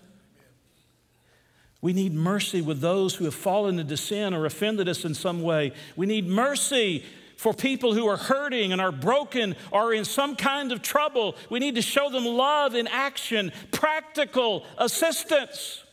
We 1.82 1.94
need 1.94 2.14
mercy 2.14 2.62
with 2.62 2.80
those 2.80 3.16
who 3.16 3.26
have 3.26 3.34
fallen 3.34 3.80
into 3.80 3.98
sin 3.98 4.34
or 4.34 4.46
offended 4.46 4.88
us 4.88 5.04
in 5.04 5.16
some 5.16 5.42
way. 5.42 5.74
We 5.96 6.06
need 6.06 6.28
mercy 6.28 7.04
for 7.38 7.56
people 7.56 7.96
who 7.96 8.08
are 8.08 8.18
hurting 8.18 8.72
and 8.72 8.80
are 8.80 8.92
broken 8.92 9.56
or 9.72 9.92
in 9.92 10.06
some 10.06 10.36
kind 10.36 10.72
of 10.72 10.84
trouble. 10.84 11.36
We 11.50 11.58
need 11.58 11.74
to 11.74 11.82
show 11.82 12.12
them 12.12 12.24
love 12.24 12.76
in 12.76 12.88
action, 12.88 13.52
practical 13.72 14.64
assistance. 14.78 15.84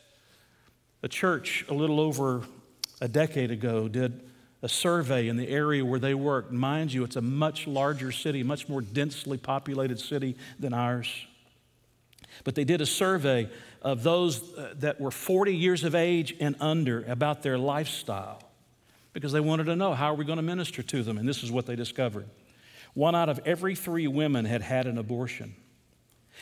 A 1.02 1.08
church 1.08 1.64
a 1.70 1.74
little 1.74 2.00
over 2.00 2.42
a 3.00 3.08
decade 3.08 3.50
ago 3.50 3.88
did 3.88 4.20
a 4.60 4.68
survey 4.68 5.28
in 5.28 5.38
the 5.38 5.48
area 5.48 5.82
where 5.82 6.00
they 6.00 6.12
worked. 6.12 6.52
Mind 6.52 6.92
you, 6.92 7.02
it's 7.04 7.16
a 7.16 7.22
much 7.22 7.66
larger 7.66 8.12
city, 8.12 8.42
much 8.42 8.68
more 8.68 8.82
densely 8.82 9.38
populated 9.38 9.98
city 9.98 10.36
than 10.58 10.74
ours. 10.74 11.08
But 12.44 12.56
they 12.56 12.64
did 12.64 12.80
a 12.80 12.86
survey 12.86 13.48
of 13.82 14.02
those 14.02 14.42
uh, 14.54 14.74
that 14.78 15.00
were 15.00 15.10
40 15.10 15.54
years 15.54 15.84
of 15.84 15.94
age 15.94 16.34
and 16.40 16.56
under 16.60 17.04
about 17.04 17.42
their 17.42 17.58
lifestyle 17.58 18.42
because 19.12 19.32
they 19.32 19.40
wanted 19.40 19.64
to 19.64 19.76
know 19.76 19.94
how 19.94 20.12
are 20.12 20.14
we 20.14 20.24
going 20.24 20.36
to 20.36 20.42
minister 20.42 20.82
to 20.82 21.02
them. 21.02 21.18
And 21.18 21.28
this 21.28 21.42
is 21.42 21.50
what 21.50 21.66
they 21.66 21.76
discovered 21.76 22.26
one 22.94 23.14
out 23.14 23.28
of 23.28 23.40
every 23.44 23.74
three 23.74 24.08
women 24.08 24.44
had 24.44 24.62
had 24.62 24.86
an 24.86 24.98
abortion. 24.98 25.54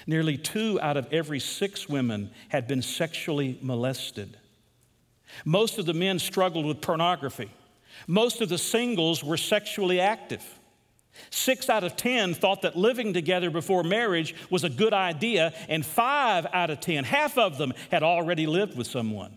Nearly 0.06 0.38
two 0.38 0.80
out 0.80 0.96
of 0.96 1.12
every 1.12 1.40
six 1.40 1.88
women 1.88 2.30
had 2.48 2.66
been 2.66 2.82
sexually 2.82 3.58
molested. 3.60 4.36
Most 5.44 5.78
of 5.78 5.86
the 5.86 5.94
men 5.94 6.18
struggled 6.18 6.64
with 6.64 6.80
pornography. 6.80 7.50
Most 8.06 8.40
of 8.40 8.48
the 8.48 8.58
singles 8.58 9.24
were 9.24 9.36
sexually 9.36 10.00
active. 10.00 10.44
Six 11.30 11.68
out 11.68 11.84
of 11.84 11.96
10 11.96 12.34
thought 12.34 12.62
that 12.62 12.76
living 12.76 13.12
together 13.12 13.50
before 13.50 13.82
marriage 13.82 14.34
was 14.50 14.64
a 14.64 14.68
good 14.68 14.92
idea, 14.92 15.52
and 15.68 15.84
five 15.84 16.46
out 16.52 16.70
of 16.70 16.80
10, 16.80 17.04
half 17.04 17.38
of 17.38 17.58
them, 17.58 17.72
had 17.90 18.02
already 18.02 18.46
lived 18.46 18.76
with 18.76 18.86
someone. 18.86 19.36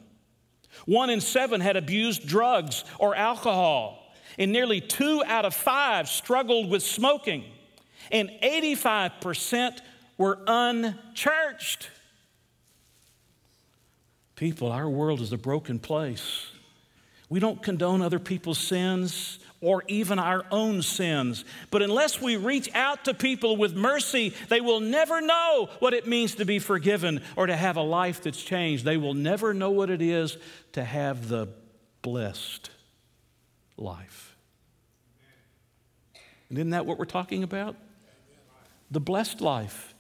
One 0.86 1.10
in 1.10 1.22
seven 1.22 1.62
had 1.62 1.78
abused 1.78 2.28
drugs 2.28 2.84
or 3.00 3.16
alcohol, 3.16 4.14
and 4.38 4.52
nearly 4.52 4.82
two 4.82 5.24
out 5.26 5.46
of 5.46 5.54
five 5.54 6.08
struggled 6.08 6.70
with 6.70 6.84
smoking, 6.84 7.44
and 8.12 8.30
85% 8.44 9.80
were 10.18 10.40
unchurched. 10.48 11.90
People, 14.36 14.72
our 14.72 14.90
world 14.90 15.20
is 15.20 15.34
a 15.34 15.38
broken 15.38 15.80
place. 15.80 16.48
We 17.30 17.40
don't 17.40 17.62
condone 17.62 18.02
other 18.02 18.20
people's 18.20 18.58
sins 18.58 19.40
or 19.62 19.84
even 19.88 20.20
our 20.20 20.46
own 20.52 20.82
sins. 20.82 21.44
But 21.70 21.82
unless 21.82 22.22
we 22.22 22.38
reach 22.38 22.70
out 22.74 23.06
to 23.06 23.14
people 23.14 23.58
with 23.58 23.76
mercy, 23.76 24.34
they 24.48 24.62
will 24.62 24.80
never 24.80 25.20
know 25.20 25.70
what 25.80 25.94
it 25.94 26.08
means 26.08 26.36
to 26.36 26.46
be 26.46 26.60
forgiven 26.60 27.22
or 27.36 27.48
to 27.48 27.56
have 27.56 27.76
a 27.76 27.82
life 27.82 28.24
that's 28.24 28.42
changed. 28.42 28.86
They 28.86 28.98
will 28.98 29.14
never 29.14 29.54
know 29.54 29.72
what 29.72 29.90
it 29.90 30.02
is 30.02 30.38
to 30.74 30.84
have 30.84 31.28
the 31.28 31.50
blessed 32.02 32.70
life. 33.78 34.38
And 36.50 36.58
isn't 36.58 36.72
that 36.72 36.86
what 36.86 36.98
we're 36.98 37.06
talking 37.06 37.44
about? 37.44 37.76
The 38.92 39.02
blessed 39.02 39.42
life. 39.42 39.94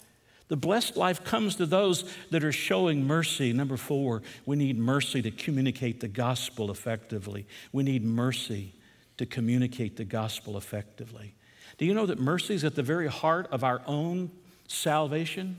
The 0.47 0.57
blessed 0.57 0.97
life 0.97 1.23
comes 1.23 1.57
to 1.57 1.67
those 1.67 2.11
that 2.31 2.43
are 2.43 2.51
showing 2.51 3.05
mercy. 3.05 3.53
Number 3.53 3.77
four, 3.77 4.23
we 4.47 4.55
need 4.55 4.79
mercy 4.79 5.21
to 5.21 5.29
communicate 5.29 5.99
the 5.99 6.07
gospel 6.07 6.71
effectively. 6.71 7.45
We 7.71 7.83
need 7.83 8.03
mercy 8.03 8.73
to 9.19 9.25
communicate 9.25 9.97
the 9.97 10.05
gospel 10.05 10.57
effectively. 10.57 11.35
Do 11.77 11.83
you 11.83 11.93
know 11.93 12.05
that 12.05 12.19
mercy 12.19 12.53
is 12.53 12.63
at 12.63 12.75
the 12.75 12.83
very 12.83 13.07
heart 13.07 13.49
of 13.51 13.65
our 13.65 13.81
own 13.85 14.31
salvation? 14.69 15.57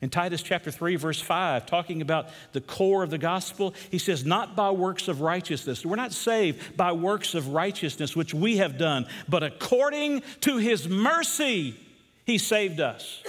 In 0.00 0.08
Titus 0.08 0.40
chapter 0.40 0.70
3, 0.70 0.94
verse 0.94 1.20
5, 1.20 1.66
talking 1.66 2.00
about 2.00 2.28
the 2.52 2.60
core 2.60 3.02
of 3.02 3.10
the 3.10 3.18
gospel, 3.18 3.74
he 3.90 3.98
says, 3.98 4.24
Not 4.24 4.54
by 4.54 4.70
works 4.70 5.08
of 5.08 5.20
righteousness. 5.20 5.84
We're 5.84 5.96
not 5.96 6.12
saved 6.12 6.76
by 6.76 6.92
works 6.92 7.34
of 7.34 7.48
righteousness, 7.48 8.14
which 8.14 8.32
we 8.32 8.58
have 8.58 8.78
done, 8.78 9.06
but 9.28 9.42
according 9.42 10.22
to 10.42 10.58
his 10.58 10.88
mercy, 10.88 11.74
he 12.24 12.38
saved 12.38 12.78
us. 12.78 13.20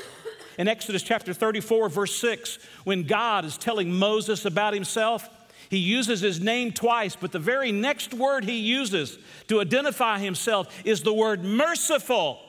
In 0.60 0.68
Exodus 0.68 1.02
chapter 1.02 1.34
34, 1.34 1.90
verse 1.90 2.16
6, 2.18 2.60
when 2.84 3.04
God 3.04 3.44
is 3.44 3.58
telling 3.58 3.92
Moses 3.92 4.46
about 4.46 4.76
himself, 4.76 5.28
he 5.74 5.80
uses 5.80 6.22
his 6.22 6.40
name 6.40 6.72
twice, 6.72 7.16
but 7.16 7.32
the 7.32 7.40
very 7.40 7.72
next 7.72 8.14
word 8.14 8.46
he 8.46 8.60
uses 8.60 9.18
to 9.48 9.60
identify 9.60 10.20
himself 10.20 10.72
is 10.86 11.02
the 11.02 11.12
word 11.12 11.44
merciful. 11.44 12.40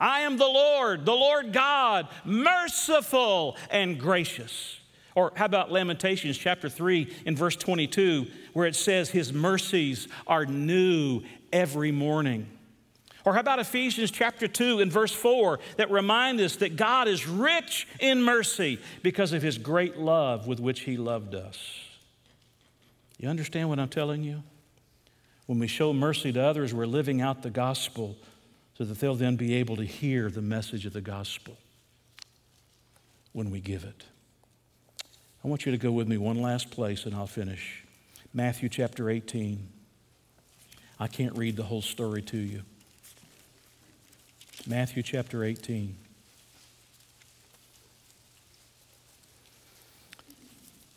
I 0.00 0.20
am 0.20 0.38
the 0.38 0.46
Lord, 0.46 1.04
the 1.04 1.12
Lord 1.12 1.52
God, 1.52 2.08
merciful 2.24 3.58
and 3.70 4.00
gracious. 4.00 4.78
Or 5.14 5.30
how 5.36 5.44
about 5.44 5.70
Lamentations 5.70 6.38
chapter 6.38 6.70
3 6.70 7.14
in 7.26 7.36
verse 7.36 7.54
22, 7.54 8.26
where 8.54 8.66
it 8.66 8.76
says, 8.76 9.10
His 9.10 9.30
mercies 9.30 10.08
are 10.26 10.46
new 10.46 11.20
every 11.52 11.92
morning. 11.92 12.46
Or 13.26 13.34
how 13.34 13.40
about 13.40 13.58
Ephesians 13.58 14.10
chapter 14.10 14.48
2 14.48 14.80
and 14.80 14.90
verse 14.90 15.12
4 15.12 15.60
that 15.76 15.90
remind 15.90 16.40
us 16.40 16.56
that 16.56 16.76
God 16.76 17.08
is 17.08 17.28
rich 17.28 17.86
in 17.98 18.22
mercy 18.22 18.80
because 19.02 19.34
of 19.34 19.42
his 19.42 19.58
great 19.58 19.98
love 19.98 20.46
with 20.46 20.60
which 20.60 20.80
he 20.80 20.96
loved 20.96 21.34
us? 21.34 21.89
You 23.20 23.28
understand 23.28 23.68
what 23.68 23.78
I'm 23.78 23.90
telling 23.90 24.24
you? 24.24 24.42
When 25.44 25.58
we 25.58 25.66
show 25.66 25.92
mercy 25.92 26.32
to 26.32 26.42
others, 26.42 26.72
we're 26.72 26.86
living 26.86 27.20
out 27.20 27.42
the 27.42 27.50
gospel 27.50 28.16
so 28.78 28.84
that 28.84 28.98
they'll 28.98 29.14
then 29.14 29.36
be 29.36 29.56
able 29.56 29.76
to 29.76 29.84
hear 29.84 30.30
the 30.30 30.40
message 30.40 30.86
of 30.86 30.94
the 30.94 31.02
gospel 31.02 31.58
when 33.32 33.50
we 33.50 33.60
give 33.60 33.84
it. 33.84 34.04
I 35.44 35.48
want 35.48 35.66
you 35.66 35.72
to 35.72 35.78
go 35.78 35.92
with 35.92 36.08
me 36.08 36.16
one 36.16 36.40
last 36.40 36.70
place 36.70 37.04
and 37.04 37.14
I'll 37.14 37.26
finish. 37.26 37.84
Matthew 38.32 38.70
chapter 38.70 39.10
18. 39.10 39.68
I 40.98 41.06
can't 41.06 41.36
read 41.36 41.56
the 41.56 41.64
whole 41.64 41.82
story 41.82 42.22
to 42.22 42.38
you. 42.38 42.62
Matthew 44.66 45.02
chapter 45.02 45.44
18. 45.44 45.94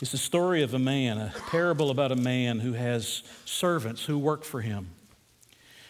It's 0.04 0.12
the 0.12 0.18
story 0.18 0.64
of 0.64 0.74
a 0.74 0.80
man, 0.80 1.18
a 1.18 1.34
parable 1.50 1.90
about 1.90 2.12
a 2.12 2.18
man 2.18 2.60
who 2.60 2.74
has 2.74 3.24
servants 3.46 4.04
who 4.04 4.20
work 4.20 4.44
for 4.44 4.60
him. 4.60 4.90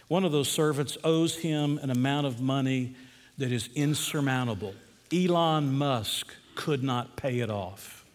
One 0.07 0.23
of 0.23 0.31
those 0.31 0.49
servants 0.49 0.99
owes 1.03 1.37
him 1.37 1.79
an 1.81 1.89
amount 1.89 2.27
of 2.27 2.39
money 2.39 2.95
that 3.39 3.51
is 3.51 3.69
insurmountable. 3.73 4.75
Elon 5.11 5.73
Musk 5.73 6.31
could 6.53 6.83
not 6.83 7.15
pay 7.15 7.39
it 7.39 7.49
off. 7.49 8.05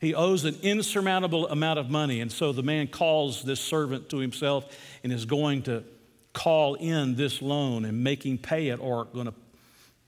He 0.00 0.12
owes 0.12 0.44
an 0.44 0.56
insurmountable 0.62 1.46
amount 1.46 1.78
of 1.78 1.90
money, 1.90 2.20
and 2.20 2.32
so 2.32 2.50
the 2.50 2.64
man 2.64 2.88
calls 2.88 3.44
this 3.44 3.60
servant 3.60 4.08
to 4.08 4.16
himself 4.16 4.76
and 5.04 5.12
is 5.12 5.26
going 5.26 5.62
to 5.62 5.84
call 6.32 6.74
in 6.74 7.14
this 7.14 7.40
loan 7.40 7.84
and 7.84 8.02
him 8.02 8.36
pay 8.36 8.70
it 8.70 8.80
or 8.80 9.04
going 9.04 9.26
to 9.26 9.34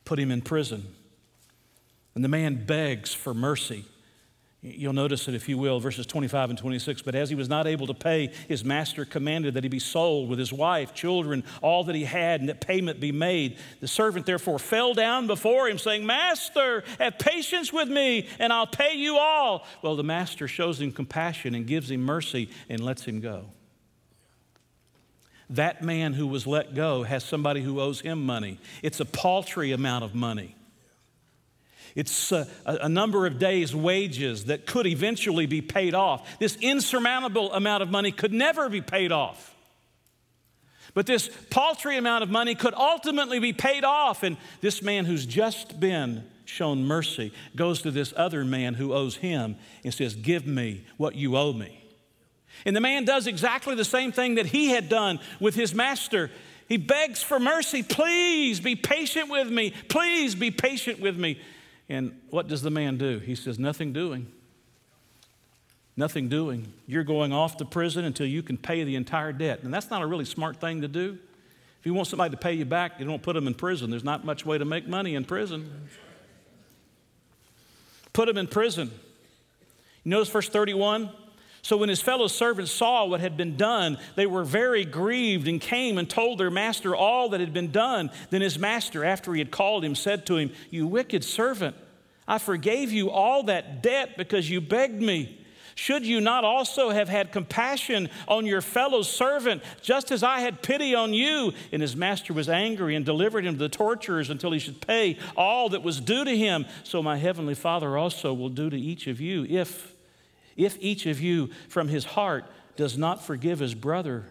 put 0.04 0.18
him 0.18 0.32
in 0.32 0.40
prison. 0.40 0.84
And 2.14 2.22
the 2.24 2.28
man 2.28 2.64
begs 2.64 3.12
for 3.12 3.34
mercy. 3.34 3.84
You'll 4.66 4.94
notice 4.94 5.28
it, 5.28 5.34
if 5.34 5.46
you 5.46 5.58
will, 5.58 5.78
verses 5.78 6.06
25 6.06 6.48
and 6.48 6.58
26. 6.58 7.02
But 7.02 7.14
as 7.14 7.28
he 7.28 7.34
was 7.34 7.50
not 7.50 7.66
able 7.66 7.86
to 7.86 7.92
pay, 7.92 8.28
his 8.48 8.64
master 8.64 9.04
commanded 9.04 9.54
that 9.54 9.62
he 9.62 9.68
be 9.68 9.78
sold 9.78 10.30
with 10.30 10.38
his 10.38 10.54
wife, 10.54 10.94
children, 10.94 11.44
all 11.60 11.84
that 11.84 11.94
he 11.94 12.04
had, 12.04 12.40
and 12.40 12.48
that 12.48 12.62
payment 12.62 12.98
be 12.98 13.12
made. 13.12 13.58
The 13.80 13.88
servant 13.88 14.24
therefore 14.24 14.58
fell 14.58 14.94
down 14.94 15.26
before 15.26 15.68
him, 15.68 15.76
saying, 15.76 16.06
Master, 16.06 16.82
have 16.98 17.18
patience 17.18 17.74
with 17.74 17.90
me, 17.90 18.26
and 18.38 18.54
I'll 18.54 18.66
pay 18.66 18.94
you 18.94 19.18
all. 19.18 19.66
Well, 19.82 19.96
the 19.96 20.02
master 20.02 20.48
shows 20.48 20.80
him 20.80 20.92
compassion 20.92 21.54
and 21.54 21.66
gives 21.66 21.90
him 21.90 22.00
mercy 22.00 22.48
and 22.70 22.80
lets 22.80 23.04
him 23.04 23.20
go. 23.20 23.50
That 25.50 25.82
man 25.82 26.14
who 26.14 26.26
was 26.26 26.46
let 26.46 26.74
go 26.74 27.02
has 27.02 27.22
somebody 27.22 27.60
who 27.60 27.80
owes 27.80 28.00
him 28.00 28.24
money. 28.24 28.58
It's 28.82 29.00
a 29.00 29.04
paltry 29.04 29.72
amount 29.72 30.04
of 30.04 30.14
money. 30.14 30.56
It's 31.94 32.32
uh, 32.32 32.46
a, 32.66 32.74
a, 32.82 32.88
number 32.88 33.26
of 33.26 33.38
days' 33.38 33.74
wages 33.74 34.46
that 34.46 34.66
could 34.66 34.86
eventually 34.86 35.46
be 35.46 35.60
paid 35.60 35.94
off. 35.94 36.38
This 36.38 36.56
insurmountable 36.60 37.52
amount 37.52 37.82
of 37.82 37.90
money 37.90 38.10
could 38.10 38.32
never 38.32 38.68
be 38.68 38.80
paid 38.80 39.12
off. 39.12 39.54
But 40.92 41.06
this 41.06 41.30
paltry 41.50 41.96
amount 41.96 42.22
of 42.22 42.30
money 42.30 42.54
could 42.54 42.74
ultimately 42.74 43.38
be 43.38 43.52
paid 43.52 43.84
off. 43.84 44.22
And 44.22 44.36
this 44.60 44.82
man 44.82 45.04
who's 45.04 45.26
just 45.26 45.78
been 45.78 46.24
shown 46.44 46.84
mercy 46.84 47.32
goes 47.54 47.82
to 47.82 47.90
this 47.90 48.12
other 48.16 48.44
man 48.44 48.74
who 48.74 48.92
owes 48.92 49.16
him 49.16 49.56
and 49.84 49.94
says, 49.94 50.14
Give 50.14 50.46
me 50.46 50.84
what 50.96 51.14
you 51.14 51.36
owe 51.36 51.52
me. 51.52 51.80
And 52.64 52.74
the 52.74 52.80
man 52.80 53.04
does 53.04 53.26
exactly 53.26 53.74
the 53.74 53.84
same 53.84 54.12
thing 54.12 54.36
that 54.36 54.46
he 54.46 54.68
had 54.68 54.88
done 54.88 55.20
with 55.40 55.54
his 55.54 55.74
master. 55.74 56.30
He 56.68 56.76
begs 56.76 57.22
for 57.22 57.38
mercy. 57.38 57.82
Please 57.82 58.60
be 58.60 58.74
patient 58.74 59.28
with 59.28 59.50
me. 59.50 59.74
Please 59.88 60.34
be 60.34 60.50
patient 60.50 61.00
with 61.00 61.16
me. 61.16 61.40
And 61.94 62.20
what 62.30 62.48
does 62.48 62.62
the 62.62 62.70
man 62.70 62.96
do? 62.98 63.18
He 63.18 63.34
says, 63.34 63.58
Nothing 63.58 63.92
doing. 63.92 64.26
Nothing 65.96 66.28
doing. 66.28 66.72
You're 66.86 67.04
going 67.04 67.32
off 67.32 67.56
to 67.58 67.64
prison 67.64 68.04
until 68.04 68.26
you 68.26 68.42
can 68.42 68.58
pay 68.58 68.82
the 68.82 68.96
entire 68.96 69.32
debt. 69.32 69.60
And 69.62 69.72
that's 69.72 69.90
not 69.90 70.02
a 70.02 70.06
really 70.06 70.24
smart 70.24 70.60
thing 70.60 70.82
to 70.82 70.88
do. 70.88 71.18
If 71.78 71.86
you 71.86 71.94
want 71.94 72.08
somebody 72.08 72.32
to 72.32 72.36
pay 72.36 72.54
you 72.54 72.64
back, 72.64 72.98
you 72.98 73.04
don't 73.04 73.22
put 73.22 73.34
them 73.34 73.46
in 73.46 73.54
prison. 73.54 73.90
There's 73.90 74.02
not 74.02 74.24
much 74.24 74.44
way 74.44 74.58
to 74.58 74.64
make 74.64 74.88
money 74.88 75.14
in 75.14 75.24
prison. 75.24 75.88
Put 78.12 78.26
them 78.26 78.38
in 78.38 78.48
prison. 78.48 78.90
You 80.02 80.10
notice 80.10 80.30
verse 80.30 80.48
31? 80.48 81.10
So 81.62 81.76
when 81.76 81.88
his 81.88 82.02
fellow 82.02 82.26
servants 82.26 82.72
saw 82.72 83.06
what 83.06 83.20
had 83.20 83.36
been 83.36 83.56
done, 83.56 83.98
they 84.16 84.26
were 84.26 84.44
very 84.44 84.84
grieved 84.84 85.46
and 85.46 85.60
came 85.60 85.96
and 85.96 86.10
told 86.10 86.38
their 86.38 86.50
master 86.50 86.94
all 86.94 87.30
that 87.30 87.40
had 87.40 87.54
been 87.54 87.70
done. 87.70 88.10
Then 88.30 88.42
his 88.42 88.58
master, 88.58 89.04
after 89.04 89.32
he 89.32 89.38
had 89.38 89.50
called 89.50 89.84
him, 89.84 89.94
said 89.94 90.26
to 90.26 90.36
him, 90.36 90.52
You 90.70 90.86
wicked 90.86 91.24
servant, 91.24 91.76
I 92.26 92.38
forgave 92.38 92.92
you 92.92 93.10
all 93.10 93.44
that 93.44 93.82
debt 93.82 94.16
because 94.16 94.48
you 94.48 94.60
begged 94.60 95.00
me. 95.00 95.40
Should 95.76 96.06
you 96.06 96.20
not 96.20 96.44
also 96.44 96.90
have 96.90 97.08
had 97.08 97.32
compassion 97.32 98.08
on 98.28 98.46
your 98.46 98.60
fellow 98.60 99.02
servant, 99.02 99.62
just 99.82 100.12
as 100.12 100.22
I 100.22 100.38
had 100.38 100.62
pity 100.62 100.94
on 100.94 101.12
you? 101.12 101.52
And 101.72 101.82
his 101.82 101.96
master 101.96 102.32
was 102.32 102.48
angry 102.48 102.94
and 102.94 103.04
delivered 103.04 103.44
him 103.44 103.54
to 103.54 103.58
the 103.58 103.68
torturers 103.68 104.30
until 104.30 104.52
he 104.52 104.60
should 104.60 104.80
pay 104.80 105.18
all 105.36 105.68
that 105.70 105.82
was 105.82 106.00
due 106.00 106.24
to 106.24 106.36
him. 106.36 106.66
So 106.84 107.02
my 107.02 107.16
heavenly 107.16 107.54
Father 107.56 107.98
also 107.98 108.32
will 108.32 108.50
do 108.50 108.70
to 108.70 108.78
each 108.78 109.06
of 109.06 109.20
you 109.20 109.44
if 109.48 109.92
if 110.56 110.76
each 110.80 111.06
of 111.06 111.20
you 111.20 111.50
from 111.68 111.88
his 111.88 112.04
heart 112.04 112.44
does 112.76 112.96
not 112.96 113.24
forgive 113.24 113.58
his 113.58 113.74
brother 113.74 114.26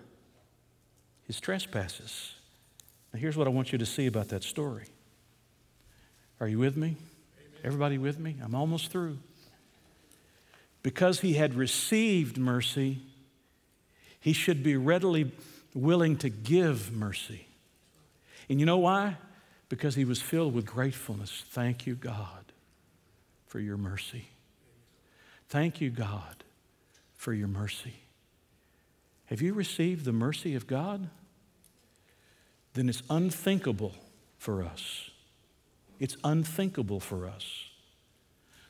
his 1.23 1.39
trespasses. 1.39 2.33
Now, 3.13 3.19
here's 3.19 3.37
what 3.37 3.47
I 3.47 3.49
want 3.49 3.71
you 3.71 3.77
to 3.77 3.85
see 3.85 4.07
about 4.07 4.29
that 4.29 4.43
story. 4.43 4.85
Are 6.39 6.47
you 6.47 6.59
with 6.59 6.77
me? 6.77 6.95
Everybody 7.63 7.97
with 7.97 8.19
me? 8.19 8.35
I'm 8.43 8.55
almost 8.55 8.91
through. 8.91 9.17
Because 10.81 11.21
he 11.21 11.33
had 11.33 11.55
received 11.55 12.37
mercy, 12.37 12.99
he 14.19 14.33
should 14.33 14.63
be 14.63 14.75
readily 14.75 15.31
willing 15.73 16.17
to 16.17 16.29
give 16.29 16.91
mercy. 16.91 17.47
And 18.49 18.59
you 18.59 18.65
know 18.65 18.77
why? 18.77 19.17
Because 19.69 19.95
he 19.95 20.03
was 20.03 20.21
filled 20.21 20.53
with 20.53 20.65
gratefulness. 20.65 21.43
Thank 21.49 21.87
you, 21.87 21.95
God, 21.95 22.51
for 23.47 23.59
your 23.59 23.77
mercy. 23.77 24.27
Thank 25.47 25.79
you, 25.79 25.89
God, 25.89 26.43
for 27.15 27.33
your 27.33 27.47
mercy. 27.47 27.95
Have 29.27 29.41
you 29.41 29.53
received 29.53 30.03
the 30.03 30.11
mercy 30.11 30.55
of 30.55 30.67
God? 30.67 31.09
Then 32.73 32.89
it's 32.89 33.03
unthinkable 33.09 33.95
for 34.37 34.63
us. 34.63 35.11
It's 36.03 36.17
unthinkable 36.21 36.99
for 36.99 37.25
us 37.25 37.69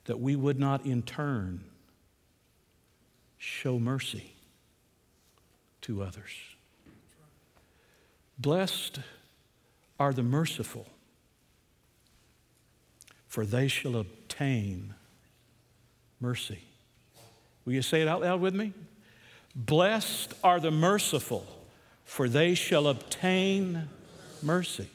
that 0.05 0.19
we 0.19 0.35
would 0.35 0.59
not 0.59 0.85
in 0.85 1.01
turn 1.01 1.63
show 3.39 3.79
mercy 3.79 4.35
to 5.81 6.03
others. 6.03 6.29
Blessed 8.37 8.99
are 9.99 10.13
the 10.13 10.21
merciful, 10.21 10.85
for 13.27 13.47
they 13.47 13.67
shall 13.67 13.95
obtain 13.95 14.93
mercy. 16.19 16.59
Will 17.65 17.73
you 17.73 17.81
say 17.81 18.03
it 18.03 18.07
out 18.07 18.21
loud 18.21 18.41
with 18.41 18.53
me? 18.53 18.73
Blessed 19.55 20.35
are 20.43 20.59
the 20.59 20.69
merciful, 20.69 21.47
for 22.05 22.29
they 22.29 22.53
shall 22.53 22.85
obtain 22.85 23.89
mercy. 24.43 24.87